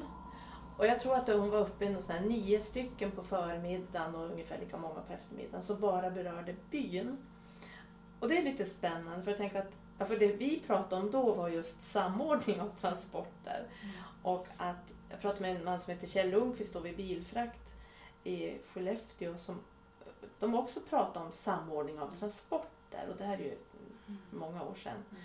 Och 0.79 0.87
jag 0.87 1.01
tror 1.01 1.15
att 1.15 1.29
hon 1.29 1.51
var 1.51 1.59
uppe 1.61 1.85
i 1.85 2.03
sån 2.03 2.17
nio 2.17 2.61
stycken 2.61 3.11
på 3.11 3.25
förmiddagen 3.25 4.15
och 4.15 4.31
ungefär 4.31 4.59
lika 4.59 4.77
många 4.77 5.01
på 5.01 5.13
eftermiddagen 5.13 5.63
som 5.63 5.81
bara 5.81 6.11
berörde 6.11 6.55
byn. 6.71 7.17
Och 8.21 8.29
det 8.29 8.39
är 8.39 8.43
lite 8.43 8.65
spännande 8.65 9.23
för 9.23 9.31
jag 9.31 9.39
tänker 9.39 9.59
att 9.59 9.73
ja, 9.99 10.07
för 10.07 10.17
det 10.17 10.33
vi 10.33 10.63
pratade 10.67 11.03
om 11.03 11.11
då 11.11 11.35
var 11.35 11.49
just 11.49 11.85
samordning 11.85 12.61
av 12.61 12.71
transporter. 12.81 13.67
Mm. 13.83 13.95
Och 14.23 14.47
att 14.57 14.93
jag 15.11 15.21
pratade 15.21 15.43
med 15.43 15.57
en 15.57 15.65
man 15.65 15.81
som 15.81 15.93
heter 15.93 16.07
Kjell 16.07 16.31
Lundqvist 16.31 16.73
då 16.73 16.81
vid 16.81 16.97
Bilfrakt 16.97 17.75
i 18.25 18.59
Skellefteå 18.73 19.37
som 19.39 19.61
de 20.39 20.55
också 20.55 20.81
pratade 20.81 21.27
om 21.27 21.33
samordning 21.33 21.99
av 21.99 22.17
transporter 22.19 23.09
och 23.11 23.17
det 23.17 23.25
här 23.25 23.35
är 23.39 23.45
ju 23.45 23.57
Mm. 24.09 24.21
många 24.31 24.63
år 24.63 24.75
sedan. 24.75 24.93
Mm. 25.11 25.23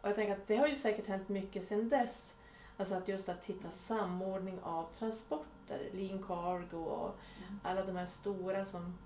Och 0.00 0.08
jag 0.08 0.14
tänker 0.16 0.32
att 0.32 0.46
det 0.46 0.56
har 0.56 0.66
ju 0.66 0.76
säkert 0.76 1.06
hänt 1.06 1.28
mycket 1.28 1.64
sedan 1.64 1.88
dess. 1.88 2.34
Alltså 2.80 2.94
att 2.94 3.08
just 3.08 3.28
att 3.28 3.44
hitta 3.44 3.70
samordning 3.70 4.58
av 4.62 4.86
transporter, 4.98 5.88
Lean 5.92 6.22
Cargo 6.22 6.76
och 6.78 7.14
Mm. 7.48 7.60
alla 7.64 7.84
de 7.84 7.96
här 7.96 8.06
stora 8.06 8.64
som, 8.64 8.98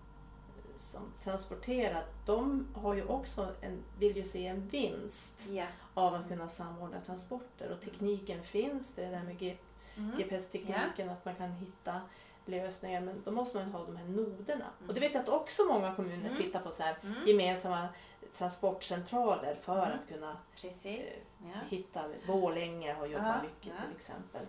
som 0.77 1.03
transporterar, 1.25 2.05
de 2.27 2.67
har 2.75 2.95
ju 2.95 3.05
också 3.05 3.49
en, 3.61 3.83
vill 3.99 4.17
ju 4.17 4.25
se 4.25 4.47
en 4.47 4.69
vinst 4.69 5.49
Ja. 5.51 5.67
av 5.95 6.15
att 6.15 6.29
kunna 6.29 6.49
samordna 6.49 7.01
transporter 7.01 7.73
och 7.73 7.81
tekniken 7.81 8.43
finns, 8.43 8.95
det 8.95 9.07
där 9.07 9.23
med 9.23 9.39
G- 9.39 9.57
Mm. 9.97 10.19
GPS-tekniken, 10.19 11.11
att 11.11 11.25
man 11.25 11.35
kan 11.35 11.53
hitta 11.53 12.01
lösningar 12.47 13.01
men 13.01 13.23
då 13.25 13.31
måste 13.31 13.59
man 13.59 13.73
ha 13.73 13.85
de 13.85 13.97
här 13.97 14.05
noderna. 14.09 14.65
Mm. 14.79 14.89
Och 14.89 14.95
det 14.95 15.01
vet 15.01 15.15
jag 15.15 15.23
att 15.23 15.29
också 15.29 15.65
många 15.65 15.95
kommuner 15.95 16.27
Mm. 16.29 16.37
tittar 16.37 16.61
på 16.61 16.71
så 16.73 16.83
här 16.83 16.97
Mm. 17.03 17.15
gemensamma 17.27 17.89
transportcentraler 18.37 19.55
för 19.61 19.87
Mm. 19.87 19.99
att 20.03 20.09
kunna 20.09 20.37
Precis. 20.61 21.05
Ja. 21.43 21.61
hitta, 21.69 22.05
Borlänge 22.27 22.93
har 22.93 23.07
jobbat 23.07 23.27
Ja, 23.27 23.43
mycket 23.43 23.67
ja. 23.79 23.85
till 23.87 23.97
exempel. 23.97 24.47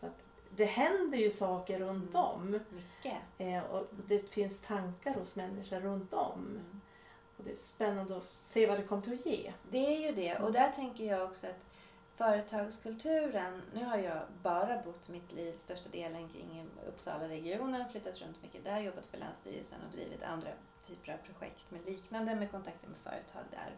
Så 0.00 0.06
att 0.06 0.22
det 0.50 0.64
händer 0.64 1.18
ju 1.18 1.30
saker 1.30 1.78
runt 1.78 2.14
Mm. 2.14 2.24
om 2.26 2.60
eh, 3.38 3.62
och 3.64 3.86
det 4.06 4.30
finns 4.34 4.58
tankar 4.60 5.14
hos 5.14 5.36
människor 5.36 5.80
runt 5.80 6.14
om. 6.14 6.40
Mm. 6.40 6.80
Och 7.38 7.44
det 7.44 7.50
är 7.50 7.54
spännande 7.56 8.16
att 8.16 8.32
se 8.34 8.66
vad 8.66 8.78
det 8.78 8.82
kommer 8.84 9.12
att 9.12 9.26
ge. 9.26 9.52
Det 9.70 9.86
är 9.96 10.00
ju 10.00 10.12
det. 10.12 10.36
Och 10.38 10.52
där 10.52 10.72
tänker 10.72 11.04
jag 11.04 11.22
också 11.30 11.46
att 11.46 11.66
företagskulturen, 12.16 13.62
nu 13.74 13.84
har 13.84 13.96
jag 13.96 14.22
bara 14.42 14.82
bott 14.82 15.08
mitt 15.08 15.32
liv 15.32 15.56
största 15.58 15.88
delen 15.88 16.28
kring 16.28 16.66
Uppsala-regionen, 16.88 17.88
flyttat 17.90 18.20
runt 18.20 18.42
mycket 18.42 18.64
där, 18.64 18.80
jobbat 18.80 19.06
för 19.06 19.18
Länsstyrelsen 19.18 19.78
och 19.86 19.96
drivit 19.96 20.22
andra 20.22 20.48
typer 20.86 21.12
av 21.12 21.16
projekt 21.16 21.70
med 21.70 21.84
liknande, 21.86 22.34
med 22.34 22.50
kontakter 22.50 22.88
med 22.88 22.98
företag 22.98 23.42
där. 23.50 23.72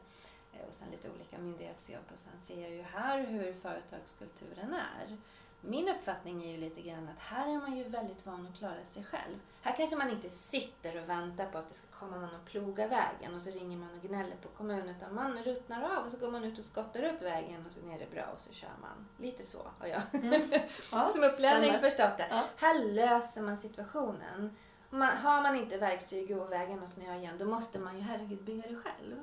Eh, 0.53 0.69
och 0.69 0.75
sen 0.75 0.91
lite 0.91 1.11
olika 1.11 1.39
myndighetsjobb 1.39 2.05
och 2.13 2.19
sen 2.19 2.41
ser 2.41 2.63
jag 2.63 2.71
ju 2.71 2.83
här 2.83 3.27
hur 3.27 3.53
företagskulturen 3.53 4.75
är. 4.75 5.17
Min 5.61 5.89
uppfattning 5.89 6.45
är 6.45 6.51
ju 6.51 6.57
lite 6.57 6.83
grann 6.83 7.09
att 7.09 7.21
här 7.21 7.55
är 7.55 7.59
man 7.59 7.77
ju 7.77 7.85
väldigt 7.85 8.27
van 8.27 8.47
att 8.47 8.59
klara 8.59 8.85
sig 8.85 9.05
själv. 9.05 9.39
Här 9.63 9.77
kanske 9.77 9.97
man 9.97 10.11
inte 10.11 10.29
sitter 10.29 11.03
och 11.03 11.09
väntar 11.09 11.47
på 11.47 11.59
att 11.59 11.69
det 11.69 11.75
ska 11.75 11.87
komma 11.99 12.17
någon 12.17 12.35
och 12.35 12.45
ploga 12.45 12.87
vägen 12.87 13.35
och 13.35 13.43
så 13.43 13.51
ringer 13.51 13.77
man 13.77 13.89
och 13.97 14.09
gnäller 14.09 14.37
på 14.43 14.49
kommunen 14.49 14.89
utan 14.89 15.15
man 15.15 15.43
ruttnar 15.43 15.99
av 15.99 16.05
och 16.05 16.11
så 16.11 16.19
går 16.19 16.31
man 16.31 16.45
ut 16.45 16.59
och 16.59 16.65
skottar 16.65 17.05
upp 17.05 17.23
vägen 17.23 17.67
och 17.67 17.73
sen 17.73 17.91
är 17.91 17.99
det 17.99 18.11
bra 18.11 18.25
och 18.35 18.41
så 18.41 18.53
kör 18.53 18.77
man. 18.81 19.09
Lite 19.19 19.47
så 19.47 19.59
har 19.79 19.87
jag 19.87 20.03
Ja, 20.93 21.09
som 21.09 21.25
upplärning 21.25 21.79
förstått 21.79 22.17
det. 22.17 22.27
Ja. 22.31 22.45
Här 22.57 22.85
löser 22.85 23.41
man 23.41 23.57
situationen. 23.57 24.57
Man, 24.91 25.17
har 25.17 25.43
man 25.43 25.57
inte 25.57 25.77
verktyg 25.77 26.39
och 26.39 26.53
vägen 26.53 26.83
och 26.83 26.89
snö 26.89 27.17
igen 27.17 27.39
då 27.39 27.45
måste 27.45 27.79
man 27.79 27.97
ju 27.97 28.03
herregud 28.03 28.45
bygga 28.45 28.69
det 28.69 28.77
själv. 28.77 29.17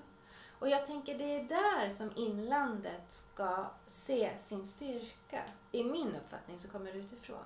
Och 0.66 0.72
jag 0.72 0.86
tänker 0.86 1.18
det 1.18 1.36
är 1.36 1.44
där 1.44 1.90
som 1.90 2.12
inlandet 2.16 3.04
ska 3.10 3.66
se 3.88 4.32
sin 4.40 4.66
styrka. 4.66 5.44
I 5.72 5.84
min 5.84 6.16
uppfattning 6.16 6.60
så 6.60 6.68
kommer 6.68 6.94
det 6.94 7.00
utifrån. 7.00 7.46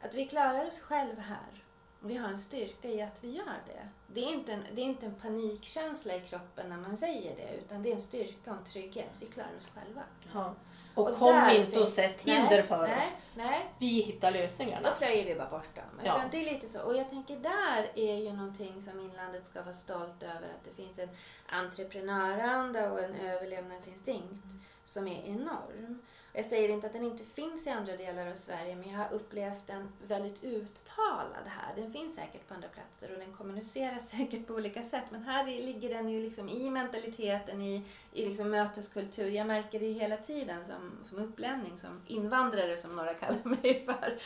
Att 0.00 0.14
vi 0.14 0.28
klarar 0.28 0.66
oss 0.66 0.80
själva 0.80 1.22
här. 1.22 1.64
Vi 2.00 2.16
har 2.16 2.28
en 2.28 2.38
styrka 2.38 2.88
i 2.88 3.02
att 3.02 3.24
vi 3.24 3.30
gör 3.30 3.62
det. 3.66 3.88
Det 4.06 4.20
är, 4.20 4.32
inte 4.32 4.52
en, 4.52 4.64
det 4.74 4.80
är 4.80 4.84
inte 4.84 5.06
en 5.06 5.14
panikkänsla 5.14 6.14
i 6.16 6.20
kroppen 6.20 6.68
när 6.68 6.76
man 6.76 6.96
säger 6.96 7.36
det 7.36 7.58
utan 7.58 7.82
det 7.82 7.90
är 7.90 7.94
en 7.94 8.02
styrka 8.02 8.50
och 8.50 8.58
en 8.58 8.64
trygghet. 8.64 9.12
Vi 9.20 9.26
klarar 9.26 9.56
oss 9.58 9.70
själva. 9.74 10.02
Ja. 10.34 10.54
Och, 10.98 11.08
Och 11.08 11.14
kom 11.18 11.50
inte 11.50 11.78
och 11.78 11.84
finns- 11.84 11.94
sätt 11.94 12.20
Nej, 12.24 12.36
hinder 12.36 12.62
för 12.62 12.86
nej, 12.86 12.98
oss. 12.98 13.16
Nej, 13.34 13.66
Vi 13.78 13.86
hittar 14.02 14.32
Då 14.32 14.38
lösningarna. 14.38 14.90
plöjer 14.98 15.24
vi 15.24 15.34
bara 15.34 15.48
bort 15.50 15.74
dem. 15.74 15.84
Ja. 16.04 16.16
Utan 16.16 16.30
det 16.30 16.36
är 16.48 16.54
lite 16.54 16.68
så. 16.68 16.80
Och 16.82 16.96
jag 16.96 17.10
tänker 17.10 17.36
där 17.36 17.90
är 17.94 18.14
ju 18.16 18.32
någonting 18.32 18.82
som 18.82 19.00
inlandet 19.00 19.46
ska 19.46 19.62
vara 19.62 19.74
stolt 19.74 20.22
över. 20.22 20.34
Att 20.48 20.64
det 20.64 20.70
finns 20.82 20.98
en 20.98 21.08
entreprenöranda 21.46 22.92
och 22.92 23.00
en 23.04 23.14
överlevnadsinstinkt 23.14 24.42
som 24.84 25.08
är 25.08 25.22
enorm. 25.26 26.02
Jag 26.38 26.46
säger 26.46 26.68
inte 26.68 26.86
att 26.86 26.92
den 26.92 27.04
inte 27.04 27.24
finns 27.24 27.66
i 27.66 27.70
andra 27.70 27.96
delar 27.96 28.26
av 28.26 28.34
Sverige 28.34 28.76
men 28.76 28.90
jag 28.90 28.98
har 28.98 29.12
upplevt 29.12 29.66
den 29.66 29.88
väldigt 30.06 30.44
uttalad 30.44 31.46
här. 31.46 31.74
Den 31.76 31.92
finns 31.92 32.14
säkert 32.14 32.48
på 32.48 32.54
andra 32.54 32.68
platser 32.68 33.12
och 33.12 33.18
den 33.18 33.32
kommuniceras 33.32 34.10
säkert 34.18 34.46
på 34.46 34.54
olika 34.54 34.82
sätt. 34.82 35.04
Men 35.10 35.22
här 35.22 35.46
ligger 35.46 35.88
den 35.94 36.08
ju 36.08 36.22
liksom 36.22 36.48
i 36.48 36.70
mentaliteten, 36.70 37.62
i, 37.62 37.84
i 38.12 38.24
liksom 38.26 38.50
möteskultur. 38.50 39.28
Jag 39.28 39.46
märker 39.46 39.80
det 39.80 39.92
hela 39.92 40.16
tiden 40.16 40.64
som, 40.64 40.92
som 41.08 41.18
upplänning, 41.18 41.78
som 41.78 42.00
invandrare 42.06 42.76
som 42.76 42.96
några 42.96 43.14
kallar 43.14 43.44
mig 43.62 43.84
för. 43.84 44.18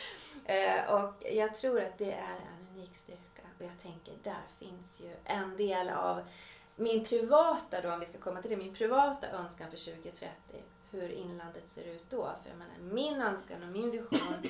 Eh, 0.45 0.93
och 0.93 1.23
jag 1.31 1.55
tror 1.55 1.81
att 1.81 1.97
det 1.97 2.11
är 2.11 2.35
en 2.35 2.67
unik 2.75 2.95
styrka. 2.95 3.41
Och 3.59 3.65
jag 3.65 3.79
tänker, 3.79 4.13
där 4.23 4.43
finns 4.59 5.01
ju 5.01 5.15
en 5.23 5.57
del 5.57 5.89
av 5.89 6.21
min 6.75 7.05
privata, 7.05 7.81
då, 7.81 7.93
om 7.93 7.99
vi 7.99 8.05
ska 8.05 8.17
komma 8.17 8.41
till 8.41 8.51
det, 8.51 8.57
min 8.57 8.75
privata 8.75 9.27
önskan 9.27 9.71
för 9.71 9.77
2030. 9.77 10.63
Hur 10.93 11.09
inlandet 11.09 11.67
ser 11.67 11.83
ut 11.83 12.09
då. 12.09 12.35
För 12.43 12.49
jag 12.49 12.57
menar, 12.57 12.93
min 12.93 13.21
önskan 13.21 13.63
och 13.63 13.69
min 13.69 13.91
vision 13.91 14.43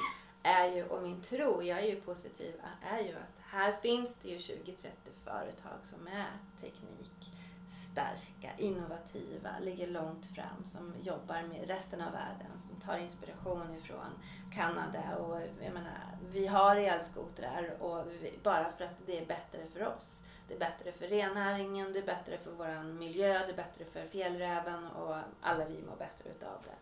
är 0.43 0.67
ju, 0.67 0.83
och 0.83 1.03
min 1.03 1.21
tro, 1.21 1.63
jag 1.63 1.79
är 1.79 1.87
ju 1.87 2.01
positiv, 2.01 2.53
är 2.81 2.99
ju 2.99 3.15
att 3.15 3.39
här 3.39 3.71
finns 3.71 4.15
det 4.21 4.29
ju 4.29 4.37
20-30 4.37 4.87
företag 5.23 5.79
som 5.83 6.07
är 6.07 6.31
teknikstarka, 6.61 8.49
innovativa, 8.57 9.59
ligger 9.61 9.87
långt 9.87 10.25
fram, 10.25 10.65
som 10.65 10.93
jobbar 11.01 11.41
med 11.41 11.67
resten 11.67 12.01
av 12.01 12.11
världen, 12.11 12.59
som 12.67 12.75
tar 12.75 12.97
inspiration 12.97 13.75
ifrån 13.75 14.09
Kanada 14.53 15.17
och 15.17 15.41
jag 15.63 15.73
menar, 15.73 16.17
vi 16.31 16.47
har 16.47 16.75
elskotrar 16.75 17.75
och 17.79 18.07
vi, 18.07 18.39
bara 18.43 18.71
för 18.71 18.85
att 18.85 19.01
det 19.05 19.19
är 19.19 19.25
bättre 19.25 19.67
för 19.73 19.87
oss. 19.87 20.23
Det 20.47 20.53
är 20.53 20.59
bättre 20.59 20.91
för 20.91 21.07
rennäringen, 21.07 21.93
det 21.93 21.99
är 21.99 22.05
bättre 22.05 22.37
för 22.37 22.51
vår 22.51 22.83
miljö, 22.83 23.39
det 23.39 23.51
är 23.51 23.55
bättre 23.55 23.85
för 23.85 24.05
fjällräven 24.07 24.87
och 24.87 25.15
alla 25.41 25.65
vi 25.65 25.81
mår 25.81 25.95
bättre 25.95 26.29
utav 26.29 26.63
det. 26.63 26.75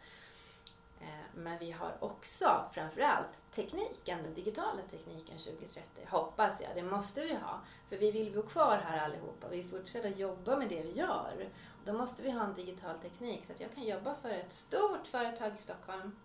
Eh, 1.06 1.26
men 1.34 1.58
vi 1.60 1.72
har 1.72 1.94
också 2.00 2.66
framförallt 2.74 3.28
tekniken, 3.52 4.24
den 4.24 4.34
digitala 4.34 4.82
tekniken 4.92 5.38
2030. 5.38 6.08
Hoppas 6.10 6.62
jag, 6.62 6.70
det 6.76 6.84
måste 6.84 7.22
vi 7.22 7.34
ha. 7.34 7.60
För 7.90 7.98
vi 7.98 8.12
vill 8.12 8.34
bo 8.34 8.42
kvar 8.42 8.78
här 8.78 9.00
allihopa. 9.06 9.48
Vi 9.48 9.64
fortsätter 9.64 10.10
jobba 10.10 10.58
med 10.58 10.70
det 10.70 10.82
vi 10.82 10.92
gör. 10.92 11.50
Då 11.86 11.94
måste 11.94 12.24
vi 12.24 12.32
ha 12.32 12.44
en 12.44 12.54
digital 12.54 13.00
teknik 13.00 13.46
så 13.46 13.54
att 13.54 13.60
jag 13.60 13.74
kan 13.76 13.84
jobba 13.84 14.16
för 14.16 14.30
ett 14.30 14.54
stort 14.54 15.08
företag 15.08 15.52
i 15.60 15.62
Stockholm. 15.62 16.16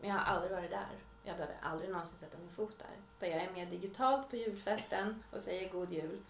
Men 0.00 0.10
jag 0.10 0.16
har 0.16 0.34
aldrig 0.34 0.52
varit 0.52 0.70
där. 0.70 0.98
Jag 1.24 1.36
behöver 1.36 1.56
aldrig 1.62 1.90
någonsin 1.90 2.18
sätta 2.18 2.38
min 2.38 2.50
fot 2.50 2.78
där. 2.78 2.96
För 3.18 3.26
jag 3.26 3.42
är 3.42 3.50
med 3.50 3.68
digitalt 3.68 4.30
på 4.30 4.36
julfesten 4.36 5.22
och 5.30 5.40
säger 5.40 5.72
god 5.72 5.92
jul. 5.92 6.20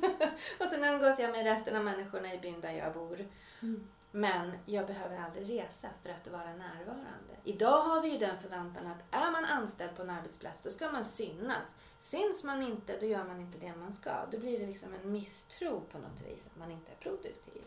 och 0.60 0.66
sen 0.70 0.84
umgås 0.84 1.18
jag 1.18 1.30
med 1.30 1.44
resten 1.44 1.76
av 1.76 1.84
människorna 1.84 2.34
i 2.34 2.38
byn 2.38 2.60
där 2.60 2.72
jag 2.72 2.94
bor. 2.94 3.26
Mm. 3.62 3.88
Men 4.10 4.58
jag 4.66 4.86
behöver 4.86 5.16
aldrig 5.16 5.50
resa 5.50 5.88
för 6.02 6.10
att 6.10 6.28
vara 6.28 6.52
närvarande. 6.52 7.36
Idag 7.44 7.82
har 7.82 8.02
vi 8.02 8.08
ju 8.08 8.18
den 8.18 8.38
förväntan 8.38 8.86
att 8.86 9.14
är 9.14 9.30
man 9.30 9.44
anställd 9.44 9.96
på 9.96 10.02
en 10.02 10.10
arbetsplats 10.10 10.60
då 10.62 10.70
ska 10.70 10.92
man 10.92 11.04
synas. 11.04 11.76
Syns 11.98 12.44
man 12.44 12.62
inte 12.62 13.00
då 13.00 13.06
gör 13.06 13.24
man 13.24 13.40
inte 13.40 13.58
det 13.58 13.76
man 13.76 13.92
ska. 13.92 14.26
Då 14.30 14.38
blir 14.38 14.58
det 14.60 14.66
liksom 14.66 14.94
en 14.94 15.12
misstro 15.12 15.80
på 15.80 15.98
något 15.98 16.22
vis 16.26 16.46
att 16.46 16.58
man 16.58 16.70
inte 16.70 16.92
är 16.92 16.96
produktiv. 16.96 17.62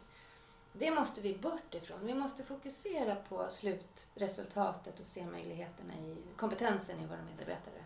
Det 0.74 0.92
måste 0.92 1.22
vi 1.22 1.38
bort 1.38 1.76
ifrån. 1.76 2.00
Vi 2.02 2.14
måste 2.14 2.44
fokusera 2.44 3.16
på 3.16 3.50
slutresultatet 3.50 5.00
och 5.00 5.06
se 5.06 5.26
möjligheterna 5.26 5.94
i 5.94 6.18
kompetensen 6.38 7.00
i 7.00 7.06
våra 7.06 7.22
medarbetare. 7.22 7.84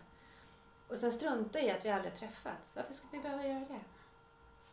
Och 0.88 0.96
sen 0.96 1.12
strunta 1.12 1.60
i 1.60 1.70
att 1.70 1.84
vi 1.84 1.90
aldrig 1.90 2.12
har 2.12 2.18
träffats. 2.18 2.76
Varför 2.76 2.94
ska 2.94 3.06
vi 3.12 3.18
behöva 3.18 3.46
göra 3.46 3.64
det? 3.68 3.80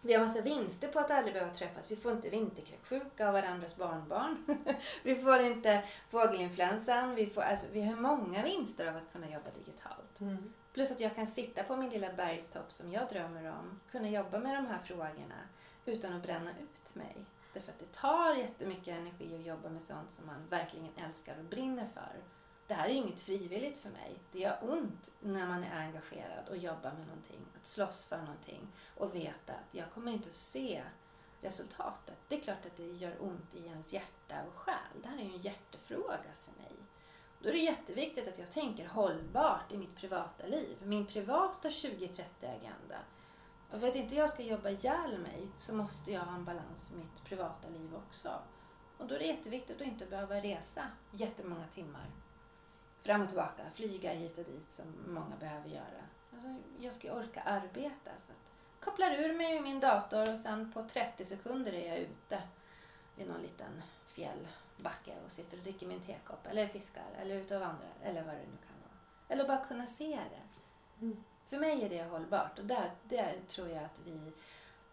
Vi 0.02 0.14
har 0.14 0.26
massa 0.26 0.42
vinster 0.42 0.88
på 0.88 1.00
att 1.00 1.12
aldrig 1.12 1.34
behöva 1.34 1.54
träffas. 1.54 1.92
Vi 1.92 1.96
får 1.96 2.12
inte 2.12 2.30
vinterkräksjuka 2.30 3.28
av 3.28 3.34
varandras 3.34 3.76
barnbarn. 3.76 4.46
vi 5.04 5.16
får 5.16 5.40
inte 5.40 5.84
fågelinfluensan. 6.10 7.16
Vi, 7.16 7.26
får, 7.26 7.42
alltså, 7.42 7.68
vi 7.72 7.82
har 7.82 7.96
många 7.96 8.44
vinster 8.44 8.88
av 8.88 8.96
att 8.96 9.12
kunna 9.12 9.30
jobba 9.30 9.50
digitalt. 9.58 10.20
Mm. 10.22 10.54
Plus 10.74 10.92
att 10.92 11.00
jag 11.00 11.16
kan 11.16 11.28
sitta 11.28 11.64
på 11.64 11.76
min 11.76 11.90
lilla 11.90 12.14
bergstopp 12.14 12.72
som 12.72 12.92
jag 12.92 13.10
drömmer 13.10 13.50
om. 13.50 13.80
Kunna 13.92 14.10
jobba 14.10 14.40
med 14.40 14.56
de 14.56 14.66
här 14.66 14.80
frågorna 14.80 15.42
utan 15.86 16.14
att 16.14 16.24
bränna 16.24 16.52
ut 16.52 16.96
mig. 16.96 17.16
Därför 17.54 17.72
att 17.72 17.80
det 17.80 17.92
tar 17.94 18.36
jättemycket 18.36 18.98
energi 18.98 19.36
att 19.36 19.46
jobba 19.46 19.70
med 19.70 19.84
sånt 19.84 20.12
som 20.12 20.26
man 20.26 20.48
verkligen 20.50 20.90
älskar 20.96 21.38
och 21.40 21.46
brinner 21.46 21.88
för. 21.94 22.24
Det 22.68 22.74
här 22.74 22.90
är 22.90 22.94
inget 22.94 23.22
frivilligt 23.22 23.78
för 23.78 23.90
mig. 23.90 24.20
Det 24.32 24.40
gör 24.40 24.58
ont 24.62 25.12
när 25.20 25.48
man 25.48 25.64
är 25.64 25.80
engagerad 25.80 26.50
och 26.50 26.58
jobbar 26.58 26.92
med 26.92 27.08
någonting. 27.08 27.46
Att 27.56 27.68
slåss 27.68 28.06
för 28.06 28.18
någonting 28.18 28.68
och 28.98 29.16
veta 29.16 29.54
att 29.54 29.72
jag 29.72 29.92
kommer 29.92 30.12
inte 30.12 30.30
att 30.30 30.36
se 30.36 30.84
resultatet. 31.42 32.18
Det 32.28 32.36
är 32.36 32.42
klart 32.42 32.66
att 32.66 32.78
det 32.78 32.88
gör 32.88 33.16
ont 33.20 33.56
i 33.56 33.66
ens 33.66 33.94
hjärta 33.94 34.36
och 34.48 34.60
själ. 34.60 35.02
Det 35.04 35.08
här 35.08 35.18
är 35.18 35.24
ju 35.24 35.34
en 35.34 35.42
hjärtefråga 35.42 36.32
för 36.46 36.62
mig. 36.64 36.76
Då 37.40 37.50
är 37.50 37.54
det 37.54 37.60
jätteviktigt 37.60 38.28
att 38.28 38.40
jag 38.40 38.52
tänker 38.52 38.88
hållbart 38.88 39.72
i 39.72 39.78
mitt 39.78 39.96
privata 39.96 40.46
liv. 40.46 40.78
Min 40.84 41.06
privata 41.06 41.70
2030-agenda. 41.70 42.98
Och 43.72 43.80
för 43.80 43.88
att 43.88 43.96
inte 43.96 44.16
jag 44.16 44.30
ska 44.30 44.44
jobba 44.44 44.70
ihjäl 44.70 45.20
mig 45.20 45.48
så 45.58 45.76
måste 45.76 46.12
jag 46.12 46.22
ha 46.22 46.36
en 46.36 46.46
balans 46.46 46.92
i 46.92 46.96
mitt 46.96 47.24
privata 47.24 47.70
liv 47.70 47.96
också. 47.96 48.40
Och 48.98 49.08
då 49.08 49.16
är 49.16 49.20
det 49.20 49.26
jätteviktigt 49.26 49.82
att 49.82 49.88
inte 49.88 50.06
behöva 50.06 50.36
resa 50.36 50.88
jättemånga 51.12 51.68
timmar. 51.68 52.06
Fram 53.02 53.22
och 53.22 53.28
tillbaka, 53.28 53.64
flyga 53.74 54.12
hit 54.12 54.38
och 54.38 54.46
dit 54.46 54.74
som 54.74 54.86
många 55.08 55.36
behöver 55.40 55.70
göra. 55.70 56.04
Alltså, 56.34 56.56
jag 56.80 56.94
ska 56.94 57.14
orka 57.14 57.42
arbeta. 57.42 58.12
Så 58.18 58.32
att 58.32 58.52
kopplar 58.80 59.12
ur 59.12 59.34
mig 59.34 59.62
min 59.62 59.80
dator 59.80 60.32
och 60.32 60.38
sen 60.38 60.72
på 60.72 60.84
30 60.84 61.26
sekunder 61.26 61.74
är 61.74 61.88
jag 61.88 61.98
ute 61.98 62.42
vid 63.16 63.28
någon 63.28 63.42
liten 63.42 63.82
fjällbacke 64.08 65.16
och 65.26 65.32
sitter 65.32 65.58
och 65.58 65.64
dricker 65.64 65.88
min 65.88 66.02
tekopp 66.02 66.48
eller 66.48 66.68
fiskar 66.68 67.04
eller 67.18 67.36
ute 67.36 67.56
och 67.56 67.62
vandrar 67.62 67.94
eller 68.04 68.24
vad 68.24 68.34
det 68.34 68.40
nu 68.40 68.58
kan 68.68 68.76
vara. 68.82 68.98
Eller 69.28 69.48
bara 69.48 69.66
kunna 69.66 69.86
se 69.86 70.20
det. 70.30 71.06
Mm. 71.06 71.24
För 71.52 71.58
mig 71.58 71.84
är 71.84 71.90
det 71.90 72.04
hållbart 72.04 72.60
och 72.60 72.66
där, 72.66 72.92
där 73.10 73.36
tror 73.48 73.70
jag 73.70 73.84
att 73.84 74.00
vi 74.06 74.34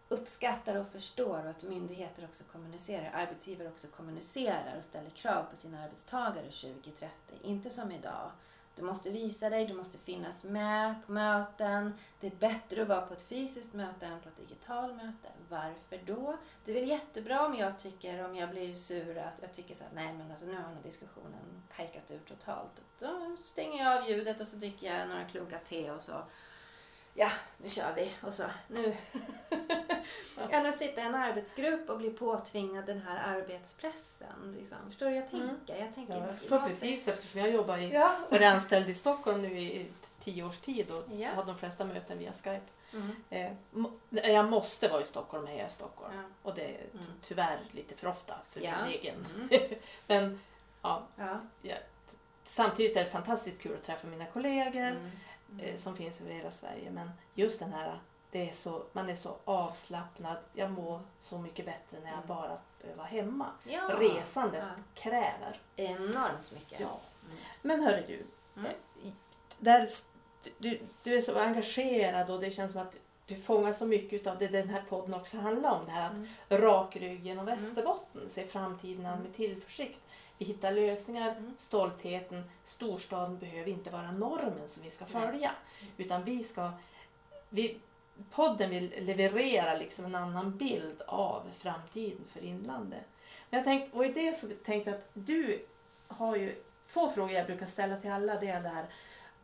uppskattar 0.09 0.75
och 0.75 0.87
förstår 0.87 1.43
och 1.43 1.49
att 1.49 1.63
myndigheter 1.63 2.23
också 2.23 2.43
kommunicerar, 2.51 3.11
arbetsgivare 3.13 3.67
också 3.67 3.87
kommunicerar 3.87 4.75
och 4.77 4.83
ställer 4.83 5.09
krav 5.09 5.43
på 5.43 5.55
sina 5.55 5.83
arbetstagare 5.83 6.45
2030. 6.45 7.09
Inte 7.43 7.69
som 7.69 7.91
idag. 7.91 8.31
Du 8.75 8.81
måste 8.81 9.09
visa 9.09 9.49
dig, 9.49 9.65
du 9.65 9.73
måste 9.73 9.97
finnas 9.97 10.43
med 10.43 10.95
på 11.05 11.11
möten. 11.11 11.93
Det 12.19 12.27
är 12.27 12.35
bättre 12.35 12.81
att 12.81 12.87
vara 12.87 13.01
på 13.01 13.13
ett 13.13 13.23
fysiskt 13.23 13.73
möte 13.73 14.05
än 14.05 14.21
på 14.21 14.29
ett 14.29 14.37
digitalt 14.37 14.95
möte. 14.95 15.29
Varför 15.49 15.99
då? 16.05 16.37
Det 16.65 16.71
är 16.71 16.75
väl 16.79 16.89
jättebra 16.89 17.45
om 17.45 17.55
jag 17.55 17.79
tycker, 17.79 18.25
om 18.25 18.35
jag 18.35 18.49
blir 18.49 18.73
sur, 18.73 19.17
att 19.17 19.41
jag 19.41 19.53
tycker 19.53 19.75
så 19.75 19.83
här, 19.83 19.91
nej 19.93 20.13
men 20.13 20.31
alltså 20.31 20.45
nu 20.45 20.55
har 20.55 20.61
den 20.61 20.75
här 20.75 20.83
diskussionen 20.83 21.63
kajkat 21.75 22.11
ur 22.11 22.19
totalt. 22.19 22.81
Då 22.99 23.37
stänger 23.41 23.83
jag 23.83 23.97
av 23.97 24.09
ljudet 24.09 24.41
och 24.41 24.47
så 24.47 24.55
dricker 24.55 24.95
jag 24.95 25.09
några 25.09 25.25
klunkar 25.25 25.59
te 25.59 25.91
och 25.91 26.01
så 26.01 26.23
ja, 27.19 27.31
nu 27.57 27.69
kör 27.69 27.93
vi. 27.95 28.11
Och 28.21 28.33
så, 28.33 28.43
nu. 28.67 28.95
Att 30.51 30.77
sitta 30.79 31.01
i 31.01 31.03
en 31.03 31.15
arbetsgrupp 31.15 31.89
och 31.89 31.97
bli 31.97 32.09
påtvingad 32.09 32.85
den 32.85 33.01
här 33.01 33.35
arbetspressen. 33.37 34.55
Liksom. 34.59 34.77
Förstår 34.87 35.05
du 35.05 35.15
jag 35.15 35.33
Mm. 35.33 35.47
tänker? 35.49 35.75
Jag, 35.85 35.93
tänker 35.95 36.13
Ja, 36.17 36.27
jag 36.27 36.37
förstår 36.37 36.59
precis 36.59 37.07
eftersom 37.07 37.39
jag 37.41 37.49
jobbar 37.51 37.77
i, 37.77 37.93
Ja. 37.93 38.15
varit 38.29 38.41
anställd 38.41 38.89
i 38.89 38.93
Stockholm 38.95 39.41
nu 39.41 39.59
i 39.59 39.91
tio 40.19 40.43
års 40.43 40.57
tid 40.57 40.91
och 40.91 41.03
Ja. 41.11 41.29
har 41.35 41.45
de 41.45 41.57
flesta 41.57 41.85
möten 41.85 42.17
via 42.19 42.33
Skype. 42.33 42.61
Mm. 42.93 43.15
Eh, 43.29 44.31
jag 44.31 44.49
måste 44.49 44.87
vara 44.87 45.01
i 45.01 45.05
Stockholm 45.05 45.45
när 45.45 45.51
jag 45.51 45.61
är 45.61 45.67
i 45.67 45.69
Stockholm. 45.69 46.13
Ja. 46.15 46.23
Och 46.49 46.55
det 46.55 46.61
är 46.65 46.85
Mm. 46.93 47.05
tyvärr 47.21 47.59
lite 47.71 47.95
för 47.95 48.07
ofta 48.07 48.35
för 48.49 48.61
Ja. 48.61 48.73
min 48.85 48.93
egen. 48.93 49.25
Mm. 49.35 49.49
Men 50.07 50.39
ja, 50.81 51.03
Ja. 51.61 51.75
samtidigt 52.43 52.97
är 52.97 53.03
det 53.03 53.09
fantastiskt 53.09 53.61
kul 53.61 53.73
att 53.73 53.83
träffa 53.85 54.07
mina 54.07 54.25
kollegor 54.25 55.11
Mm. 55.51 55.59
eh, 55.59 55.65
Mm. 55.65 55.77
som 55.77 55.95
finns 55.95 56.21
över 56.21 56.31
hela 56.31 56.51
Sverige. 56.51 56.91
Men 56.91 57.11
just 57.35 57.59
den 57.59 57.73
här, 57.73 57.99
det 58.31 58.49
är 58.49 58.53
så, 58.53 58.83
man 58.93 59.09
är 59.09 59.15
så 59.15 59.35
avslappnad. 59.45 60.37
Jag 60.53 60.71
mår 60.71 61.01
så 61.19 61.37
mycket 61.37 61.65
bättre 61.65 61.97
när 61.99 62.07
jag 62.09 62.13
Mm. 62.13 62.27
bara 62.27 62.57
behöver 62.81 62.97
vara 62.97 63.07
hemma. 63.07 63.45
Ja. 63.63 63.81
Resandet 63.99 64.63
Ja. 64.77 64.83
kräver. 64.95 65.59
Enormt 65.75 66.51
mycket. 66.53 66.79
Ja. 66.79 66.99
Mm. 67.25 67.37
Men 67.61 67.81
hörru 67.83 68.03
du, 68.07 68.25
Mm. 68.61 68.71
eh, 68.71 69.11
där, 69.59 69.87
du, 70.57 70.81
du 71.03 71.17
är 71.17 71.21
så 71.21 71.39
engagerad 71.39 72.29
och 72.29 72.39
det 72.41 72.51
känns 72.51 72.71
som 72.71 72.81
att 72.81 72.95
du 73.25 73.35
fångar 73.35 73.73
så 73.73 73.85
mycket 73.85 74.27
av 74.27 74.37
det 74.37 74.47
den 74.47 74.69
här 74.69 74.81
podden 74.89 75.13
också 75.13 75.37
handlar 75.37 75.71
om. 75.79 75.85
Det 75.85 75.91
här 75.91 76.05
att 76.05 76.13
Mm. 76.13 76.27
rygg 76.95 77.25
genom 77.25 77.45
Västerbotten, 77.45 78.29
se 78.29 78.47
framtiden 78.47 79.05
an 79.05 79.19
med 79.19 79.35
tillförsikt. 79.35 79.99
Vi 80.39 80.45
hittar 80.45 80.71
lösningar, 80.71 81.31
Mm. 81.31 81.53
stoltheten. 81.57 82.43
Storstaden 82.65 83.37
behöver 83.39 83.71
inte 83.71 83.89
vara 83.89 84.11
normen 84.11 84.67
som 84.67 84.83
vi 84.83 84.89
ska 84.89 85.05
följa. 85.05 85.51
Utan 85.97 86.23
vi 86.23 86.43
ska... 86.43 86.71
Vi, 87.49 87.79
podden 88.31 88.69
vill 88.69 88.93
leverera 89.05 89.73
liksom 89.77 90.05
en 90.05 90.15
annan 90.15 90.57
bild 90.57 91.01
av 91.07 91.43
framtiden 91.57 92.25
för 92.29 92.43
inlandet. 92.43 93.05
Men 93.49 93.57
jag 93.57 93.65
tänkt, 93.65 93.95
och 93.95 94.05
i 94.05 94.13
det 94.13 94.33
så 94.33 94.47
tänkte 94.65 94.89
jag 94.89 94.97
att 94.97 95.09
du 95.13 95.65
har 96.07 96.35
ju 96.35 96.63
två 96.87 97.09
frågor 97.09 97.31
jag 97.31 97.45
brukar 97.45 97.65
ställa 97.65 97.97
till 97.97 98.11
alla. 98.11 98.39
Det 98.39 98.47
är 98.47 98.61
det 98.61 98.69
här, 98.69 98.85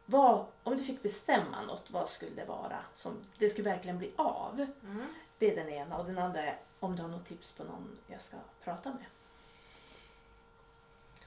vad, 0.05 0.45
om 0.63 0.77
du 0.77 0.83
fick 0.83 1.03
bestämma 1.03 1.61
något, 1.61 1.91
vad 1.91 2.09
skulle 2.09 2.35
det 2.35 2.45
vara? 2.45 2.77
Som 2.95 3.21
det 3.37 3.49
skulle 3.49 3.69
verkligen 3.69 3.97
bli 3.97 4.11
av. 4.15 4.67
Mm. 4.83 5.05
Det 5.37 5.51
är 5.51 5.55
den 5.55 5.69
ena. 5.69 5.97
Och 5.97 6.05
den 6.05 6.17
andra 6.17 6.43
är 6.43 6.57
om 6.79 6.95
du 6.95 7.01
har 7.01 7.09
något 7.09 7.25
tips 7.25 7.51
på 7.51 7.63
någon 7.63 7.97
jag 8.07 8.21
ska 8.21 8.37
prata 8.63 8.89
med. 8.89 9.05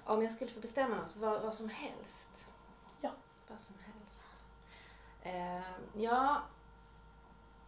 Om 0.09 0.23
jag 0.23 0.33
skulle 0.33 0.51
få 0.51 0.61
bestämma 0.61 0.97
något, 0.97 1.17
vad, 1.17 1.43
vad 1.43 1.55
som 1.55 1.69
helst? 1.69 2.47
Ja. 3.01 3.11
Vad 3.49 3.61
som 3.61 3.75
helst. 3.87 4.29
Eh, 5.23 6.03
ja, 6.03 6.43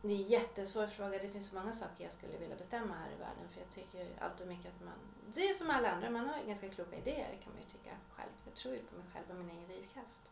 det 0.03 0.09
är 0.09 0.17
en 0.17 0.23
jättesvår 0.23 0.87
fråga. 0.87 1.19
Det 1.19 1.29
finns 1.29 1.49
så 1.49 1.55
många 1.55 1.73
saker 1.73 2.05
jag 2.05 2.13
skulle 2.13 2.39
vilja 2.39 2.57
bestämma 2.57 2.95
här 2.95 3.11
i 3.11 3.19
världen. 3.19 3.49
För 3.53 3.61
jag 3.61 3.71
tycker 3.71 3.99
ju 3.99 4.11
allt 4.21 4.41
och 4.41 4.47
mycket 4.47 4.67
att 4.67 4.85
man... 4.85 4.95
Det 5.35 5.49
är 5.49 5.55
som 5.55 5.71
alla 5.71 5.91
andra, 5.91 6.11
man 6.11 6.29
har 6.29 6.43
ganska 6.43 6.69
kloka 6.69 6.97
idéer 6.97 7.39
kan 7.43 7.53
man 7.53 7.63
ju 7.63 7.69
tycka 7.69 7.91
själv. 8.17 8.31
Jag 8.45 8.55
tror 8.55 8.75
ju 8.75 8.83
på 8.83 8.97
mig 8.97 9.05
själv 9.13 9.31
och 9.31 9.45
min 9.45 9.57
egen 9.57 9.69
drivkraft. 9.69 10.31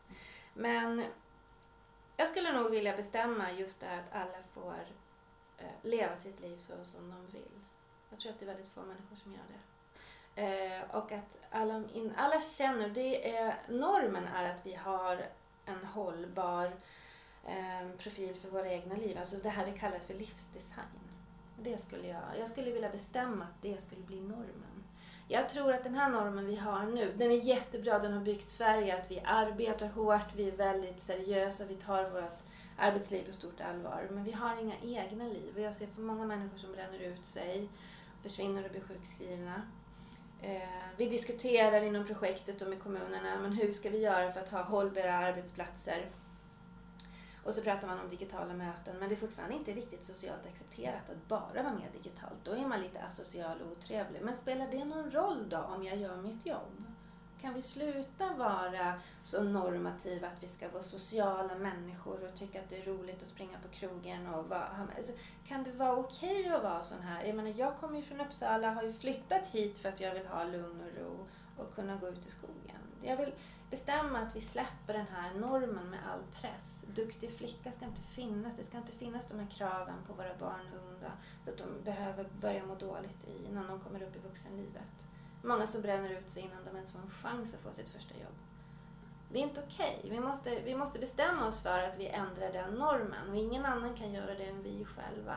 Men 0.53 1.05
jag 2.17 2.27
skulle 2.27 2.53
nog 2.53 2.71
vilja 2.71 2.97
bestämma 2.97 3.51
just 3.51 3.79
det 3.79 3.85
här 3.85 3.99
att 3.99 4.13
alla 4.13 4.43
får 4.53 4.85
eh, 5.57 5.65
leva 5.81 6.17
sitt 6.17 6.39
liv 6.39 6.57
så 6.57 6.85
som 6.85 7.09
de 7.09 7.25
vill. 7.37 7.59
Jag 8.09 8.19
tror 8.19 8.31
att 8.31 8.39
det 8.39 8.45
är 8.45 8.53
väldigt 8.53 8.71
få 8.71 8.81
människor 8.81 9.15
som 9.15 9.31
gör 9.31 9.43
det. 9.47 9.68
Eh, 10.39 10.95
och 10.95 11.11
att 11.11 11.37
alla, 11.51 11.83
in, 11.93 12.13
alla 12.17 12.41
känner, 12.41 12.89
det 12.89 13.35
är, 13.37 13.55
normen 13.67 14.27
är 14.27 14.51
att 14.51 14.65
vi 14.65 14.73
har 14.73 15.25
en 15.65 15.85
hållbar 15.85 16.71
eh, 17.45 17.89
profil 17.97 18.35
för 18.35 18.49
våra 18.49 18.69
egna 18.69 18.95
liv. 18.95 19.17
Alltså 19.17 19.37
det 19.37 19.49
här 19.49 19.65
vi 19.65 19.79
kallar 19.79 19.99
för 19.99 20.13
livsdesign. 20.13 20.99
Det 21.57 21.77
skulle 21.77 22.07
jag, 22.07 22.21
jag 22.39 22.47
skulle 22.47 22.71
vilja 22.71 22.89
bestämma 22.89 23.43
att 23.43 23.61
det 23.61 23.81
skulle 23.81 24.01
bli 24.01 24.21
normen. 24.21 24.83
Jag 25.27 25.49
tror 25.49 25.73
att 25.73 25.83
den 25.83 25.95
här 25.95 26.09
normen 26.09 26.45
vi 26.45 26.55
har 26.55 26.83
nu, 26.83 27.13
den 27.17 27.31
är 27.31 27.35
jättebra, 27.35 27.99
den 27.99 28.13
har 28.13 28.21
byggt 28.21 28.49
Sverige, 28.49 28.97
att 28.97 29.11
vi 29.11 29.19
arbetar 29.25 29.87
hårt, 29.87 30.35
vi 30.35 30.47
är 30.47 30.57
väldigt 30.57 31.01
seriösa, 31.01 31.65
vi 31.65 31.75
tar 31.75 32.09
vårt 32.09 32.39
arbetsliv 32.77 33.25
på 33.25 33.33
stort 33.33 33.61
allvar. 33.61 34.07
Men 34.11 34.23
vi 34.23 34.31
har 34.31 34.61
inga 34.61 34.75
egna 34.83 35.23
liv 35.23 35.53
och 35.55 35.61
jag 35.61 35.75
ser 35.75 35.87
för 35.87 36.01
många 36.01 36.25
människor 36.25 36.57
som 36.57 36.71
bränner 36.71 36.99
ut 36.99 37.25
sig, 37.25 37.69
försvinner 38.23 38.65
och 38.65 38.71
blir 38.71 38.81
sjukskrivna. 38.81 39.61
Eh, 40.41 40.61
vi 40.97 41.09
diskuterar 41.09 41.81
inom 41.81 42.05
projektet 42.07 42.61
och 42.61 42.69
med 42.69 42.83
kommunerna, 42.83 43.39
men 43.41 43.53
hur 43.53 43.73
ska 43.73 43.89
vi 43.89 44.01
göra 44.01 44.31
för 44.31 44.39
att 44.39 44.49
ha 44.49 44.61
hållbara 44.61 45.13
arbetsplatser? 45.13 46.09
Och 47.43 47.53
så 47.53 47.61
pratar 47.61 47.87
man 47.87 47.99
om 47.99 48.09
digitala 48.09 48.53
möten, 48.53 48.97
men 48.99 49.09
det 49.09 49.15
är 49.15 49.19
fortfarande 49.19 49.55
inte 49.55 49.71
riktigt 49.71 50.05
socialt 50.05 50.45
accepterat 50.45 51.09
att 51.09 51.27
bara 51.27 51.63
vara 51.63 51.73
med 51.73 51.87
digitalt. 51.93 52.39
Då 52.43 52.51
är 52.51 52.67
man 52.67 52.81
lite 52.81 52.99
asocial 52.99 53.61
och 53.61 53.71
otrevlig. 53.71 54.21
Men 54.21 54.33
spelar 54.33 54.67
det 54.71 54.85
någon 54.85 55.11
roll 55.11 55.49
då 55.49 55.57
om 55.57 55.83
jag 55.83 55.97
gör 55.97 56.17
mitt 56.17 56.45
jobb? 56.45 56.83
Kan 57.41 57.53
vi 57.53 57.61
sluta 57.61 58.33
vara 58.33 58.93
så 59.23 59.43
normativa 59.43 60.27
att 60.27 60.43
vi 60.43 60.47
ska 60.47 60.69
vara 60.69 60.83
sociala 60.83 61.55
människor 61.55 62.25
och 62.25 62.35
tycka 62.35 62.59
att 62.59 62.69
det 62.69 62.77
är 62.77 62.85
roligt 62.85 63.21
att 63.21 63.27
springa 63.27 63.57
på 63.59 63.67
krogen 63.67 64.27
och 64.27 64.49
vara, 64.49 64.87
alltså, 64.97 65.13
Kan 65.47 65.63
det 65.63 65.71
vara 65.71 65.97
okej 65.97 66.49
att 66.49 66.63
vara 66.63 66.83
sån 66.83 67.01
här? 67.01 67.23
Jag 67.23 67.35
menar, 67.35 67.53
jag 67.57 67.77
kommer 67.77 67.97
ju 67.97 68.03
från 68.03 68.21
Uppsala, 68.21 68.71
har 68.71 68.83
ju 68.83 68.93
flyttat 68.93 69.47
hit 69.47 69.79
för 69.79 69.89
att 69.89 69.99
jag 69.99 70.13
vill 70.13 70.27
ha 70.27 70.43
lugn 70.43 70.81
och 70.81 71.01
ro 71.01 71.27
och 71.57 71.75
kunna 71.75 71.95
gå 71.95 72.07
ut 72.07 72.27
i 72.27 72.31
skogen. 72.31 72.81
Jag 73.01 73.17
vill 73.17 73.33
bestämma 73.69 74.19
att 74.19 74.35
vi 74.35 74.41
släpper 74.41 74.93
den 74.93 75.07
här 75.07 75.33
normen 75.33 75.89
med 75.89 75.99
all 76.13 76.41
press. 76.41 76.85
Duktig 76.95 77.31
flicka 77.31 77.71
ska 77.71 77.85
inte 77.85 78.01
finnas. 78.01 78.53
Det 78.57 78.63
ska 78.63 78.77
inte 78.77 78.91
finnas 78.91 79.27
de 79.27 79.39
här 79.39 79.47
kraven 79.47 79.95
på 80.07 80.13
våra 80.13 80.37
barn 80.39 80.73
och 80.73 80.91
unga 80.91 81.11
så 81.45 81.51
att 81.51 81.57
de 81.57 81.83
behöver 81.83 82.25
börja 82.41 82.65
må 82.65 82.75
dåligt 82.75 83.27
i, 83.27 83.45
innan 83.49 83.67
de 83.67 83.79
kommer 83.79 84.03
upp 84.03 84.15
i 84.15 84.19
vuxenlivet. 84.19 85.08
Många 85.41 85.67
som 85.67 85.81
bränner 85.81 86.09
ut 86.09 86.29
sig 86.29 86.43
innan 86.43 86.65
de 86.65 86.69
ens 86.69 86.91
får 86.91 86.99
en 86.99 87.09
chans 87.09 87.53
att 87.53 87.59
få 87.59 87.71
sitt 87.71 87.89
första 87.89 88.13
jobb. 88.13 88.35
Det 89.31 89.39
är 89.39 89.43
inte 89.43 89.63
okej. 89.67 89.99
Vi, 90.03 90.19
måste, 90.19 90.59
vi 90.59 90.75
måste 90.75 90.99
bestämma 90.99 91.47
oss 91.47 91.59
för 91.59 91.79
att 91.79 91.97
vi 91.97 92.07
ändrar 92.07 92.53
den 92.53 92.73
normen 92.73 93.29
och 93.29 93.35
ingen 93.35 93.65
annan 93.65 93.95
kan 93.95 94.13
göra 94.13 94.33
det 94.33 94.45
än 94.45 94.63
vi 94.63 94.85
själva. 94.85 95.35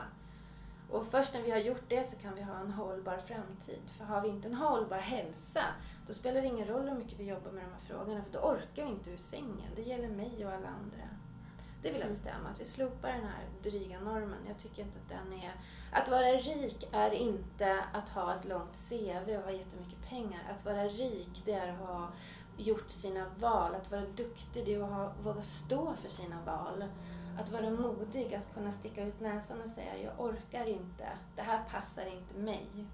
Och 0.89 1.05
först 1.07 1.33
när 1.33 1.41
vi 1.41 1.51
har 1.51 1.57
gjort 1.57 1.89
det 1.89 2.09
så 2.09 2.15
kan 2.15 2.35
vi 2.35 2.41
ha 2.41 2.59
en 2.59 2.71
hållbar 2.71 3.17
framtid. 3.17 3.81
För 3.97 4.05
har 4.05 4.21
vi 4.21 4.29
inte 4.29 4.47
en 4.47 4.53
hållbar 4.53 4.97
hälsa, 4.97 5.63
då 6.07 6.13
spelar 6.13 6.41
det 6.41 6.47
ingen 6.47 6.67
roll 6.67 6.89
hur 6.89 6.97
mycket 6.97 7.19
vi 7.19 7.23
jobbar 7.23 7.51
med 7.51 7.63
de 7.63 7.71
här 7.73 7.79
frågorna, 7.79 8.23
för 8.23 8.31
då 8.31 8.39
orkar 8.39 8.85
vi 8.85 8.91
inte 8.91 9.11
ur 9.11 9.17
sängen. 9.17 9.71
Det 9.75 9.81
gäller 9.81 10.09
mig 10.09 10.45
och 10.45 10.51
alla 10.51 10.67
andra. 10.67 11.09
Det 11.83 11.91
vill 11.91 12.01
jag 12.01 12.09
bestämma, 12.09 12.49
att 12.49 12.59
vi 12.59 12.65
slopar 12.65 13.09
den 13.09 13.25
här 13.25 13.45
dryga 13.63 13.99
normen. 13.99 14.39
Jag 14.47 14.57
tycker 14.57 14.81
inte 14.81 14.99
att 14.99 15.09
den 15.09 15.33
är... 15.33 15.55
Att 15.91 16.09
vara 16.09 16.27
rik 16.27 16.87
är 16.91 17.11
inte 17.11 17.85
att 17.93 18.09
ha 18.09 18.35
ett 18.35 18.45
långt 18.45 18.89
CV 18.89 19.37
och 19.37 19.43
ha 19.43 19.51
jättemycket 19.51 20.09
pengar. 20.09 20.51
Att 20.55 20.65
vara 20.65 20.83
rik, 20.83 21.41
det 21.45 21.53
är 21.53 21.73
att 21.73 21.79
ha 21.79 22.09
gjort 22.57 22.89
sina 22.89 23.25
val. 23.39 23.75
Att 23.75 23.91
vara 23.91 24.01
duktig, 24.01 24.65
det 24.65 24.73
är 24.73 24.83
att 24.83 24.89
ha, 24.89 25.13
våga 25.23 25.41
stå 25.41 25.93
för 25.95 26.09
sina 26.09 26.41
val. 26.45 26.85
Att 27.39 27.49
vara 27.49 27.69
modig, 27.69 28.33
att 28.33 28.53
kunna 28.53 28.71
sticka 28.71 29.03
ut 29.03 29.19
näsan 29.19 29.61
och 29.61 29.69
säga 29.69 29.97
jag 29.97 30.19
orkar 30.19 30.65
inte, 30.65 31.09
det 31.35 31.41
här 31.41 31.63
passar 31.69 32.05
inte 32.05 32.35
mig. 32.37 32.87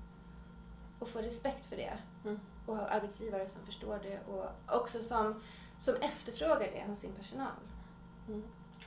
Och 0.99 1.07
få 1.07 1.19
respekt 1.19 1.65
för 1.65 1.75
det. 1.75 1.97
Mm. 2.25 2.39
Och 2.65 2.75
ha 2.75 2.87
arbetsgivare 2.87 3.49
som 3.49 3.65
förstår 3.65 3.99
det 4.03 4.19
och 4.27 4.75
också 4.77 5.03
som, 5.03 5.41
som 5.79 5.95
efterfrågar 5.95 6.71
det 6.73 6.83
hos 6.87 6.99
sin 6.99 7.13
personal. 7.13 7.59
Mm. 8.27 8.43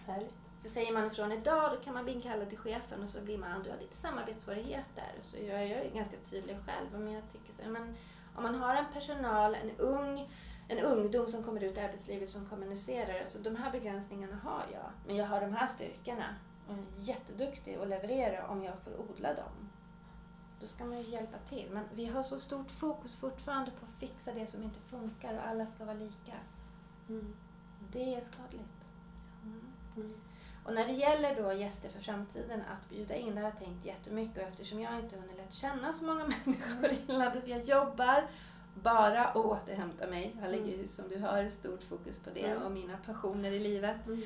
Härligt. 0.07 0.51
För 0.63 0.69
säger 0.69 0.93
man 0.93 1.07
ifrån 1.07 1.33
idag 1.33 1.73
då 1.73 1.77
kan 1.85 1.95
man 1.95 2.05
bli 2.05 2.13
inkallad 2.13 2.49
till 2.49 2.59
chefen 2.59 3.03
och 3.03 3.11
så 3.11 3.21
blir 3.21 3.39
man, 3.39 3.63
du 3.63 3.71
har 3.71 3.79
lite 3.79 3.97
samarbetssvårigheter. 3.97 5.13
Så 5.23 5.37
jag, 5.37 5.69
jag 5.69 5.79
är 5.79 5.91
ganska 5.95 6.17
tydlig 6.17 6.57
själv. 6.67 7.01
Men 7.01 7.13
jag 7.13 7.23
tycker 7.33 7.53
så, 7.53 7.63
men 7.69 7.95
om 8.37 8.43
man 8.43 8.55
har 8.55 8.75
en 8.75 8.93
personal, 8.93 9.55
en 9.55 9.71
ung 9.79 10.29
en 10.69 10.79
ungdom 10.79 11.27
som 11.27 11.43
kommer 11.43 11.65
ut 11.65 11.77
i 11.77 11.81
arbetslivet 11.81 12.31
som 12.31 12.47
kommunicerar. 12.47 13.21
Alltså 13.21 13.39
de 13.39 13.57
här 13.57 13.73
begränsningarna 13.73 14.37
har 14.37 14.65
jag. 14.73 14.91
Men 15.07 15.17
jag 15.17 15.27
har 15.27 15.41
de 15.41 15.53
här 15.53 15.67
styrkorna. 15.67 16.35
Och 16.67 16.75
är 16.75 16.85
jätteduktig 16.97 17.75
att 17.75 17.89
leverera 17.89 18.47
om 18.47 18.63
jag 18.63 18.79
får 18.79 19.01
odla 19.01 19.35
dem. 19.35 19.71
då 20.61 20.67
ska 20.67 20.85
man 20.85 21.03
ju 21.03 21.11
hjälpa 21.11 21.39
till. 21.39 21.69
Men 21.71 21.85
vi 21.95 22.07
har 22.07 22.23
så 22.23 22.39
stort 22.39 22.71
fokus 22.71 23.17
fortfarande 23.17 23.71
på 23.71 23.87
att 23.87 24.01
fixa 24.01 24.33
det 24.33 24.47
som 24.47 24.63
inte 24.63 24.81
funkar 24.81 25.35
och 25.35 25.47
alla 25.47 25.67
ska 25.67 25.85
vara 25.85 25.97
lika. 25.97 26.35
Mm. 27.09 27.35
Det 27.93 28.15
är 28.15 28.21
skadligt. 28.21 28.82
Mm. 29.97 30.13
Och 30.65 30.75
när 30.75 30.87
det 30.87 30.93
gäller 30.93 31.43
då 31.43 31.53
gäster 31.53 31.89
för 31.89 32.01
framtiden 32.01 32.63
att 32.73 32.89
bjuda 32.89 33.15
in, 33.17 33.35
det 33.35 33.41
har 33.41 33.49
jag 33.49 33.59
tänkt 33.59 33.85
jättemycket 33.87 34.37
och 34.37 34.49
eftersom 34.49 34.81
jag 34.81 34.99
inte 35.01 35.17
hunnit 35.17 35.37
lärt 35.37 35.53
känna 35.53 35.93
så 35.93 36.05
många 36.05 36.25
människor 36.45 36.91
i 36.93 37.13
landet, 37.13 37.43
för 37.45 37.51
jag 37.51 37.65
jobbar 37.65 38.25
bara 38.75 39.33
och 39.33 39.47
återhämta 39.47 40.07
mig. 40.07 40.37
Jag 40.43 40.51
lägger 40.51 40.77
ju 40.77 40.87
som 40.87 41.09
du 41.09 41.19
hör 41.19 41.51
stort 41.51 41.83
fokus 41.83 42.19
på 42.19 42.31
det 42.35 42.47
Mm. 42.47 42.63
och 42.63 42.73
mina 42.73 42.97
passioner 43.07 43.51
i 43.51 43.59
livet. 43.59 44.07
Mm. 44.07 44.23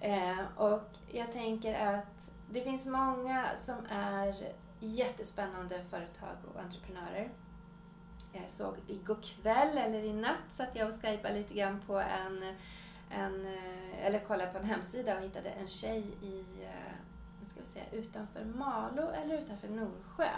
Eh, 0.00 0.44
och 0.56 0.90
jag 1.10 1.32
tänker 1.32 1.74
att 1.96 2.30
det 2.50 2.60
finns 2.60 2.86
många 2.86 3.46
som 3.58 3.86
är 3.90 4.52
jättespännande 4.80 5.82
företag 5.90 6.36
och 6.54 6.60
entreprenörer. 6.60 7.30
Jag 8.32 8.48
såg 8.50 8.76
igår 8.86 9.18
kväll 9.22 9.78
eller 9.78 10.04
i 10.04 10.12
natt 10.12 10.36
satt 10.50 10.76
jag 10.76 10.88
och 10.88 10.94
skypade 10.94 11.34
lite 11.34 11.54
grann 11.54 11.80
på 11.86 11.98
en, 12.00 12.54
en 13.18 13.46
eh, 13.46 14.06
eller 14.06 14.18
kollade 14.20 14.50
på 14.52 14.58
en 14.58 14.64
hemsida 14.64 15.16
och 15.16 15.22
hittade 15.22 15.50
en 15.50 15.66
tjej 15.66 16.04
i, 16.22 16.64
eh, 16.64 16.92
vad 17.40 17.48
ska 17.48 17.60
vi 17.60 17.66
säga, 17.66 17.84
utanför 17.92 18.44
Malå 18.44 19.10
eller 19.10 19.38
utanför 19.38 19.68
Norsjö 19.68 20.30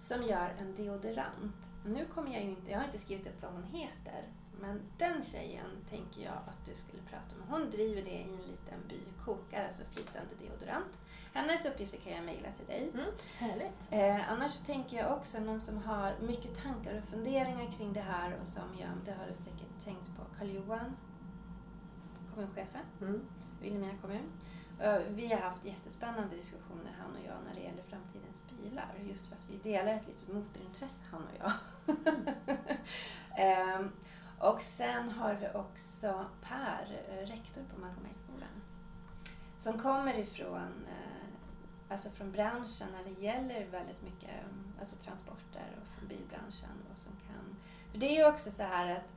som 0.00 0.22
gör 0.22 0.54
en 0.58 0.74
deodorant. 0.74 1.70
Nu 1.86 2.06
kommer 2.06 2.32
jag 2.32 2.42
ju 2.42 2.50
inte, 2.50 2.70
jag 2.70 2.78
har 2.78 2.84
inte 2.84 2.98
skrivit 2.98 3.26
upp 3.26 3.42
vad 3.42 3.52
hon 3.52 3.64
heter, 3.64 4.22
men 4.60 4.82
den 4.98 5.22
tjejen 5.22 5.70
tänker 5.90 6.22
jag 6.22 6.38
att 6.46 6.66
du 6.66 6.74
skulle 6.74 7.02
prata 7.02 7.36
med. 7.36 7.48
Hon 7.48 7.70
driver 7.70 8.02
det 8.02 8.10
i 8.10 8.22
en 8.22 8.36
liten 8.36 8.80
by, 8.88 9.00
kokar 9.24 9.64
alltså 9.64 9.82
flytande 9.92 10.34
deodorant. 10.40 10.98
Hennes 11.32 11.64
uppgifter 11.64 11.98
kan 11.98 12.12
jag 12.12 12.24
mejla 12.24 12.48
till 12.52 12.66
dig. 12.66 12.90
Mm. 12.94 13.06
Härligt. 13.38 13.88
Eh, 13.90 14.32
annars 14.32 14.52
så 14.52 14.64
tänker 14.64 14.96
jag 14.96 15.12
också 15.12 15.40
någon 15.40 15.60
som 15.60 15.78
har 15.78 16.14
mycket 16.20 16.62
tankar 16.62 16.98
och 16.98 17.08
funderingar 17.08 17.72
kring 17.76 17.92
det 17.92 18.00
här 18.00 18.38
och 18.42 18.48
som 18.48 18.68
jag, 18.80 18.90
det 19.04 19.12
har 19.12 19.26
du 19.26 19.34
säkert 19.34 19.84
tänkt 19.84 20.16
på, 20.16 20.22
Karl-Johan, 20.38 20.96
kommunchefen, 22.34 22.84
Mm. 23.00 23.20
Vilhelmina 23.60 23.92
kommun. 24.02 24.32
Vi 25.08 25.32
har 25.32 25.40
haft 25.40 25.64
jättespännande 25.64 26.36
diskussioner 26.36 26.96
han 27.00 27.10
och 27.10 27.22
jag 27.26 27.36
när 27.46 27.54
det 27.54 27.60
gäller 27.60 27.82
framtidens 27.82 28.44
bilar. 28.50 28.94
Just 29.02 29.26
för 29.26 29.36
att 29.36 29.50
vi 29.50 29.56
delar 29.70 29.92
ett 29.92 30.06
litet 30.06 30.28
motorintresse 30.32 31.04
han 31.10 31.22
och 31.22 31.34
jag. 31.38 31.52
Ehm, 33.36 33.90
och 34.38 34.60
sen 34.60 35.10
har 35.10 35.34
vi 35.34 35.48
också 35.54 36.24
Per, 36.42 37.02
eh, 37.08 37.26
rektor 37.26 37.62
på 37.74 37.80
Malmöskolan. 37.80 38.62
Som 39.58 39.78
kommer 39.78 40.18
ifrån 40.18 40.86
eh, 40.88 41.24
alltså 41.88 42.10
från 42.10 42.32
branschen 42.32 42.88
när 42.92 43.04
det 43.04 43.20
gäller 43.20 43.66
väldigt 43.66 44.02
mycket 44.02 44.30
alltså 44.80 44.96
transporter 44.96 45.78
och 45.80 45.86
från 45.86 46.08
bilbranschen. 46.08 46.70
Och 46.92 46.98
som 46.98 47.12
kan, 47.12 47.56
för 47.90 47.98
det 47.98 48.06
är 48.06 48.16
ju 48.16 48.26
också 48.26 48.50
så 48.50 48.62
här 48.62 48.96
att 48.96 49.08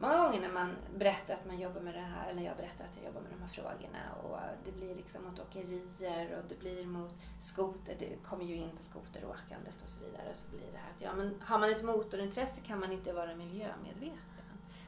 många 0.00 0.16
gånger 0.16 0.40
när 0.40 0.52
man 0.52 0.76
berättar 0.96 1.34
att 1.34 1.46
man 1.46 1.58
jobbar 1.58 1.80
med 1.80 1.94
det 1.94 2.00
här, 2.00 2.30
eller 2.30 2.42
jag 2.42 2.56
berättar 2.56 2.84
att 2.84 2.96
jag 2.96 3.04
jobbar 3.04 3.20
med 3.20 3.30
de 3.30 3.40
här 3.42 3.48
frågorna 3.48 4.02
och 4.22 4.38
det 4.64 4.72
blir 4.72 4.94
liksom 4.94 5.24
mot 5.24 5.40
åkerier 5.40 6.38
och 6.38 6.44
det 6.48 6.58
blir 6.58 6.86
mot 6.86 7.14
skoter, 7.40 7.96
det 7.98 8.22
kommer 8.22 8.44
ju 8.44 8.54
in 8.54 8.70
på 8.76 8.82
skoteråkandet 8.82 9.82
och 9.82 9.88
så 9.88 10.04
vidare. 10.04 10.34
Så 10.34 10.50
blir 10.50 10.72
det 10.72 10.78
här 10.78 10.90
att 10.96 11.02
ja, 11.02 11.14
men 11.14 11.34
har 11.40 11.58
man 11.58 11.70
ett 11.70 11.84
motorintresse 11.84 12.60
kan 12.60 12.80
man 12.80 12.92
inte 12.92 13.12
vara 13.12 13.36
miljömedveten. 13.36 14.18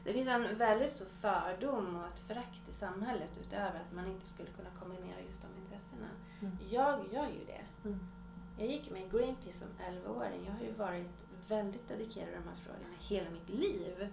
Det 0.05 0.13
finns 0.13 0.29
en 0.29 0.57
väldigt 0.57 0.93
stor 0.93 1.07
fördom 1.07 1.97
och 1.97 2.07
ett 2.07 2.21
förakt 2.21 2.69
i 2.69 2.73
samhället 2.73 3.31
utöver 3.41 3.81
att 3.81 3.93
man 3.93 4.07
inte 4.07 4.27
skulle 4.27 4.51
kunna 4.51 4.71
kombinera 4.81 5.21
just 5.21 5.43
de 5.43 5.63
intressena. 5.63 6.09
Mm. 6.41 6.59
Jag 6.71 7.01
gör 7.13 7.27
ju 7.27 7.45
det. 7.47 7.89
Mm. 7.89 8.01
Jag 8.59 8.69
gick 8.69 8.91
med 8.91 9.03
i 9.03 9.09
Greenpeace 9.09 9.59
som 9.59 9.69
11-åring. 9.69 10.45
Jag 10.47 10.53
har 10.53 10.65
ju 10.65 10.73
varit 10.73 11.27
väldigt 11.49 11.89
dedikerad 11.89 12.29
i 12.29 12.33
de 12.33 12.49
här 12.49 12.57
frågorna 12.57 12.95
hela 12.99 13.31
mitt 13.31 13.49
liv. 13.49 14.09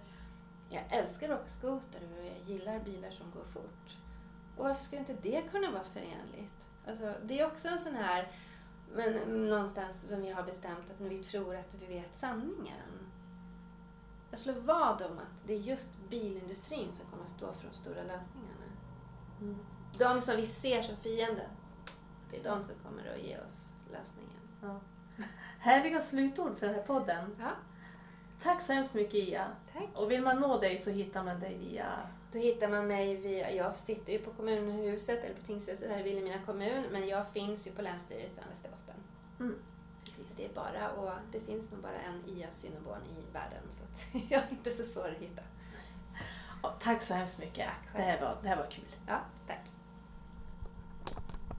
Jag 0.68 0.84
älskar 0.90 1.30
att 1.30 1.40
åka 1.40 1.48
skoter 1.48 2.00
och 2.18 2.26
jag 2.26 2.38
gillar 2.46 2.80
bilar 2.80 3.10
som 3.10 3.30
går 3.30 3.44
fort. 3.44 3.96
Och 4.56 4.64
varför 4.64 4.84
skulle 4.84 5.00
inte 5.00 5.16
det 5.22 5.42
kunna 5.50 5.70
vara 5.70 5.84
förenligt? 5.84 6.68
Alltså, 6.86 7.14
det 7.24 7.40
är 7.40 7.46
också 7.46 7.68
en 7.68 7.78
sån 7.78 7.94
här, 7.94 8.32
men 8.94 9.12
någonstans 9.48 10.06
som 10.08 10.22
vi 10.22 10.30
har 10.30 10.42
bestämt 10.42 10.90
att 10.90 11.00
vi 11.00 11.24
tror 11.24 11.56
att 11.56 11.74
vi 11.80 11.86
vet 11.86 12.16
sanningen. 12.16 13.08
Jag 14.30 14.40
slår 14.40 14.54
vad 14.54 15.02
om 15.02 15.18
att 15.18 15.46
det 15.46 15.52
är 15.52 15.58
just 15.58 15.88
bilindustrin 16.10 16.92
som 16.92 17.06
kommer 17.06 17.22
att 17.22 17.28
stå 17.28 17.52
för 17.52 17.68
de 17.68 17.74
stora 17.74 18.02
lösningarna. 18.02 18.64
Mm. 19.40 19.58
De 19.98 20.20
som 20.20 20.36
vi 20.36 20.46
ser 20.46 20.82
som 20.82 20.96
fiender, 20.96 21.48
det 22.30 22.40
är 22.40 22.44
de 22.44 22.62
som 22.62 22.74
kommer 22.74 23.14
att 23.14 23.22
ge 23.22 23.38
oss 23.38 23.74
lösningen. 23.92 24.40
Ja. 24.62 24.80
Härliga 25.58 26.00
slutord 26.00 26.58
för 26.58 26.66
den 26.66 26.74
här 26.74 26.82
podden. 26.82 27.36
Ja, 27.38 27.50
Tack 28.42 28.60
så 28.62 28.72
hemskt 28.72 28.94
mycket 28.94 29.14
Ia. 29.14 29.46
tack. 29.72 29.88
Och 29.94 30.10
vill 30.10 30.22
man 30.22 30.40
nå 30.40 30.58
dig 30.58 30.78
så 30.78 30.90
hittar 30.90 31.24
man 31.24 31.40
dig 31.40 31.58
via... 31.58 31.86
Då 32.32 32.38
hittar 32.38 32.68
man 32.68 32.86
mig 32.86 33.16
via, 33.16 33.52
jag 33.52 33.74
sitter 33.74 34.12
ju 34.12 34.18
på 34.18 34.30
kommunhuset, 34.30 35.24
eller 35.24 35.34
på 35.34 35.46
tingshuset 35.46 35.90
här 35.90 36.00
i 36.00 36.02
Vilhelmina 36.02 36.38
kommun, 36.46 36.84
men 36.92 37.08
jag 37.08 37.28
finns 37.28 37.66
ju 37.66 37.70
på 37.70 37.82
Länsstyrelsen 37.82 38.44
Västerbotten. 38.50 38.94
Mm. 39.40 39.58
Så 40.04 40.20
det 40.36 40.44
är 40.44 40.54
bara, 40.54 40.90
och 40.90 41.12
det 41.32 41.40
finns 41.40 41.70
nog 41.70 41.80
bara 41.80 42.00
en 42.00 42.22
IA 42.28 42.50
Synnerborn 42.50 43.02
i 43.06 43.32
världen, 43.32 43.62
så 43.70 43.84
att 43.84 44.22
jag 44.30 44.42
är 44.42 44.50
inte 44.50 44.70
så 44.70 44.84
svår 44.84 45.08
att 45.08 45.22
hitta. 45.22 45.42
Ja, 46.62 46.74
tack 46.80 47.02
så 47.02 47.14
hemskt 47.14 47.38
mycket. 47.38 47.66
Tack 47.66 47.96
det, 47.96 48.02
här 48.02 48.20
var, 48.20 48.38
det 48.42 48.48
här 48.48 48.56
var 48.56 48.70
kul. 48.70 48.96
Ja, 49.06 49.20
tack. 49.46 49.70